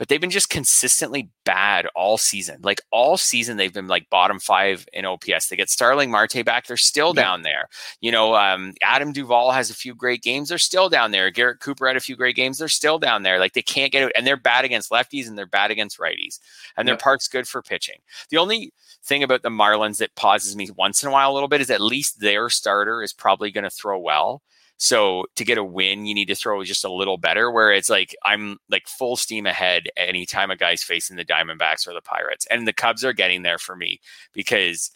but 0.00 0.08
they've 0.08 0.20
been 0.20 0.30
just 0.30 0.48
consistently 0.48 1.28
bad 1.44 1.86
all 1.94 2.16
season. 2.16 2.58
Like 2.62 2.80
all 2.90 3.18
season, 3.18 3.58
they've 3.58 3.70
been 3.70 3.86
like 3.86 4.08
bottom 4.08 4.40
five 4.40 4.88
in 4.94 5.04
OPS. 5.04 5.48
They 5.48 5.56
get 5.56 5.68
Starling 5.68 6.10
Marte 6.10 6.42
back, 6.42 6.66
they're 6.66 6.78
still 6.78 7.12
yeah. 7.14 7.22
down 7.22 7.42
there. 7.42 7.68
You 8.00 8.10
know, 8.10 8.34
um, 8.34 8.72
Adam 8.82 9.12
Duvall 9.12 9.50
has 9.50 9.68
a 9.68 9.74
few 9.74 9.94
great 9.94 10.22
games, 10.22 10.48
they're 10.48 10.56
still 10.56 10.88
down 10.88 11.10
there. 11.10 11.30
Garrett 11.30 11.60
Cooper 11.60 11.86
had 11.86 11.98
a 11.98 12.00
few 12.00 12.16
great 12.16 12.34
games, 12.34 12.56
they're 12.56 12.68
still 12.68 12.98
down 12.98 13.24
there. 13.24 13.38
Like 13.38 13.52
they 13.52 13.60
can't 13.60 13.92
get 13.92 14.04
it, 14.04 14.12
and 14.16 14.26
they're 14.26 14.38
bad 14.38 14.64
against 14.64 14.90
lefties 14.90 15.28
and 15.28 15.36
they're 15.36 15.44
bad 15.44 15.70
against 15.70 15.98
righties, 15.98 16.40
and 16.78 16.88
their 16.88 16.96
park's 16.96 17.28
good 17.28 17.46
for 17.46 17.60
pitching. 17.60 17.98
The 18.30 18.38
only 18.38 18.72
thing 19.04 19.22
about 19.22 19.42
the 19.42 19.50
Marlins 19.50 19.98
that 19.98 20.14
pauses 20.14 20.56
me 20.56 20.70
once 20.74 21.02
in 21.02 21.10
a 21.10 21.12
while 21.12 21.30
a 21.30 21.34
little 21.34 21.46
bit 21.46 21.60
is 21.60 21.68
at 21.68 21.82
least 21.82 22.20
their 22.20 22.48
starter 22.48 23.02
is 23.02 23.12
probably 23.12 23.50
going 23.50 23.64
to 23.64 23.70
throw 23.70 23.98
well. 23.98 24.40
So 24.82 25.26
to 25.36 25.44
get 25.44 25.58
a 25.58 25.64
win, 25.64 26.06
you 26.06 26.14
need 26.14 26.28
to 26.28 26.34
throw 26.34 26.64
just 26.64 26.84
a 26.86 26.92
little 26.92 27.18
better. 27.18 27.50
Where 27.50 27.70
it's 27.70 27.90
like 27.90 28.16
I'm 28.24 28.56
like 28.70 28.88
full 28.88 29.16
steam 29.16 29.46
ahead 29.46 29.84
anytime 29.96 30.50
a 30.50 30.56
guy's 30.56 30.82
facing 30.82 31.16
the 31.16 31.24
Diamondbacks 31.24 31.86
or 31.86 31.92
the 31.92 32.00
Pirates, 32.00 32.46
and 32.50 32.66
the 32.66 32.72
Cubs 32.72 33.04
are 33.04 33.12
getting 33.12 33.42
there 33.42 33.58
for 33.58 33.76
me 33.76 34.00
because 34.32 34.90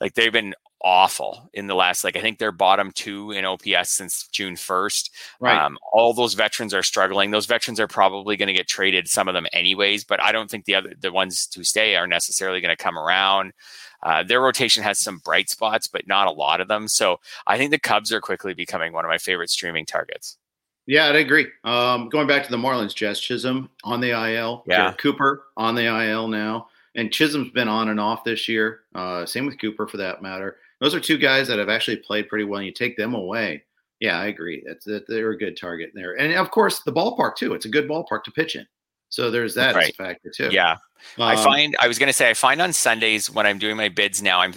Like 0.00 0.14
they've 0.14 0.32
been 0.32 0.54
awful 0.82 1.48
in 1.54 1.66
the 1.66 1.74
last 1.74 2.04
like 2.04 2.16
I 2.16 2.20
think 2.20 2.38
they're 2.38 2.52
bottom 2.52 2.92
two 2.92 3.30
in 3.32 3.44
OPS 3.44 3.90
since 3.90 4.28
June 4.28 4.54
1st. 4.56 5.10
Right. 5.40 5.58
Um, 5.58 5.78
all 5.92 6.12
those 6.14 6.34
veterans 6.34 6.74
are 6.74 6.82
struggling. 6.82 7.30
Those 7.30 7.46
veterans 7.46 7.80
are 7.80 7.88
probably 7.88 8.36
going 8.36 8.48
to 8.48 8.52
get 8.52 8.68
traded, 8.68 9.08
some 9.08 9.28
of 9.28 9.34
them 9.34 9.46
anyways, 9.52 10.04
but 10.04 10.22
I 10.22 10.32
don't 10.32 10.50
think 10.50 10.64
the 10.66 10.74
other 10.76 10.94
the 11.00 11.12
ones 11.12 11.48
who 11.54 11.64
stay 11.64 11.96
are 11.96 12.06
necessarily 12.06 12.60
going 12.60 12.76
to 12.76 12.82
come 12.82 12.98
around. 12.98 13.52
Uh, 14.02 14.22
their 14.22 14.40
rotation 14.40 14.82
has 14.82 14.98
some 14.98 15.18
bright 15.18 15.48
spots, 15.50 15.86
but 15.86 16.06
not 16.06 16.26
a 16.26 16.30
lot 16.32 16.60
of 16.60 16.68
them. 16.68 16.88
So 16.88 17.20
I 17.46 17.56
think 17.58 17.70
the 17.70 17.78
Cubs 17.78 18.12
are 18.12 18.20
quickly 18.20 18.54
becoming 18.54 18.92
one 18.92 19.04
of 19.04 19.08
my 19.08 19.18
favorite 19.18 19.50
streaming 19.50 19.86
targets. 19.86 20.38
Yeah, 20.86 21.06
I 21.06 21.16
agree. 21.18 21.46
Um, 21.64 22.08
going 22.08 22.28
back 22.28 22.44
to 22.44 22.50
the 22.50 22.56
Marlins, 22.56 22.94
Jess 22.94 23.18
Chisholm 23.18 23.68
on 23.82 24.00
the 24.00 24.10
IL. 24.10 24.62
Yeah. 24.68 24.92
Cooper 24.92 25.46
on 25.56 25.74
the 25.74 25.86
IL 25.86 26.28
now. 26.28 26.68
And 26.94 27.12
Chisholm's 27.12 27.50
been 27.50 27.68
on 27.68 27.88
and 27.88 27.98
off 28.00 28.24
this 28.24 28.48
year. 28.48 28.80
Uh, 28.94 29.26
same 29.26 29.46
with 29.46 29.60
Cooper 29.60 29.86
for 29.86 29.96
that 29.98 30.22
matter. 30.22 30.56
Those 30.80 30.94
are 30.94 31.00
two 31.00 31.18
guys 31.18 31.48
that 31.48 31.58
have 31.58 31.68
actually 31.68 31.96
played 31.96 32.28
pretty 32.28 32.44
well. 32.44 32.58
And 32.58 32.66
you 32.66 32.72
take 32.72 32.96
them 32.96 33.14
away. 33.14 33.64
Yeah, 34.00 34.18
I 34.20 34.26
agree. 34.26 34.62
That's 34.66 34.84
that 34.84 35.06
they're 35.08 35.30
a 35.30 35.38
good 35.38 35.56
target 35.56 35.90
there. 35.94 36.18
And 36.18 36.32
of 36.34 36.50
course, 36.50 36.80
the 36.80 36.92
ballpark 36.92 37.34
too. 37.36 37.54
It's 37.54 37.64
a 37.66 37.70
good 37.70 37.88
ballpark 37.88 38.22
to 38.24 38.30
pitch 38.30 38.54
in. 38.56 38.66
So 39.08 39.30
there's 39.30 39.54
that 39.54 39.74
Right. 39.74 39.94
factor 39.96 40.30
too. 40.30 40.50
Yeah. 40.52 40.76
I 41.18 41.34
Um, 41.34 41.44
find 41.44 41.76
I 41.80 41.88
was 41.88 41.98
going 41.98 42.08
to 42.08 42.12
say 42.12 42.28
I 42.30 42.34
find 42.34 42.60
on 42.60 42.72
Sundays 42.72 43.30
when 43.30 43.46
I'm 43.46 43.58
doing 43.58 43.76
my 43.76 43.88
bids 43.88 44.22
now 44.22 44.40
I'm 44.40 44.54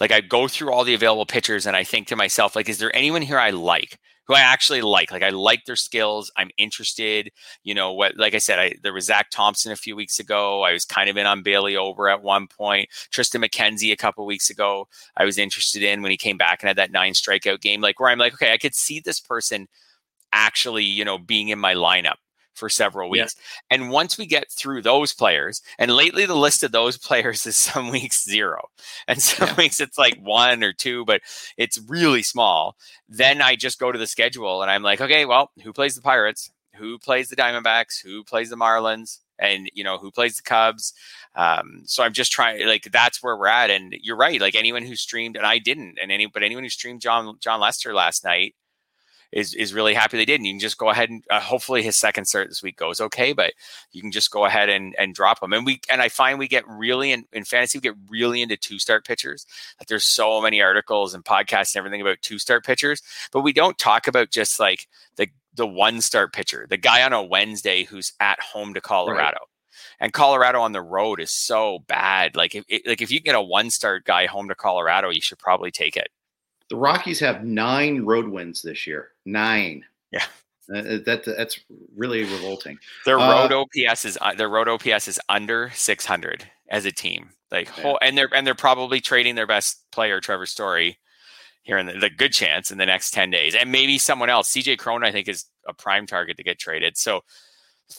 like 0.00 0.12
I 0.12 0.20
go 0.20 0.48
through 0.48 0.72
all 0.72 0.84
the 0.84 0.94
available 0.94 1.26
pitchers 1.26 1.66
and 1.66 1.76
I 1.76 1.84
think 1.84 2.08
to 2.08 2.16
myself 2.16 2.54
like 2.56 2.68
is 2.68 2.78
there 2.78 2.94
anyone 2.94 3.22
here 3.22 3.38
I 3.38 3.50
like 3.50 3.98
who 4.26 4.34
I 4.34 4.40
actually 4.40 4.82
like? 4.82 5.12
Like 5.12 5.22
I 5.22 5.28
like 5.28 5.64
their 5.66 5.76
skills 5.76 6.30
I'm 6.36 6.50
interested 6.58 7.30
you 7.64 7.74
know 7.74 7.92
what 7.92 8.16
like 8.16 8.34
I 8.34 8.38
said 8.38 8.58
I 8.58 8.74
there 8.82 8.92
was 8.92 9.06
Zach 9.06 9.30
Thompson 9.30 9.72
a 9.72 9.76
few 9.76 9.96
weeks 9.96 10.18
ago 10.18 10.62
I 10.62 10.72
was 10.72 10.84
kind 10.84 11.08
of 11.08 11.16
in 11.16 11.26
on 11.26 11.42
Bailey 11.42 11.76
Ober 11.76 12.08
at 12.08 12.22
one 12.22 12.46
point 12.46 12.88
Triston 13.12 13.44
McKenzie 13.44 13.92
a 13.92 13.96
couple 13.96 14.26
weeks 14.26 14.50
ago 14.50 14.88
I 15.16 15.24
was 15.24 15.38
interested 15.38 15.82
in 15.82 16.02
when 16.02 16.10
he 16.10 16.16
came 16.16 16.36
back 16.36 16.62
and 16.62 16.68
had 16.68 16.76
that 16.78 16.92
nine 16.92 17.12
strikeout 17.12 17.60
game 17.60 17.80
like 17.80 18.00
where 18.00 18.10
I'm 18.10 18.18
like 18.18 18.34
okay 18.34 18.52
I 18.52 18.58
could 18.58 18.74
see 18.74 19.00
this 19.00 19.20
person 19.20 19.68
actually 20.32 20.84
you 20.84 21.04
know 21.04 21.18
being 21.18 21.48
in 21.48 21.58
my 21.58 21.74
lineup 21.74 22.16
for 22.56 22.68
several 22.68 23.14
Yeah. 23.14 23.22
weeks 23.24 23.36
and 23.70 23.90
once 23.90 24.18
we 24.18 24.26
get 24.26 24.50
through 24.50 24.82
those 24.82 25.12
players, 25.12 25.62
and 25.78 25.90
lately 25.90 26.26
the 26.26 26.34
list 26.36 26.62
of 26.62 26.72
those 26.72 26.96
players 26.98 27.46
is 27.46 27.56
some 27.70 27.90
weeks 27.90 28.24
zero, 28.24 28.68
and 29.06 29.20
some 29.22 29.54
weeks 29.56 29.80
it's 29.80 29.98
like 29.98 30.18
one 30.20 30.64
or 30.64 30.72
two, 30.72 31.04
but 31.04 31.20
it's 31.56 31.78
really 31.86 32.22
small. 32.22 32.76
Then 33.08 33.40
I 33.42 33.56
just 33.56 33.78
go 33.78 33.92
to 33.92 33.98
the 33.98 34.06
schedule 34.06 34.62
and 34.62 34.70
I'm 34.70 34.82
like, 34.82 35.00
okay, 35.00 35.24
well, 35.26 35.50
who 35.62 35.72
plays 35.72 35.94
the 35.94 36.02
Pirates? 36.02 36.50
Who 36.76 36.98
plays 36.98 37.28
the 37.28 37.36
Diamondbacks? 37.36 38.02
Who 38.02 38.22
plays 38.24 38.50
the 38.50 38.56
Marlins? 38.56 39.20
And 39.38 39.68
you 39.74 39.84
know 39.84 39.98
who 39.98 40.10
plays 40.10 40.36
the 40.36 40.42
Cubs? 40.42 40.94
Um, 41.34 41.82
so 41.84 42.02
I'm 42.02 42.14
just 42.14 42.32
trying, 42.32 42.66
like 42.66 42.90
that's 42.90 43.22
where 43.22 43.36
we're 43.36 43.46
at. 43.48 43.70
And 43.70 43.94
you're 44.02 44.16
right, 44.16 44.40
like 44.40 44.54
anyone 44.54 44.82
who 44.82 44.96
streamed, 44.96 45.36
and 45.36 45.44
I 45.46 45.58
didn't, 45.58 45.98
and 46.00 46.10
any, 46.10 46.24
but 46.26 46.42
anyone 46.42 46.64
who 46.64 46.70
streamed 46.70 47.02
Jon 47.02 47.36
Jon 47.40 47.60
Lester 47.60 47.92
last 47.94 48.24
night 48.24 48.54
is 49.32 49.54
is 49.54 49.74
really 49.74 49.94
happy 49.94 50.16
they 50.16 50.24
did. 50.24 50.40
And 50.40 50.46
you 50.46 50.52
can 50.52 50.60
just 50.60 50.78
go 50.78 50.90
ahead 50.90 51.10
and 51.10 51.24
uh, 51.30 51.40
hopefully 51.40 51.82
his 51.82 51.96
second 51.96 52.26
start 52.26 52.48
this 52.48 52.62
week 52.62 52.76
goes 52.76 53.00
okay, 53.00 53.32
but 53.32 53.52
you 53.92 54.00
can 54.00 54.12
just 54.12 54.30
go 54.30 54.44
ahead 54.44 54.68
and 54.68 54.94
and 54.98 55.14
drop 55.14 55.42
him. 55.42 55.52
And 55.52 55.66
we 55.66 55.80
and 55.90 56.00
I 56.00 56.08
find 56.08 56.38
we 56.38 56.48
get 56.48 56.66
really 56.68 57.12
in, 57.12 57.24
in 57.32 57.44
fantasy 57.44 57.78
we 57.78 57.82
get 57.82 57.96
really 58.08 58.42
into 58.42 58.56
two 58.56 58.78
start 58.78 59.04
pitchers. 59.04 59.46
Like 59.80 59.88
there's 59.88 60.04
so 60.04 60.40
many 60.40 60.62
articles 60.62 61.14
and 61.14 61.24
podcasts 61.24 61.74
and 61.74 61.80
everything 61.80 62.00
about 62.00 62.22
two 62.22 62.38
start 62.38 62.64
pitchers, 62.64 63.02
but 63.32 63.40
we 63.42 63.52
don't 63.52 63.78
talk 63.78 64.06
about 64.06 64.30
just 64.30 64.58
like 64.60 64.86
the 65.16 65.28
the 65.54 65.66
one 65.66 66.00
start 66.00 66.32
pitcher, 66.32 66.66
the 66.68 66.76
guy 66.76 67.02
on 67.02 67.12
a 67.12 67.22
Wednesday 67.22 67.84
who's 67.84 68.12
at 68.20 68.40
home 68.40 68.74
to 68.74 68.80
Colorado. 68.80 69.38
And 69.98 70.12
Colorado 70.12 70.60
on 70.60 70.72
the 70.72 70.82
road 70.82 71.20
is 71.20 71.30
so 71.30 71.80
bad. 71.86 72.36
Like 72.36 72.54
if 72.54 72.64
it, 72.68 72.86
like 72.86 73.00
if 73.00 73.10
you 73.10 73.20
get 73.20 73.34
a 73.34 73.40
one 73.40 73.70
start 73.70 74.04
guy 74.04 74.26
home 74.26 74.48
to 74.48 74.54
Colorado, 74.54 75.10
you 75.10 75.20
should 75.20 75.38
probably 75.38 75.70
take 75.70 75.96
it. 75.96 76.08
The 76.70 76.76
Rockies 76.76 77.20
have 77.20 77.44
nine 77.44 78.02
road 78.02 78.28
wins 78.28 78.62
this 78.62 78.86
year. 78.86 79.10
Nine. 79.24 79.84
Yeah. 80.10 80.24
Uh, 80.68 80.98
that 81.06 81.22
that's 81.24 81.60
really 81.94 82.24
revolting. 82.24 82.76
Their 83.04 83.20
Uh, 83.20 83.48
road 83.48 83.52
OPS 83.52 84.04
is 84.04 84.18
uh, 84.20 84.34
their 84.34 84.48
road 84.48 84.68
OPS 84.68 85.06
is 85.06 85.20
under 85.28 85.70
600 85.74 86.50
as 86.68 86.84
a 86.84 86.90
team. 86.92 87.30
Like 87.52 87.68
Yeah. 87.76 87.82
whole, 87.82 87.98
and 88.02 88.18
they're 88.18 88.28
and 88.34 88.44
they're 88.44 88.56
probably 88.56 89.00
trading 89.00 89.36
their 89.36 89.46
best 89.46 89.84
player 89.92 90.20
Trevor 90.20 90.46
Story 90.46 90.98
here 91.62 91.78
in 91.78 91.86
the, 91.86 91.92
the 91.94 92.10
good 92.10 92.32
chance 92.32 92.70
in 92.72 92.78
the 92.78 92.86
next 92.86 93.12
10 93.12 93.30
days. 93.30 93.54
And 93.54 93.70
maybe 93.70 93.98
someone 93.98 94.28
else. 94.30 94.50
CJ 94.52 94.76
Cron 94.78 95.04
I 95.04 95.12
think 95.12 95.28
is 95.28 95.44
a 95.68 95.72
prime 95.72 96.06
target 96.06 96.36
to 96.38 96.42
get 96.44 96.58
traded. 96.58 96.96
So 96.96 97.22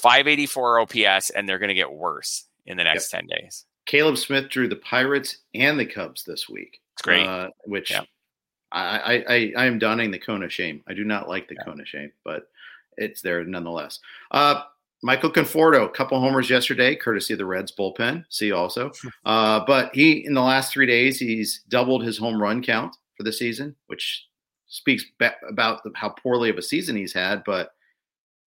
584 0.02 0.80
OPS 0.82 1.30
and 1.32 1.48
they're 1.48 1.60
going 1.60 1.70
to 1.70 1.74
get 1.74 1.92
worse 1.92 2.46
in 2.66 2.78
the 2.78 2.84
next 2.84 3.10
10 3.10 3.28
days. 3.28 3.66
Caleb 3.86 4.18
Smith 4.18 4.50
drew 4.50 4.68
the 4.68 4.76
Pirates 4.76 5.38
and 5.54 5.80
the 5.80 5.86
Cubs 5.86 6.24
this 6.24 6.50
week. 6.50 6.82
It's 6.94 7.02
great. 7.02 7.26
Uh, 7.26 7.50
which 7.66 7.92
Yeah. 7.92 8.02
I, 8.72 9.24
I, 9.28 9.54
I, 9.58 9.66
am 9.66 9.80
donning 9.80 10.12
the 10.12 10.20
cone 10.20 10.44
of 10.44 10.52
shame. 10.52 10.84
I 10.88 10.94
do 10.94 11.04
not 11.04 11.30
like 11.30 11.48
the 11.48 11.56
Yeah. 11.56 11.64
cone 11.64 11.80
of 11.80 11.88
shame, 11.88 12.12
but 12.24 12.50
it's 12.98 13.22
there 13.22 13.44
nonetheless. 13.44 14.00
Uh, 14.32 14.64
Michael 15.04 15.32
Conforto, 15.32 15.86
a 15.86 15.90
couple 15.90 16.20
homers 16.20 16.50
yesterday, 16.50 16.96
courtesy 16.96 17.34
of 17.34 17.38
the 17.40 17.46
Reds 17.46 17.72
bullpen. 17.72 18.26
See 18.30 18.52
also, 18.52 18.92
uh, 19.26 19.62
but 19.66 19.94
he 19.94 20.26
in 20.26 20.34
the 20.34 20.42
last 20.42 20.74
three 20.74 20.86
days 20.88 21.20
he's 21.20 21.62
doubled 21.70 22.04
his 22.04 22.18
home 22.18 22.42
run 22.42 22.62
count 22.62 22.96
for 23.16 23.24
the 23.24 23.34
season, 23.34 23.76
which 23.88 24.26
speaks 24.68 25.06
ba- 25.20 25.36
about 25.48 25.84
the, 25.84 25.92
how 25.96 26.10
poorly 26.10 26.50
of 26.50 26.58
a 26.58 26.62
season 26.62 26.96
he's 26.96 27.14
had. 27.14 27.44
But 27.46 27.72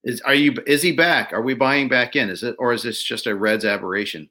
is 0.04 0.20
are 0.22 0.34
you 0.34 0.54
is 0.66 0.82
he 0.82 0.92
back? 0.92 1.32
Are 1.32 1.42
we 1.42 1.54
buying 1.54 1.88
back 1.88 2.16
in? 2.16 2.28
Is 2.30 2.42
it 2.42 2.56
or 2.58 2.72
is 2.72 2.82
this 2.82 3.02
just 3.02 3.26
a 3.26 3.34
Reds 3.34 3.64
aberration? 3.64 4.28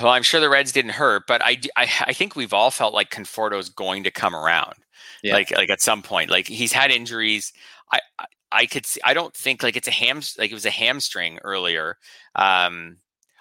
Well, 0.00 0.12
I'm 0.12 0.22
sure 0.22 0.40
the 0.40 0.48
Reds 0.50 0.72
didn't 0.72 0.92
hurt, 0.92 1.26
but 1.26 1.40
I, 1.42 1.58
I, 1.76 1.88
I 2.08 2.12
think 2.12 2.36
we've 2.36 2.52
all 2.52 2.70
felt 2.70 2.92
like 2.94 3.10
Conforto's 3.10 3.68
going 3.68 4.04
to 4.04 4.10
come 4.10 4.34
around. 4.34 4.74
Yeah. 5.22 5.34
Like 5.34 5.50
like 5.52 5.70
at 5.70 5.80
some 5.80 6.02
point, 6.02 6.30
like 6.30 6.46
he's 6.46 6.72
had 6.72 6.90
injuries. 6.90 7.52
I, 7.92 8.00
I 8.18 8.24
I 8.52 8.66
could 8.66 8.84
see. 8.84 9.00
I 9.02 9.14
don't 9.14 9.34
think 9.34 9.62
like 9.62 9.74
it's 9.76 9.88
a 9.88 9.92
ham 9.92 10.20
like 10.38 10.50
it 10.50 10.54
was 10.54 10.66
a 10.66 10.70
hamstring 10.70 11.38
earlier. 11.42 11.96
Um, 12.34 12.98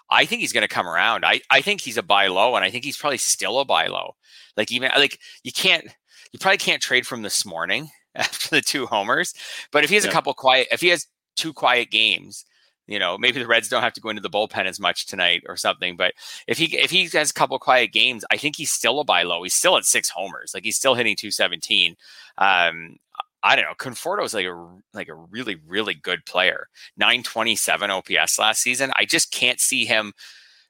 I 0.10 0.26
think 0.26 0.40
he's 0.42 0.54
going 0.54 0.62
to 0.64 0.68
come 0.74 0.88
around. 0.88 1.26
I 1.26 1.42
I 1.50 1.62
think 1.62 1.82
he's 1.82 1.98
a 1.98 2.04
buy 2.04 2.28
low, 2.28 2.56
and 2.56 2.64
I 2.64 2.70
think 2.70 2.86
he's 2.86 2.98
probably 2.98 3.18
still 3.18 3.60
a 3.60 3.66
buy 3.66 3.88
low. 3.88 4.16
Like 4.56 4.72
even 4.72 4.92
like 4.96 5.20
you 5.44 5.52
can't 5.52 5.86
you 6.32 6.40
probably 6.40 6.58
can't 6.58 6.82
trade 6.82 7.06
from 7.06 7.22
this 7.22 7.46
morning 7.46 7.90
after 8.16 8.50
the 8.50 8.62
two 8.62 8.86
homers. 8.86 9.34
But 9.72 9.84
if 9.84 9.90
he 9.90 9.96
has 9.96 10.06
Yeah. 10.06 10.12
a 10.12 10.14
couple 10.14 10.34
quiet, 10.34 10.68
if 10.72 10.80
he 10.82 10.88
has 10.88 11.08
two 11.36 11.52
quiet 11.52 11.92
games, 11.92 12.46
you 12.88 13.00
know, 13.00 13.18
maybe 13.18 13.40
the 13.40 13.48
Reds 13.48 13.70
don't 13.70 13.82
have 13.82 13.94
to 13.94 14.02
go 14.02 14.10
into 14.10 14.22
the 14.22 14.30
bullpen 14.30 14.66
as 14.66 14.80
much 14.80 15.06
tonight 15.06 15.44
or 15.48 15.56
something. 15.56 15.96
But 15.96 16.14
if 16.48 16.58
he 16.58 16.78
if 16.78 16.92
he 16.92 17.08
has 17.10 17.32
a 17.32 17.34
couple 17.34 17.58
quiet 17.60 17.92
games, 17.92 18.26
I 18.32 18.38
think 18.38 18.56
he's 18.56 18.72
still 18.72 19.00
a 19.00 19.06
buy 19.06 19.24
low. 19.24 19.44
He's 19.44 19.56
still 19.56 19.78
at 19.78 19.86
six 19.86 20.10
homers. 20.10 20.52
Like 20.54 20.64
he's 20.64 20.78
still 20.78 20.96
hitting 20.96 21.16
217. 21.16 21.96
Um, 22.38 22.98
I 23.42 23.56
don't 23.56 23.66
know. 23.66 23.76
Conforto 23.78 24.24
is 24.24 24.34
like 24.34 24.46
a 24.46 24.68
like 24.94 25.10
a 25.10 25.16
really 25.16 25.56
really 25.68 25.94
good 25.94 26.26
player. 26.26 26.68
927 26.98 27.92
OPS 27.92 28.40
last 28.40 28.62
season. 28.62 28.92
I 28.98 29.06
just 29.06 29.32
can't 29.32 29.60
see 29.60 29.86
him 29.86 30.14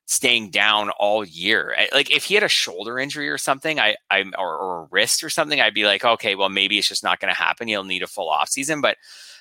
staying 0.05 0.49
down 0.49 0.89
all 0.91 1.23
year. 1.23 1.75
Like 1.93 2.11
if 2.11 2.25
he 2.25 2.35
had 2.35 2.43
a 2.43 2.49
shoulder 2.49 2.99
injury 2.99 3.29
or 3.29 3.37
something, 3.37 3.79
I 3.79 3.95
I 4.11 4.23
or, 4.37 4.57
or 4.57 4.81
a 4.83 4.87
wrist 4.91 5.23
or 5.23 5.29
something, 5.29 5.61
I'd 5.61 5.73
be 5.73 5.85
like, 5.85 6.03
okay, 6.03 6.35
well 6.35 6.49
maybe 6.49 6.77
it's 6.77 6.89
just 6.89 7.03
not 7.03 7.19
going 7.19 7.33
to 7.33 7.39
happen. 7.39 7.67
He'll 7.67 7.83
need 7.83 8.03
a 8.03 8.07
full 8.07 8.29
off 8.29 8.49
season. 8.49 8.81
But 8.81 8.97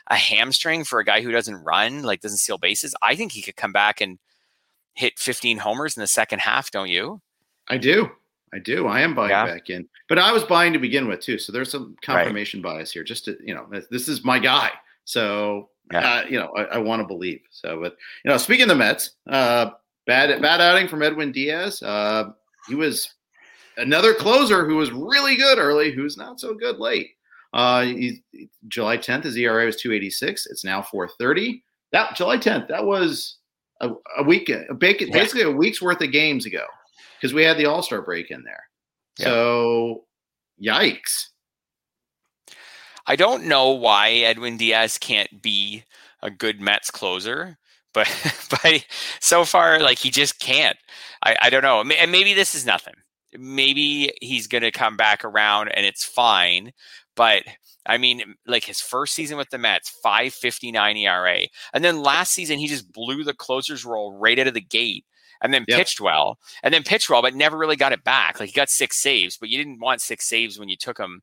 a 0.08 0.16
hamstring 0.16 0.84
for 0.84 0.98
a 1.00 1.04
guy 1.04 1.20
who 1.22 1.32
doesn't 1.32 1.62
run, 1.64 2.02
like 2.02 2.20
doesn't 2.20 2.38
steal 2.38 2.58
bases, 2.58 2.94
I 3.02 3.14
think 3.16 3.32
he 3.32 3.42
could 3.42 3.56
come 3.56 3.72
back 3.72 4.00
and 4.00 4.18
hit 4.94 5.18
15 5.18 5.58
homers 5.58 5.96
in 5.96 6.00
the 6.00 6.06
second 6.06 6.40
half. 6.40 6.70
Don't 6.70 6.88
you? 6.88 7.20
I 7.68 7.78
do. 7.78 8.10
I 8.54 8.58
do. 8.58 8.86
I 8.86 9.00
am 9.00 9.14
buying 9.14 9.30
Yeah. 9.30 9.46
back 9.46 9.70
in, 9.70 9.88
but 10.08 10.18
I 10.18 10.30
was 10.32 10.44
buying 10.44 10.72
to 10.74 10.78
begin 10.78 11.08
with 11.08 11.20
too. 11.20 11.38
So 11.38 11.52
there's 11.52 11.70
some 11.70 11.96
confirmation 12.02 12.60
bias 12.60 12.92
here. 12.92 13.02
Just 13.04 13.24
to 13.26 13.36
you 13.42 13.54
know, 13.54 13.66
this- 13.70 13.86
this 13.90 14.08
is 14.08 14.24
my 14.24 14.38
guy. 14.38 14.70
So 15.04 15.70
Yeah. 15.90 16.00
uh, 16.00 16.24
you 16.28 16.38
know, 16.38 16.48
I, 16.56 16.64
I 16.64 16.78
want 16.78 17.00
to 17.00 17.06
believe. 17.06 17.40
So, 17.50 17.80
but 17.80 17.96
you 18.24 18.30
know, 18.30 18.36
speaking 18.36 18.64
of 18.64 18.68
the 18.68 18.74
Mets, 18.74 19.12
uh, 19.28 19.70
bad 20.06 20.40
bad 20.42 20.60
outing 20.60 20.88
from 20.88 21.02
Edwin 21.02 21.32
Diaz. 21.32 21.82
Uh, 21.82 22.32
he 22.68 22.74
was 22.74 23.14
another 23.78 24.12
closer 24.12 24.66
who 24.66 24.76
was 24.76 24.90
really 24.92 25.36
good 25.36 25.58
early, 25.58 25.90
who's 25.90 26.16
not 26.18 26.38
so 26.38 26.52
good 26.54 26.78
late. 26.78 27.12
Uh, 27.52 27.82
he, 27.82 28.22
July 28.68 28.96
10th, 28.96 29.24
his 29.24 29.36
ERA 29.36 29.66
was 29.66 29.76
286. 29.76 30.46
It's 30.46 30.64
now 30.64 30.82
430. 30.82 31.62
That 31.92 32.16
July 32.16 32.38
10th, 32.38 32.68
that 32.68 32.84
was 32.86 33.36
a, 33.80 33.90
a 34.18 34.22
week, 34.22 34.48
a 34.48 34.64
Yeah. 35.08 35.12
basically 35.12 35.42
a 35.42 35.50
week's 35.50 35.82
worth 35.82 36.00
of 36.00 36.12
games 36.12 36.46
ago 36.46 36.64
because 37.20 37.34
we 37.34 37.44
had 37.44 37.58
the 37.58 37.66
All 37.66 37.82
Star 37.82 38.00
break 38.02 38.30
in 38.30 38.42
there. 38.44 38.62
Yeah. 39.18 39.26
So, 39.26 40.04
yikes. 40.62 41.26
I 43.06 43.16
don't 43.16 43.44
know 43.44 43.70
why 43.70 44.10
Edwin 44.10 44.56
Diaz 44.56 44.96
can't 44.98 45.42
be 45.42 45.84
a 46.22 46.30
good 46.30 46.60
Mets 46.60 46.90
closer, 46.90 47.58
but 47.92 48.08
but 48.62 48.86
so 49.20 49.44
far, 49.44 49.80
like 49.80 49.98
he 49.98 50.10
just 50.10 50.38
can't. 50.38 50.76
I, 51.24 51.36
I 51.42 51.50
don't 51.50 51.62
know. 51.62 51.80
And 51.80 52.12
maybe 52.12 52.32
this 52.32 52.54
is 52.54 52.64
nothing. 52.64 52.94
Maybe 53.36 54.12
he's 54.20 54.46
going 54.46 54.62
to 54.62 54.70
come 54.70 54.96
back 54.96 55.24
around 55.24 55.68
and 55.70 55.84
it's 55.86 56.04
fine. 56.04 56.72
But 57.14 57.42
I 57.86 57.98
mean, 57.98 58.34
like 58.46 58.64
his 58.64 58.80
first 58.80 59.14
season 59.14 59.36
with 59.36 59.50
the 59.50 59.58
Mets, 59.58 59.90
559 60.02 60.96
ERA. 60.96 61.40
And 61.74 61.84
then 61.84 62.02
last 62.02 62.32
season, 62.32 62.58
he 62.58 62.66
just 62.68 62.92
blew 62.92 63.24
the 63.24 63.34
closer's 63.34 63.84
role 63.84 64.16
right 64.18 64.38
out 64.38 64.46
of 64.46 64.54
the 64.54 64.60
gate 64.60 65.04
and 65.42 65.52
then 65.52 65.64
Yep. 65.66 65.78
pitched 65.78 66.00
well, 66.00 66.38
and 66.62 66.72
then 66.72 66.84
pitched 66.84 67.10
well, 67.10 67.20
but 67.22 67.34
never 67.34 67.58
really 67.58 67.76
got 67.76 67.92
it 67.92 68.04
back. 68.04 68.38
Like 68.38 68.48
he 68.48 68.52
got 68.54 68.70
six 68.70 69.02
saves, 69.02 69.36
but 69.36 69.48
you 69.48 69.58
didn't 69.58 69.80
want 69.80 70.00
six 70.00 70.26
saves 70.28 70.58
when 70.58 70.68
you 70.68 70.76
took 70.76 70.98
him, 70.98 71.20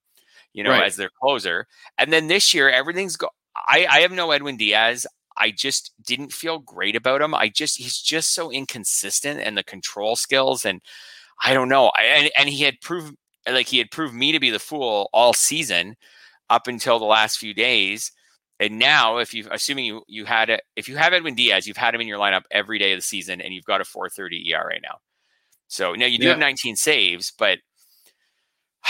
you 0.53 0.63
know, 0.63 0.71
Right. 0.71 0.83
as 0.83 0.97
their 0.97 1.09
closer. 1.21 1.67
And 1.97 2.11
then 2.11 2.27
this 2.27 2.53
year, 2.53 2.69
everything's 2.69 3.15
go. 3.15 3.29
I, 3.55 3.87
I 3.89 3.99
have 4.01 4.11
no 4.11 4.31
Edwin 4.31 4.57
Diaz. 4.57 5.07
I 5.37 5.51
just 5.51 5.93
didn't 6.05 6.33
feel 6.33 6.59
great 6.59 6.97
about 6.97 7.21
him. 7.21 7.33
I 7.33 7.47
just 7.47 7.77
he's 7.77 7.97
just 7.97 8.33
so 8.33 8.51
inconsistent 8.51 9.39
and 9.39 9.57
the 9.57 9.63
control 9.63 10.17
skills 10.17 10.65
and 10.65 10.81
I 11.43 11.53
don't 11.53 11.69
know. 11.69 11.91
I, 11.97 12.03
and 12.03 12.31
and 12.37 12.49
he 12.49 12.63
had 12.63 12.81
proved 12.81 13.15
like 13.51 13.67
he 13.67 13.77
had 13.77 13.91
proved 13.91 14.13
me 14.13 14.31
to 14.31 14.39
be 14.39 14.49
the 14.49 14.59
fool 14.59 15.09
all 15.13 15.33
season 15.33 15.95
up 16.49 16.67
until 16.67 16.99
the 16.99 17.05
last 17.05 17.37
few 17.37 17.53
days. 17.53 18.11
And 18.59 18.77
now, 18.77 19.17
if 19.17 19.33
you 19.33 19.47
assuming 19.51 19.85
you 19.85 20.03
you 20.07 20.25
had 20.25 20.49
it, 20.49 20.63
if 20.75 20.89
you 20.89 20.97
have 20.97 21.13
Edwin 21.13 21.35
Diaz, 21.35 21.65
you've 21.65 21.77
had 21.77 21.95
him 21.95 22.01
in 22.01 22.07
your 22.07 22.19
lineup 22.19 22.43
every 22.51 22.77
day 22.77 22.91
of 22.91 22.97
the 22.97 23.03
season, 23.03 23.39
and 23.39 23.53
you've 23.53 23.65
got 23.65 23.79
a 23.79 23.85
4.30 23.85 24.47
ERA 24.47 24.79
now. 24.81 24.97
So 25.67 25.93
now 25.93 26.07
you 26.07 26.17
do 26.17 26.27
have 26.27 26.39
19 26.39 26.75
saves, 26.75 27.31
but 27.37 27.59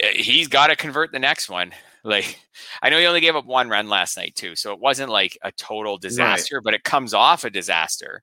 eh, 0.00 0.12
he's 0.14 0.48
got 0.48 0.68
to 0.68 0.76
convert 0.76 1.12
the 1.12 1.18
next 1.18 1.48
one. 1.48 1.72
Like 2.02 2.40
I 2.80 2.88
know 2.88 2.98
he 2.98 3.04
only 3.04 3.20
gave 3.20 3.36
up 3.36 3.44
one 3.44 3.68
run 3.68 3.90
last 3.90 4.16
night 4.16 4.34
too, 4.34 4.56
so 4.56 4.72
it 4.72 4.80
wasn't 4.80 5.10
like 5.10 5.36
a 5.42 5.52
total 5.52 5.98
disaster, 5.98 6.62
but 6.62 6.72
it 6.72 6.82
comes 6.82 7.12
off 7.12 7.44
a 7.44 7.50
disaster. 7.50 8.22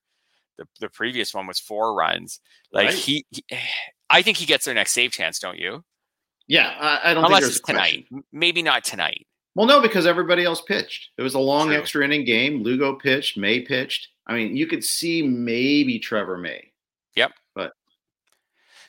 The 0.58 0.66
the 0.80 0.90
previous 0.90 1.32
one 1.32 1.46
was 1.46 1.60
four 1.60 1.94
runs. 1.94 2.40
Like 2.72 2.88
Right. 2.88 2.96
he, 2.96 3.26
he 3.30 3.44
eh, 3.52 3.60
I 4.10 4.22
think 4.22 4.38
he 4.38 4.46
gets 4.46 4.66
their 4.66 4.74
next 4.74 4.92
save 4.94 5.12
chance, 5.12 5.40
don't 5.40 5.58
you? 5.58 5.84
Yeah, 6.48 6.74
I, 6.80 7.12
I 7.12 7.14
don't 7.14 7.26
Unless 7.26 7.40
think 7.40 7.42
there's 7.42 7.58
it's 7.58 7.70
a 7.70 7.74
question. 7.74 8.06
tonight. 8.10 8.26
Maybe 8.32 8.62
not 8.62 8.84
tonight. 8.84 9.28
Well, 9.56 9.68
no, 9.68 9.82
because 9.82 10.06
everybody 10.06 10.44
else 10.44 10.62
pitched. 10.62 11.10
It 11.18 11.24
was 11.24 11.34
a 11.34 11.40
long 11.40 11.68
True. 11.68 11.78
extra 11.78 12.06
inning 12.06 12.26
game. 12.26 12.64
Lugo 12.64 12.94
pitched, 12.94 13.38
May 13.38 13.62
pitched. 13.62 14.08
I 14.28 14.36
mean, 14.36 14.56
you 14.56 14.68
could 14.68 14.84
see 14.84 15.24
maybe 15.24 16.00
Trevor 16.00 16.38
May. 16.38 16.72
Yep. 17.16 17.32
But 17.56 17.74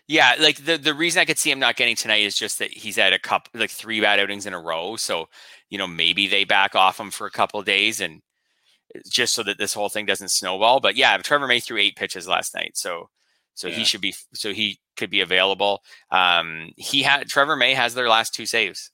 yeah, 0.07 0.35
like 0.39 0.65
the 0.65 0.77
the 0.77 0.95
reason 0.95 1.21
I 1.21 1.25
could 1.25 1.39
see 1.39 1.51
him 1.51 1.59
not 1.59 1.77
getting 1.77 1.97
tonight 1.97 2.23
is 2.23 2.37
just 2.37 2.59
that 2.59 2.71
he's 2.71 2.97
had 2.97 3.13
a 3.13 3.19
couple 3.19 3.59
like 3.59 3.71
three 3.71 4.01
bad 4.01 4.21
outings 4.21 4.47
in 4.47 4.53
a 4.53 4.61
row. 4.61 4.97
So, 4.97 5.29
you 5.71 5.79
know, 5.79 5.87
maybe 5.87 6.29
they 6.29 6.45
back 6.45 6.75
off 6.75 7.01
him 7.01 7.11
for 7.11 7.27
a 7.27 7.31
couple 7.31 7.59
of 7.59 7.67
days 7.67 8.01
and 8.01 8.21
eh, 8.95 9.01
just 9.11 9.35
so 9.35 9.43
that 9.45 9.59
this 9.59 9.73
whole 9.75 9.89
thing 9.89 10.07
doesn't 10.07 10.31
snowball. 10.31 10.81
But 10.81 10.97
yeah, 10.97 11.17
Trevor 11.19 11.47
May 11.47 11.61
threw 11.61 11.79
eight 11.79 11.97
pitches 11.97 12.29
last 12.29 12.55
night. 12.55 12.77
So 12.77 13.09
so 13.59 13.69
Yeah. 13.69 13.75
he 13.75 13.85
should 13.85 14.01
be 14.01 14.15
so 14.35 14.53
he 14.53 14.79
could 14.97 15.11
be 15.11 15.21
available. 15.21 15.83
Um 16.11 16.71
he 16.77 17.03
had 17.03 17.29
Trevor 17.29 17.57
May 17.57 17.75
has 17.75 17.95
their 17.95 18.09
last 18.09 18.35
two 18.35 18.47
saves. 18.47 18.91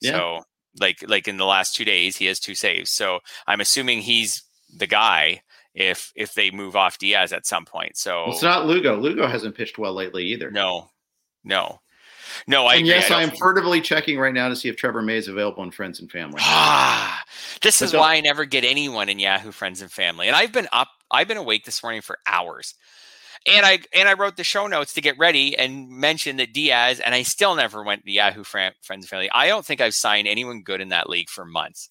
Yeah. 0.00 0.12
So 0.12 0.40
like 0.80 1.04
like 1.08 1.28
in 1.28 1.36
the 1.36 1.44
last 1.46 1.74
two 1.74 1.84
days 1.84 2.16
he 2.16 2.26
has 2.26 2.40
two 2.40 2.54
saves. 2.54 2.90
So 2.90 3.20
I'm 3.46 3.60
assuming 3.60 4.00
he's 4.00 4.42
the 4.76 4.86
guy 4.86 5.42
if 5.74 6.12
if 6.16 6.34
they 6.34 6.50
move 6.50 6.76
off 6.76 6.98
Diaz 6.98 7.32
at 7.32 7.46
some 7.46 7.64
point. 7.64 7.96
So 7.96 8.24
Well, 8.24 8.32
it's 8.32 8.42
not 8.42 8.66
Lugo. 8.66 8.96
Lugo 8.96 9.26
hasn't 9.26 9.54
pitched 9.56 9.78
well 9.78 9.92
lately 9.94 10.24
either. 10.26 10.50
no, 10.50 10.88
no, 11.44 11.80
no. 12.46 12.66
I 12.66 12.74
and 12.74 12.80
agree. 12.82 12.90
yes, 12.90 13.08
don't 13.08 13.18
I 13.18 13.22
am 13.22 13.30
furtively 13.36 13.80
checking 13.80 14.18
right 14.18 14.32
now 14.34 14.48
to 14.48 14.56
see 14.56 14.68
if 14.68 14.76
Trevor 14.76 15.02
May 15.02 15.16
is 15.16 15.28
available 15.28 15.62
in 15.62 15.70
Friends 15.70 16.00
and 16.00 16.10
Family. 16.10 16.38
Ah, 16.40 17.22
this 17.62 17.80
But 17.80 17.84
is 17.86 17.94
why 17.94 18.14
I 18.16 18.20
never 18.20 18.44
get 18.44 18.64
anyone 18.64 19.08
in 19.08 19.18
Yahoo 19.18 19.52
Friends 19.52 19.80
and 19.82 19.90
Family. 19.92 20.26
And 20.28 20.36
I've 20.36 20.52
been 20.52 20.68
up, 20.72 20.88
I've 21.10 21.28
been 21.28 21.36
awake 21.36 21.64
this 21.64 21.82
morning 21.82 22.00
for 22.02 22.18
hours. 22.26 22.74
And 23.46 23.64
I 23.64 23.78
and 23.94 24.08
I 24.08 24.12
wrote 24.14 24.36
the 24.36 24.44
show 24.44 24.66
notes 24.66 24.92
to 24.94 25.00
get 25.00 25.18
ready 25.18 25.56
and 25.56 25.88
mentioned 25.88 26.38
that 26.40 26.52
Diaz, 26.52 27.00
and 27.00 27.14
I 27.14 27.22
still 27.22 27.54
never 27.54 27.82
went 27.82 28.04
to 28.04 28.12
Yahoo 28.12 28.44
Friends 28.44 28.74
and 28.90 29.08
Family. 29.08 29.30
I 29.32 29.48
don't 29.48 29.64
think 29.64 29.80
I've 29.80 29.94
signed 29.94 30.28
anyone 30.28 30.62
good 30.62 30.80
in 30.80 30.90
that 30.90 31.08
league 31.08 31.30
for 31.30 31.44
months. 31.44 31.88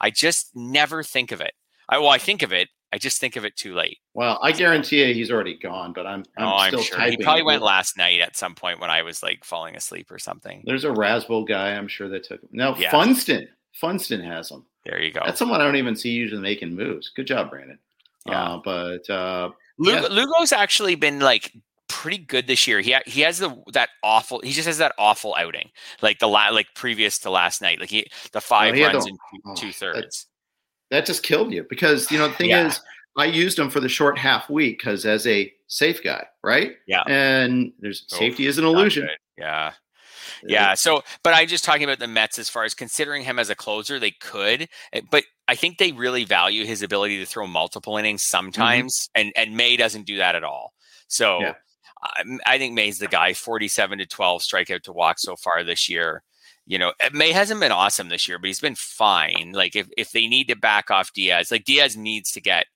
I 0.00 0.10
just 0.10 0.50
never 0.54 1.02
think 1.02 1.32
of 1.32 1.40
it. 1.40 1.52
I 1.88 1.98
well, 1.98 2.10
I 2.10 2.18
think 2.18 2.42
of 2.42 2.52
it. 2.52 2.68
I 2.92 2.98
just 2.98 3.20
think 3.20 3.36
of 3.36 3.44
it 3.44 3.56
too 3.56 3.74
late. 3.74 3.98
Well, 4.14 4.38
I 4.42 4.50
guarantee 4.52 5.06
you 5.06 5.14
he's 5.14 5.30
already 5.30 5.56
gone, 5.56 5.92
but 5.92 6.06
I'm, 6.06 6.24
I'm 6.36 6.48
oh, 6.48 6.56
I'm 6.56 6.70
still 6.70 6.82
sure 6.82 6.98
typing. 6.98 7.18
he 7.18 7.24
probably 7.24 7.44
went 7.44 7.62
last 7.62 7.96
night 7.96 8.20
at 8.20 8.36
some 8.36 8.54
point 8.54 8.80
when 8.80 8.90
I 8.90 9.02
was 9.02 9.22
like 9.22 9.44
falling 9.44 9.76
asleep 9.76 10.10
or 10.10 10.18
something. 10.18 10.62
There's 10.66 10.84
a 10.84 10.88
Razzball 10.88 11.46
guy, 11.46 11.74
I'm 11.74 11.86
sure 11.86 12.08
that 12.08 12.24
took 12.24 12.42
him. 12.42 12.48
No, 12.52 12.74
Yeah. 12.76 12.90
Funston. 12.90 13.48
Funston 13.74 14.20
has 14.22 14.50
him. 14.50 14.64
There 14.84 15.00
you 15.00 15.12
go. 15.12 15.20
That's 15.24 15.38
someone 15.38 15.60
I 15.60 15.64
don't 15.64 15.76
even 15.76 15.94
see 15.94 16.10
usually 16.10 16.40
making 16.40 16.74
moves. 16.74 17.10
Good 17.10 17.28
job, 17.28 17.50
Brandon. 17.50 17.78
Yeah. 18.26 18.54
Uh, 18.54 18.60
but 18.64 19.08
uh, 19.08 19.50
Lugo, 19.80 20.02
Yeah. 20.02 20.08
Lugo's 20.08 20.52
actually 20.52 20.94
been 20.94 21.18
like 21.20 21.52
pretty 21.88 22.18
good 22.18 22.46
this 22.46 22.68
year. 22.68 22.80
He 22.80 22.92
ha- 22.92 23.02
he 23.06 23.22
has 23.22 23.38
the 23.38 23.56
that 23.72 23.88
awful. 24.04 24.40
He 24.40 24.52
just 24.52 24.66
has 24.68 24.78
that 24.78 24.94
awful 24.98 25.34
outing, 25.36 25.70
like 26.02 26.18
the 26.20 26.28
la- 26.28 26.50
like 26.50 26.68
previous 26.76 27.18
to 27.20 27.30
last 27.30 27.60
night. 27.60 27.80
Like 27.80 27.90
he 27.90 28.06
the 28.32 28.38
oh, 28.38 28.40
five 28.40 28.74
he 28.74 28.84
runs 28.84 29.04
the- 29.04 29.10
in 29.10 29.18
oh, 29.46 29.54
two, 29.56 29.66
two 29.68 29.72
thirds. 29.72 30.26
that 30.90 31.04
just 31.06 31.22
killed 31.24 31.52
you 31.52 31.66
because 31.68 32.10
you 32.12 32.18
know 32.18 32.28
the 32.28 32.34
thing 32.34 32.50
Yeah. 32.50 32.66
is 32.68 32.80
I 33.16 33.24
used 33.24 33.58
him 33.58 33.70
for 33.70 33.80
the 33.80 33.88
short 33.88 34.16
half 34.18 34.48
week 34.48 34.78
because 34.78 35.04
as 35.04 35.26
a 35.26 35.52
safe 35.66 36.02
guy, 36.02 36.24
right? 36.44 36.76
Yeah. 36.86 37.02
And 37.08 37.72
there's 37.80 38.06
Oh, 38.12 38.16
safety 38.18 38.46
is 38.46 38.58
an 38.58 38.64
illusion. 38.64 39.06
good. 39.06 39.16
Yeah. 39.38 39.72
Yeah. 40.42 40.74
So, 40.74 41.02
but 41.22 41.34
I'm 41.34 41.48
just 41.48 41.64
talking 41.64 41.84
about 41.84 41.98
the 41.98 42.06
Mets 42.06 42.38
as 42.38 42.48
far 42.48 42.64
as 42.64 42.74
considering 42.74 43.22
him 43.22 43.38
as 43.38 43.50
a 43.50 43.54
closer, 43.54 43.98
they 43.98 44.12
could, 44.12 44.68
eh, 44.92 45.00
but 45.10 45.24
I 45.48 45.54
think 45.54 45.78
they 45.78 45.92
really 45.92 46.24
value 46.24 46.64
his 46.64 46.82
ability 46.82 47.18
to 47.18 47.26
throw 47.26 47.46
multiple 47.46 47.96
innings 47.96 48.22
sometimes, 48.22 49.08
and 49.14 49.32
and 49.36 49.56
May 49.56 49.76
doesn't 49.76 50.06
do 50.06 50.16
that 50.18 50.34
at 50.34 50.44
all. 50.44 50.72
So, 51.08 51.40
Mm-hmm. 51.40 51.42
Yeah. 51.42 51.54
I, 52.02 52.54
I 52.54 52.58
think 52.58 52.74
May's 52.74 52.98
the 52.98 53.08
guy. 53.08 53.34
47 53.34 53.98
to 53.98 54.06
12 54.06 54.42
strikeout 54.42 54.82
to 54.84 54.92
walk 54.92 55.18
so 55.18 55.36
far 55.36 55.62
this 55.62 55.88
year. 55.88 56.22
You 56.66 56.78
know, 56.78 56.92
eh, 57.00 57.10
May 57.12 57.32
hasn't 57.32 57.60
been 57.60 57.72
awesome 57.72 58.08
this 58.08 58.28
year, 58.28 58.38
but 58.38 58.46
he's 58.46 58.60
been 58.60 58.74
fine. 58.74 59.52
Like 59.54 59.76
if 59.76 59.88
if 59.96 60.12
they 60.12 60.26
need 60.26 60.48
to 60.48 60.56
back 60.56 60.90
off 60.90 61.12
Diaz, 61.12 61.50
like 61.50 61.64
Diaz 61.64 61.96
needs 61.96 62.32
to 62.32 62.40
get 62.40 62.66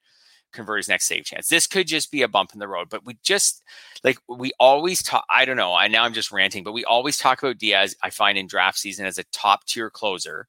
convert 0.54 0.78
his 0.78 0.88
next 0.88 1.06
save 1.06 1.24
chance. 1.24 1.48
This 1.48 1.66
could 1.66 1.86
just 1.86 2.10
be 2.10 2.22
a 2.22 2.28
bump 2.28 2.52
in 2.54 2.60
the 2.60 2.68
road, 2.68 2.88
but 2.88 3.04
we 3.04 3.18
just 3.22 3.62
like 4.02 4.18
we 4.28 4.52
always 4.58 5.02
talk. 5.02 5.24
I 5.28 5.44
don't 5.44 5.56
know. 5.56 5.74
I 5.74 5.88
now 5.88 6.04
I'm 6.04 6.14
just 6.14 6.32
ranting, 6.32 6.64
but 6.64 6.72
we 6.72 6.84
always 6.84 7.18
talk 7.18 7.42
about 7.42 7.58
Diaz. 7.58 7.94
I 8.02 8.10
find 8.10 8.38
in 8.38 8.46
draft 8.46 8.78
season 8.78 9.04
as 9.06 9.18
a 9.18 9.24
top 9.24 9.66
tier 9.66 9.90
closer, 9.90 10.48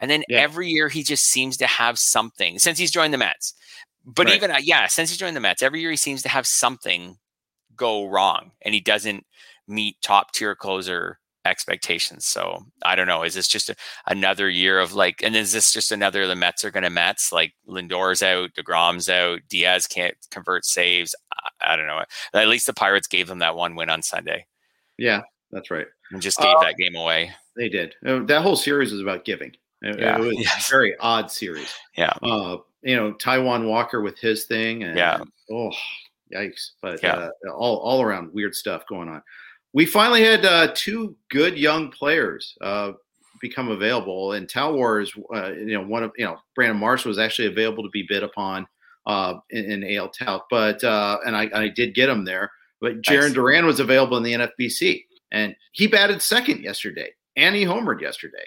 and 0.00 0.10
then 0.10 0.24
Yeah. 0.28 0.40
every 0.40 0.68
year 0.68 0.88
he 0.88 1.02
just 1.02 1.24
seems 1.24 1.56
to 1.58 1.66
have 1.66 1.98
something 1.98 2.58
since 2.58 2.78
he's 2.78 2.90
joined 2.90 3.12
the 3.12 3.18
Mets. 3.18 3.54
But 4.04 4.26
Right. 4.26 4.36
even 4.36 4.50
uh, 4.50 4.58
yeah, 4.62 4.86
since 4.86 5.10
he's 5.10 5.18
joined 5.18 5.36
the 5.36 5.40
Mets, 5.40 5.62
every 5.62 5.80
year 5.80 5.90
he 5.90 5.96
seems 5.96 6.22
to 6.22 6.28
have 6.28 6.46
something 6.46 7.18
go 7.76 8.06
wrong, 8.06 8.52
and 8.62 8.74
he 8.74 8.80
doesn't 8.80 9.26
meet 9.68 9.96
top 10.02 10.32
tier 10.32 10.54
closer 10.54 11.18
expectations. 11.44 12.26
So 12.26 12.64
I 12.84 12.94
don't 12.94 13.06
know. 13.06 13.22
Is 13.22 13.34
this 13.34 13.48
just 13.48 13.70
a, 13.70 13.76
another 14.06 14.48
year 14.48 14.78
of 14.80 14.92
like, 14.94 15.22
and 15.22 15.34
is 15.36 15.52
this 15.52 15.72
just 15.72 15.92
another 15.92 16.26
the 16.26 16.36
Mets 16.36 16.64
are 16.64 16.70
going 16.70 16.82
to 16.84 16.90
Mets? 16.90 17.32
Like 17.32 17.52
Lindor's 17.66 18.22
out, 18.22 18.50
deGrom's 18.54 19.08
out, 19.08 19.40
Diaz 19.48 19.86
can't 19.86 20.14
convert 20.30 20.64
saves. 20.64 21.14
I, 21.60 21.72
I 21.72 21.76
don't 21.76 21.86
know. 21.86 22.02
At 22.34 22.48
least 22.48 22.66
the 22.66 22.72
Pirates 22.74 23.06
gave 23.08 23.26
them 23.28 23.40
that 23.40 23.56
one 23.56 23.74
win 23.74 23.90
on 23.90 24.02
Sunday 24.02 24.46
Yeah, 24.98 25.22
that's 25.50 25.70
right. 25.70 25.86
and 26.10 26.22
just 26.22 26.38
gave 26.38 26.54
Uh, 26.56 26.60
that 26.62 26.76
game 26.76 26.94
away. 26.96 27.32
They 27.56 27.68
did. 27.68 27.94
Uh, 28.06 28.20
That 28.20 28.42
whole 28.42 28.56
series 28.56 28.92
was 28.92 29.00
about 29.00 29.24
giving. 29.24 29.52
It, 29.82 29.98
Yeah. 29.98 30.16
it 30.16 30.20
was 30.20 30.34
Yes. 30.38 30.68
a 30.68 30.70
very 30.70 30.96
odd 30.98 31.30
series. 31.30 31.72
Yeah. 31.96 32.12
Uh, 32.22 32.58
you 32.82 32.96
know, 32.96 33.12
Taijuan 33.14 33.66
Walker 33.68 34.00
with 34.00 34.18
his 34.18 34.44
thing. 34.46 34.84
And, 34.84 34.96
Yeah. 34.96 35.20
Oh, 35.50 35.70
yikes! 36.32 36.70
But 36.80 37.02
Yeah. 37.02 37.28
uh, 37.46 37.50
all 37.52 37.76
all 37.78 38.00
around 38.02 38.32
weird 38.32 38.54
stuff 38.54 38.86
going 38.88 39.08
on. 39.08 39.22
We 39.74 39.86
finally 39.86 40.22
had 40.22 40.44
uh, 40.44 40.72
two 40.74 41.16
good 41.30 41.56
young 41.56 41.90
players 41.90 42.56
uh, 42.60 42.92
become 43.40 43.70
available, 43.70 44.32
and 44.32 44.46
Talwar 44.48 45.02
is 45.02 45.12
uh, 45.34 45.52
you 45.52 45.74
know 45.74 45.82
one 45.82 46.02
of 46.02 46.12
you 46.16 46.24
know 46.24 46.36
Brandon 46.54 46.78
Marsh 46.78 47.04
was 47.04 47.18
actually 47.18 47.48
available 47.48 47.82
to 47.82 47.90
be 47.90 48.04
bid 48.08 48.22
upon 48.22 48.66
uh, 49.06 49.34
in, 49.50 49.82
in 49.82 49.96
AL 49.96 50.10
Tout, 50.10 50.42
but 50.50 50.82
uh, 50.84 51.18
and 51.26 51.36
I, 51.36 51.50
I 51.54 51.68
did 51.68 51.94
get 51.94 52.08
him 52.08 52.24
there. 52.24 52.50
But 52.80 53.00
Jarren 53.02 53.28
Nice. 53.28 53.32
Duran 53.32 53.66
was 53.66 53.80
available 53.80 54.16
in 54.16 54.22
the 54.22 54.32
NFBC, 54.32 55.04
and 55.30 55.54
he 55.72 55.86
batted 55.86 56.20
second 56.20 56.62
yesterday, 56.62 57.10
and 57.36 57.54
he 57.54 57.64
homered 57.64 58.00
yesterday. 58.00 58.46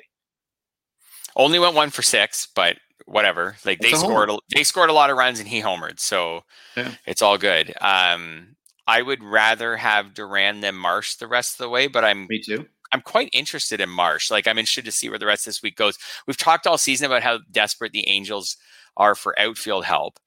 Only 1.36 1.60
went 1.60 1.76
one 1.76 1.90
for 1.90 2.02
six, 2.02 2.48
but 2.56 2.78
whatever. 3.06 3.56
Like 3.66 3.80
they 3.80 3.92
scored, 3.92 4.30
a, 4.30 4.38
they 4.54 4.64
scored 4.64 4.90
a 4.90 4.94
lot 4.94 5.10
of 5.10 5.18
runs 5.18 5.40
and 5.40 5.48
he 5.48 5.62
homered, 5.62 6.00
so 6.00 6.44
Yeah. 6.76 6.92
it's 7.06 7.22
all 7.22 7.38
good. 7.38 7.74
Um, 7.82 8.55
I 8.88 9.02
would 9.02 9.24
rather 9.24 9.78
have 9.78 10.14
Duran 10.14 10.62
than 10.62 10.76
Marsh 10.76 11.16
the 11.16 11.28
rest 11.28 11.54
of 11.54 11.58
the 11.60 11.70
way, 11.70 11.88
but 11.88 12.06
I'm 12.06 12.28
Me 12.28 12.40
too. 12.42 12.66
I'm 12.92 13.02
quite 13.02 13.30
interested 13.34 13.82
in 13.82 13.90
Marsh. 13.90 14.30
Like 14.32 14.48
I'm 14.48 14.58
interested 14.58 14.86
to 14.86 14.92
see 14.92 15.10
where 15.10 15.20
the 15.20 15.26
rest 15.26 15.46
of 15.48 15.52
this 15.52 15.64
week 15.64 15.76
goes. 15.76 15.98
We've 16.28 16.38
talked 16.38 16.68
all 16.68 16.78
season 16.78 17.06
about 17.06 17.24
how 17.24 17.40
desperate 17.52 17.92
the 17.92 18.08
Angels 18.08 18.58
are 18.96 19.16
for 19.16 19.38
outfield 19.40 19.86
help, 19.86 20.20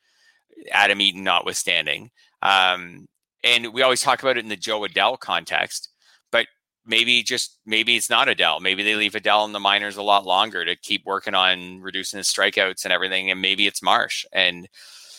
Adam 0.73 1.01
Eaton 1.01 1.25
notwithstanding. 1.25 2.11
Um, 2.43 3.07
and 3.45 3.73
we 3.73 3.83
always 3.83 4.01
talk 4.01 4.23
about 4.23 4.37
it 4.37 4.45
in 4.45 4.49
the 4.49 4.57
Jo 4.57 4.81
Adell 4.81 5.19
context, 5.19 5.89
but 6.31 6.47
maybe 6.85 7.23
just 7.23 7.59
maybe 7.65 7.97
it's 7.97 8.11
not 8.11 8.29
Adell. 8.29 8.61
Maybe 8.61 8.83
they 8.83 8.97
leave 8.97 9.13
Adell 9.13 9.47
in 9.47 9.53
the 9.53 9.61
minors 9.61 9.97
a 9.97 10.03
lot 10.03 10.27
longer 10.27 10.65
to 10.65 10.77
keep 10.77 11.07
working 11.07 11.35
on 11.35 11.81
reducing 11.81 12.19
his 12.19 12.29
strikeouts 12.29 12.85
and 12.85 12.93
everything. 12.93 13.31
And 13.31 13.41
maybe 13.41 13.67
it's 13.67 13.83
Marsh. 13.83 14.25
And 14.33 14.69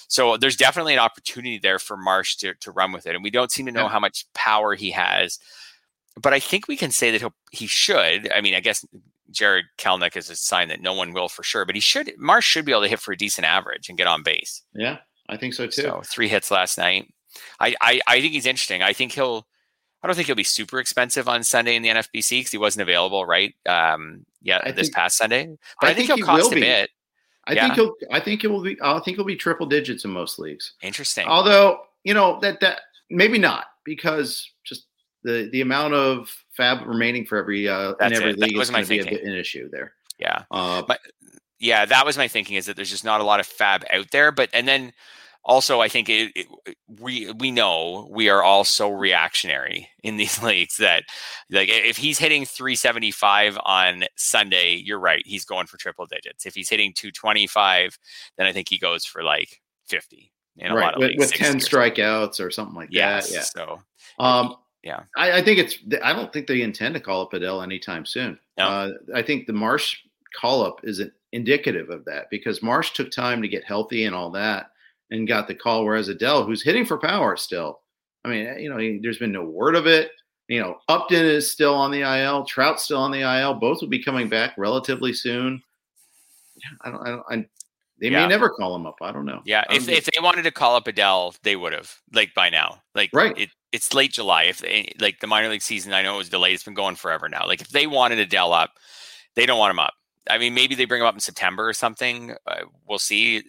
so 0.10 0.36
there's 0.36 0.58
definitely 0.58 0.94
an 0.94 1.00
opportunity 1.00 1.58
there 1.58 1.80
for 1.80 1.96
Marsh 1.96 2.36
to, 2.38 2.54
to 2.56 2.72
run 2.72 2.92
with 2.92 3.08
it. 3.08 3.16
And 3.16 3.24
we 3.24 3.30
don't 3.30 3.52
seem 3.52 3.66
to 3.68 3.72
know 3.72 3.84
Yeah. 3.84 3.90
how 3.90 4.00
much 4.02 4.26
power 4.34 4.76
he 4.76 4.92
has. 4.92 5.40
But 6.22 6.34
I 6.34 6.40
think 6.42 6.68
we 6.68 6.76
can 6.76 6.92
say 6.92 7.12
that 7.12 7.22
he'll, 7.22 7.34
he 7.52 7.66
should. 7.68 8.30
I 8.34 8.42
mean, 8.42 8.54
I 8.56 8.60
guess 8.60 8.86
Jarred 9.32 9.66
Kelenic 9.78 10.18
is 10.18 10.30
a 10.30 10.36
sign 10.36 10.68
that 10.70 10.82
no 10.82 10.94
one 10.94 11.14
will 11.14 11.30
for 11.30 11.44
sure, 11.44 11.64
but 11.66 11.76
he 11.76 11.82
should. 11.82 12.12
Marsh 12.18 12.46
should 12.46 12.66
be 12.66 12.72
able 12.74 12.82
to 12.82 12.88
hit 12.90 13.00
for 13.00 13.14
a 13.14 13.18
decent 13.18 13.46
average 13.46 13.88
and 13.88 13.98
get 13.98 14.08
on 14.08 14.24
base. 14.24 14.64
Yeah, 14.76 14.98
I 15.30 15.38
think 15.38 15.54
so 15.54 15.68
too. 15.68 15.84
So 15.84 16.02
three 16.04 16.28
hits 16.28 16.52
last 16.52 16.78
night. 16.78 17.14
I, 17.60 17.76
I 17.80 18.02
I 18.08 18.22
think 18.22 18.34
he's 18.34 18.48
interesting. 18.48 18.82
I 18.82 18.92
think 18.92 19.12
he'll. 19.14 19.46
I 20.02 20.08
don't 20.08 20.16
think 20.16 20.26
he'll 20.28 20.36
be 20.36 20.44
super 20.44 20.80
expensive 20.80 21.30
on 21.30 21.44
Sunday 21.44 21.76
in 21.76 21.84
the 21.84 21.90
NFBC 21.90 22.40
because 22.40 22.52
he 22.52 22.58
wasn't 22.58 22.82
available, 22.82 23.26
right? 23.26 23.54
Um, 23.68 24.26
yeah, 24.42 24.62
I 24.64 24.72
this 24.72 24.88
think- 24.88 24.96
past 24.96 25.18
Sunday. 25.18 25.46
But 25.80 25.88
I, 25.88 25.92
I 25.92 25.94
think, 25.94 26.08
think 26.08 26.20
he'll 26.20 26.36
he 26.36 26.42
cost 26.42 26.52
a 26.54 26.56
bit. 26.56 26.90
I 27.50 27.54
Yeah. 27.54 27.64
think 27.64 27.76
he'll. 27.76 27.96
I 28.12 28.20
think 28.20 28.44
it 28.44 28.48
will 28.48 28.62
be. 28.62 28.78
I 28.82 29.00
think 29.00 29.18
he'll 29.18 29.26
be 29.26 29.36
triple 29.36 29.66
digits 29.66 30.06
in 30.06 30.12
most 30.12 30.38
leagues. 30.40 30.74
Interesting. 30.84 31.28
Although 31.28 31.82
you 32.04 32.14
know 32.14 32.40
that 32.42 32.60
that 32.62 32.82
maybe 33.10 33.38
not 33.40 33.66
because 33.84 34.50
just 34.64 34.86
the 35.24 35.50
the 35.52 35.62
amount 35.62 35.96
of 35.96 36.34
fab 36.56 36.86
remaining 36.88 37.26
for 37.26 37.38
every 37.38 37.68
uh, 37.68 37.94
in 38.02 38.14
every 38.14 38.32
it. 38.32 38.40
League 38.40 38.58
is 38.58 38.70
going 38.70 38.84
to 38.84 38.90
be 38.90 39.00
a 39.00 39.04
bit 39.06 39.24
an 39.24 39.34
issue 39.34 39.68
there. 39.70 39.94
yeah. 40.20 40.44
Uh, 40.52 40.82
But- 40.84 41.02
yeah, 41.62 41.86
that 41.86 42.06
was 42.06 42.18
my 42.18 42.28
thinking 42.30 42.56
is 42.56 42.68
that 42.68 42.78
there's 42.78 42.90
just 42.90 43.04
not 43.04 43.20
a 43.20 43.24
lot 43.26 43.42
of 43.42 43.46
fab 43.46 43.84
out 43.92 44.12
there. 44.12 44.32
But 44.32 44.50
and 44.54 44.66
then 44.66 44.94
also 45.44 45.80
I 45.82 45.88
think 45.88 46.10
it, 46.10 46.32
it, 46.36 46.76
we 47.00 47.32
we 47.34 47.52
know 47.52 48.08
we 48.12 48.30
are 48.30 48.44
all 48.44 48.64
so 48.64 48.90
reactionary 48.92 49.90
in 50.04 50.18
these 50.18 50.42
leagues 50.44 50.78
that 50.78 51.04
like 51.50 51.70
if 51.70 51.98
he's 51.98 52.20
hitting 52.20 52.46
375 52.46 53.58
on 53.66 54.04
Sunday, 54.16 54.76
you're 54.76 55.00
right, 55.00 55.24
he's 55.26 55.46
going 55.46 55.68
for 55.68 55.78
triple 55.78 56.06
digits. 56.06 56.46
If 56.46 56.56
he's 56.56 56.70
hitting 56.70 56.94
225, 56.94 57.98
then 58.38 58.46
I 58.48 58.52
think 58.52 58.70
he 58.70 58.78
goes 58.78 59.06
for 59.06 59.24
like 59.24 59.62
50 59.88 60.32
in 60.58 60.72
a 60.72 60.74
lot 60.76 60.80
right 60.80 60.94
of 60.94 61.00
with, 61.00 61.10
leagues. 61.12 61.20
with 61.20 61.34
ten 61.34 61.56
or 61.56 61.60
strikeouts 61.60 62.40
or 62.46 62.52
something 62.52 62.76
like 62.76 62.90
Yes. 62.92 63.30
that. 63.30 63.36
Yeah. 63.36 63.42
So 63.44 63.82
Um, 64.20 64.56
yeah. 64.84 65.04
I, 65.18 65.40
I 65.40 65.42
think 65.42 65.60
it's. 65.60 65.78
I 66.04 66.14
don't 66.14 66.32
think 66.32 66.48
they 66.48 66.62
intend 66.62 66.94
to 66.96 67.00
call 67.02 67.22
up 67.22 67.32
Adell 67.32 67.64
anytime 67.64 68.06
soon. 68.06 68.38
No. 68.58 68.66
Uh, 68.66 68.92
I 69.16 69.22
think 69.22 69.46
the 69.48 69.54
Marsh 69.54 69.98
call 70.36 70.64
up 70.66 70.82
is 70.84 71.02
indicative 71.32 71.90
of 71.90 72.06
that 72.06 72.30
because 72.30 72.62
Marsh 72.62 72.92
took 72.92 73.10
time 73.12 73.42
to 73.42 73.48
get 73.48 73.64
healthy 73.64 74.06
and 74.06 74.16
all 74.16 74.30
that, 74.32 74.72
and 75.12 75.28
got 75.28 75.48
the 75.48 75.56
call. 75.56 75.86
Whereas 75.86 76.10
Adell, 76.10 76.46
who's 76.46 76.62
hitting 76.64 76.86
for 76.86 76.98
power 76.98 77.36
still, 77.38 77.82
I 78.26 78.30
mean, 78.30 78.46
eh, 78.48 78.58
you 78.58 78.70
know, 78.70 78.78
he- 78.78 79.00
there's 79.02 79.18
been 79.18 79.32
no 79.32 79.44
word 79.44 79.76
of 79.76 79.88
it. 79.88 80.12
You 80.48 80.60
know, 80.62 80.78
Upton 80.88 81.24
is 81.26 81.52
still 81.52 81.76
on 81.76 81.92
the 81.92 82.02
IL. 82.02 82.44
Trout's 82.46 82.84
still 82.84 82.98
on 83.00 83.12
the 83.12 83.22
IL. 83.22 83.54
Both 83.56 83.82
will 83.82 83.88
be 83.88 84.04
coming 84.04 84.28
back 84.30 84.54
relatively 84.58 85.14
soon. 85.14 85.62
Yeah, 86.56 86.70
I 86.82 86.90
don't. 86.92 87.02
I 87.08 87.10
don't. 87.12 87.24
I, 87.30 87.46
they 88.02 88.10
Yeah. 88.10 88.22
may 88.24 88.28
never 88.30 88.50
call 88.50 88.76
him 88.76 88.86
up. 88.88 88.96
I 89.02 89.12
don't 89.12 89.26
know. 89.26 89.42
Yeah, 89.46 89.64
if 89.70 89.86
don't 89.86 89.96
if 89.96 90.06
they 90.06 90.22
wanted 90.22 90.44
to 90.44 90.52
call 90.52 90.76
up 90.76 90.86
Adell, 90.86 91.38
they 91.44 91.56
would 91.56 91.74
have 91.74 91.94
like 92.14 92.34
by 92.34 92.50
now. 92.50 92.82
Like 92.96 93.10
Right. 93.14 93.38
it, 93.38 93.50
it's 93.72 93.94
late 93.94 94.14
July. 94.14 94.44
If 94.44 94.60
they, 94.60 94.92
like 95.00 95.20
the 95.20 95.28
minor 95.28 95.50
league 95.50 95.62
season, 95.62 95.94
I 95.94 96.02
know 96.02 96.16
it 96.16 96.18
was 96.18 96.30
delayed. 96.30 96.54
It's 96.56 96.64
been 96.64 96.74
going 96.74 96.96
forever 96.96 97.28
now. 97.30 97.46
Like 97.46 97.62
if 97.62 97.70
they 97.70 97.86
wanted 97.88 98.28
Adell 98.28 98.54
up, 98.58 98.72
they 99.36 99.46
don't 99.46 99.60
want 99.60 99.72
him 99.72 99.80
up. 99.80 99.94
I 100.30 100.38
mean, 100.38 100.54
maybe 100.54 100.76
they 100.76 100.86
bring 100.86 101.02
him 101.02 101.08
up 101.08 101.14
in 101.16 101.20
September 101.20 101.68
or 101.68 101.74
something. 101.74 102.36
Uh, 102.46 102.62
we'll 102.88 103.00
see. 103.00 103.44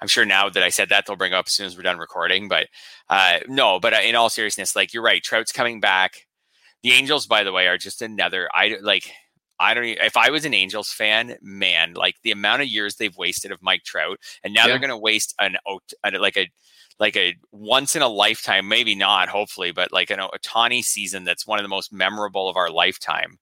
I'm 0.00 0.08
sure 0.08 0.24
now 0.24 0.48
that 0.48 0.62
I 0.62 0.68
said 0.70 0.88
that, 0.90 1.06
they'll 1.06 1.16
bring 1.16 1.32
him 1.32 1.38
up 1.38 1.46
as 1.48 1.52
soon 1.52 1.66
as 1.66 1.76
we're 1.76 1.82
done 1.82 1.98
recording. 1.98 2.48
But 2.48 2.68
uh, 3.08 3.40
no, 3.48 3.80
but 3.80 3.92
uh, 3.94 3.98
in 4.04 4.14
all 4.14 4.30
seriousness, 4.30 4.74
like 4.76 4.94
you're 4.94 5.02
right. 5.02 5.22
Trout's 5.22 5.52
coming 5.52 5.80
back. 5.80 6.26
The 6.82 6.92
Angels, 6.92 7.26
by 7.26 7.44
the 7.44 7.52
way, 7.52 7.66
are 7.66 7.76
just 7.78 8.00
another. 8.02 8.48
I 8.54 8.76
like. 8.80 9.10
I 9.58 9.74
don't. 9.74 9.84
e- 9.84 9.98
If 10.00 10.16
I 10.16 10.30
was 10.30 10.46
an 10.46 10.54
Angels 10.54 10.88
fan, 10.90 11.36
man, 11.42 11.92
like 11.92 12.16
the 12.22 12.30
amount 12.30 12.62
of 12.62 12.68
years 12.68 12.96
they've 12.96 13.16
wasted 13.16 13.52
of 13.52 13.60
Mike 13.62 13.82
Trout, 13.84 14.18
and 14.42 14.54
now 14.54 14.62
Yeah. 14.62 14.68
they're 14.68 14.78
going 14.78 14.88
to 14.90 14.96
waste 14.96 15.34
an- 15.38 15.56
like 16.18 16.38
a 16.38 16.48
like 16.98 17.16
a 17.16 17.34
once 17.52 17.96
in 17.96 18.02
a 18.02 18.08
lifetime, 18.08 18.68
maybe 18.68 18.94
not, 18.94 19.28
hopefully, 19.28 19.72
but 19.72 19.90
like 19.92 20.10
an 20.10 20.18
Ohtani 20.20 20.82
season 20.82 21.24
that's 21.24 21.46
one 21.46 21.58
of 21.58 21.62
the 21.62 21.68
most 21.68 21.92
memorable 21.92 22.48
of 22.48 22.56
our 22.56 22.70
lifetime, 22.70 23.38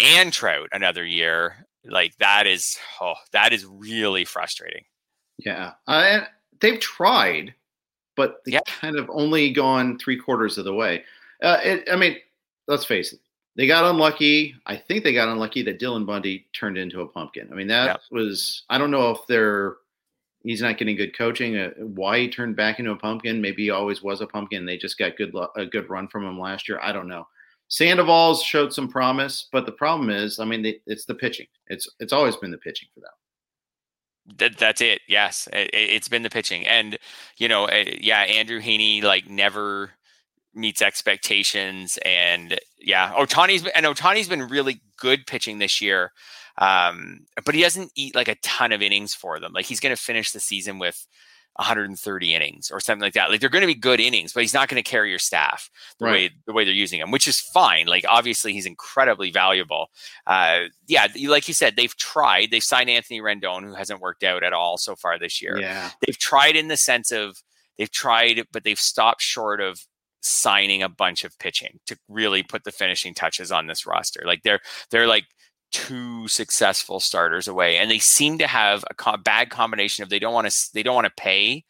and 0.00 0.32
Trout 0.32 0.68
another 0.72 1.04
year. 1.04 1.66
Like 1.84 2.16
that 2.18 2.46
is 2.46 2.78
oh, 3.00 3.14
that 3.32 3.52
is 3.52 3.64
really 3.66 4.24
frustrating. 4.24 4.84
Yeah, 5.38 5.72
uh, 5.86 6.20
they've 6.60 6.80
tried, 6.80 7.54
but 8.16 8.40
they 8.46 8.52
Yeah. 8.52 8.60
kind 8.66 8.96
of 8.96 9.08
only 9.10 9.50
gone 9.52 9.98
three 9.98 10.16
quarters 10.16 10.58
of 10.58 10.64
the 10.64 10.74
way. 10.74 11.04
Uh, 11.42 11.58
it, 11.62 11.88
I 11.90 11.96
mean, 11.96 12.16
let's 12.68 12.84
face 12.84 13.12
it, 13.12 13.20
they 13.56 13.66
got 13.66 13.84
unlucky. 13.90 14.54
I 14.66 14.76
think 14.76 15.04
they 15.04 15.12
got 15.12 15.28
unlucky 15.28 15.62
that 15.62 15.80
Dylan 15.80 16.06
Bundy 16.06 16.46
turned 16.52 16.78
into 16.78 17.00
a 17.02 17.06
pumpkin. 17.08 17.48
I 17.52 17.54
mean, 17.54 17.66
that 17.68 17.86
Yeah. 17.86 17.96
was 18.10 18.62
I 18.70 18.78
don't 18.78 18.90
know 18.90 19.10
if 19.10 19.18
they're 19.28 19.76
he's 20.42 20.62
not 20.62 20.76
getting 20.78 20.94
good 20.96 21.16
coaching. 21.16 21.56
Uh, 21.56 21.70
why 21.78 22.18
he 22.20 22.28
turned 22.28 22.54
back 22.54 22.78
into 22.78 22.90
a 22.92 22.96
pumpkin? 22.96 23.40
Maybe 23.40 23.64
he 23.64 23.70
always 23.70 24.02
was 24.02 24.20
a 24.20 24.26
pumpkin. 24.26 24.64
They 24.66 24.76
just 24.76 24.98
got 24.98 25.16
good 25.16 25.34
a 25.56 25.66
good 25.66 25.90
run 25.90 26.06
from 26.08 26.24
him 26.24 26.38
last 26.38 26.68
year. 26.68 26.78
I 26.82 26.92
don't 26.92 27.08
know. 27.08 27.26
Sandoval's 27.68 28.42
showed 28.42 28.72
some 28.72 28.88
promise, 28.88 29.48
but 29.50 29.66
the 29.66 29.72
problem 29.72 30.10
is, 30.10 30.38
I 30.38 30.44
mean, 30.44 30.62
they, 30.62 30.80
it's 30.86 31.06
the 31.06 31.14
pitching. 31.14 31.46
It's 31.68 31.88
it's 31.98 32.12
always 32.12 32.36
been 32.36 32.50
the 32.50 32.58
pitching 32.58 32.88
for 32.94 33.00
them. 33.00 34.36
That, 34.38 34.56
that's 34.56 34.80
it. 34.80 35.00
Yes, 35.08 35.48
it, 35.52 35.70
it's 35.72 36.08
been 36.08 36.22
the 36.22 36.30
pitching, 36.30 36.66
and 36.66 36.98
you 37.36 37.48
know, 37.48 37.64
uh, 37.64 37.84
yeah, 38.00 38.20
Andrew 38.20 38.60
Heaney 38.60 39.02
like 39.02 39.28
never 39.28 39.90
meets 40.54 40.82
expectations, 40.82 41.98
and 42.04 42.58
yeah, 42.78 43.12
Ohtani's 43.14 43.66
and 43.74 43.86
Ohtani's 43.86 44.28
been 44.28 44.48
really 44.48 44.80
good 44.98 45.26
pitching 45.26 45.58
this 45.58 45.80
year, 45.80 46.12
um, 46.58 47.26
but 47.44 47.54
he 47.54 47.62
doesn't 47.62 47.92
eat 47.96 48.14
like 48.14 48.28
a 48.28 48.36
ton 48.36 48.72
of 48.72 48.82
innings 48.82 49.14
for 49.14 49.40
them. 49.40 49.52
Like 49.52 49.66
he's 49.66 49.80
going 49.80 49.94
to 49.94 50.00
finish 50.00 50.32
the 50.32 50.40
season 50.40 50.78
with 50.78 51.06
130 51.56 52.34
innings 52.34 52.70
or 52.70 52.80
something 52.80 53.02
like 53.02 53.14
that. 53.14 53.30
Like 53.30 53.40
they're 53.40 53.48
going 53.48 53.62
to 53.62 53.66
be 53.66 53.74
good 53.74 54.00
innings, 54.00 54.32
but 54.32 54.42
he's 54.42 54.54
not 54.54 54.68
going 54.68 54.82
to 54.82 54.88
carry 54.88 55.10
your 55.10 55.18
staff 55.18 55.70
the 55.98 56.04
Right. 56.06 56.12
way 56.12 56.30
the 56.46 56.52
way 56.52 56.64
they're 56.64 56.74
using 56.74 57.00
him, 57.00 57.10
which 57.10 57.28
is 57.28 57.40
fine. 57.40 57.86
Like 57.86 58.04
obviously 58.08 58.52
he's 58.52 58.66
incredibly 58.66 59.30
valuable. 59.30 59.88
Uh, 60.26 60.64
yeah, 60.86 61.06
like 61.28 61.46
you 61.48 61.54
said, 61.54 61.76
they've 61.76 61.96
tried. 61.96 62.50
They've 62.50 62.62
signed 62.62 62.90
Anthony 62.90 63.20
Rendon, 63.20 63.62
who 63.64 63.74
hasn't 63.74 64.00
worked 64.00 64.24
out 64.24 64.42
at 64.42 64.52
all 64.52 64.78
so 64.78 64.96
far 64.96 65.18
this 65.18 65.40
year. 65.40 65.58
Yeah, 65.58 65.90
They've 66.06 66.18
tried 66.18 66.56
in 66.56 66.68
the 66.68 66.76
sense 66.76 67.12
of 67.12 67.42
they've 67.78 67.90
tried, 67.90 68.44
but 68.52 68.64
they've 68.64 68.78
stopped 68.80 69.22
short 69.22 69.60
of 69.60 69.80
signing 70.20 70.82
a 70.82 70.88
bunch 70.88 71.22
of 71.22 71.38
pitching 71.38 71.78
to 71.86 71.96
really 72.08 72.42
put 72.42 72.64
the 72.64 72.72
finishing 72.72 73.12
touches 73.14 73.52
on 73.52 73.66
this 73.66 73.84
roster. 73.86 74.22
Like 74.24 74.42
they're 74.42 74.60
they're 74.90 75.06
like 75.06 75.24
two 75.74 76.28
successful 76.28 77.00
starters 77.00 77.48
away, 77.48 77.78
and 77.78 77.90
they 77.90 77.98
seem 77.98 78.38
to 78.38 78.46
have 78.46 78.84
a 78.88 78.94
co- 78.94 79.16
bad 79.16 79.50
combination 79.50 80.04
of 80.04 80.08
they 80.08 80.20
don't 80.20 80.32
want 80.32 80.48
to 80.48 80.70
they 80.72 80.84
don't 80.84 80.94
want 80.94 81.06
to 81.06 81.12
pay 81.22 81.64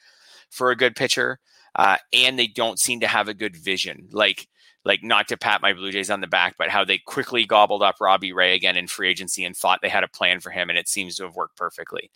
for 0.50 0.70
a 0.70 0.76
good 0.76 0.94
pitcher, 0.94 1.38
uh, 1.74 1.96
and 2.12 2.38
they 2.38 2.46
don't 2.46 2.78
seem 2.78 3.00
to 3.00 3.06
have 3.06 3.28
a 3.28 3.34
good 3.34 3.56
vision. 3.56 4.08
Like 4.12 4.46
like 4.84 5.02
not 5.02 5.28
to 5.28 5.38
pat 5.38 5.62
my 5.62 5.72
Blue 5.72 5.90
Jays 5.90 6.10
on 6.10 6.20
the 6.20 6.26
back, 6.26 6.56
but 6.58 6.68
how 6.68 6.84
they 6.84 6.98
quickly 6.98 7.46
gobbled 7.46 7.82
up 7.82 7.96
Robbie 7.98 8.34
Ray 8.34 8.54
again 8.54 8.76
in 8.76 8.86
free 8.86 9.08
agency 9.08 9.42
and 9.42 9.56
thought 9.56 9.78
they 9.80 9.88
had 9.88 10.04
a 10.04 10.08
plan 10.08 10.40
for 10.40 10.50
him, 10.50 10.68
and 10.68 10.78
it 10.78 10.86
seems 10.88 11.16
to 11.16 11.24
have 11.24 11.34
worked 11.34 11.56
perfectly. 11.56 12.10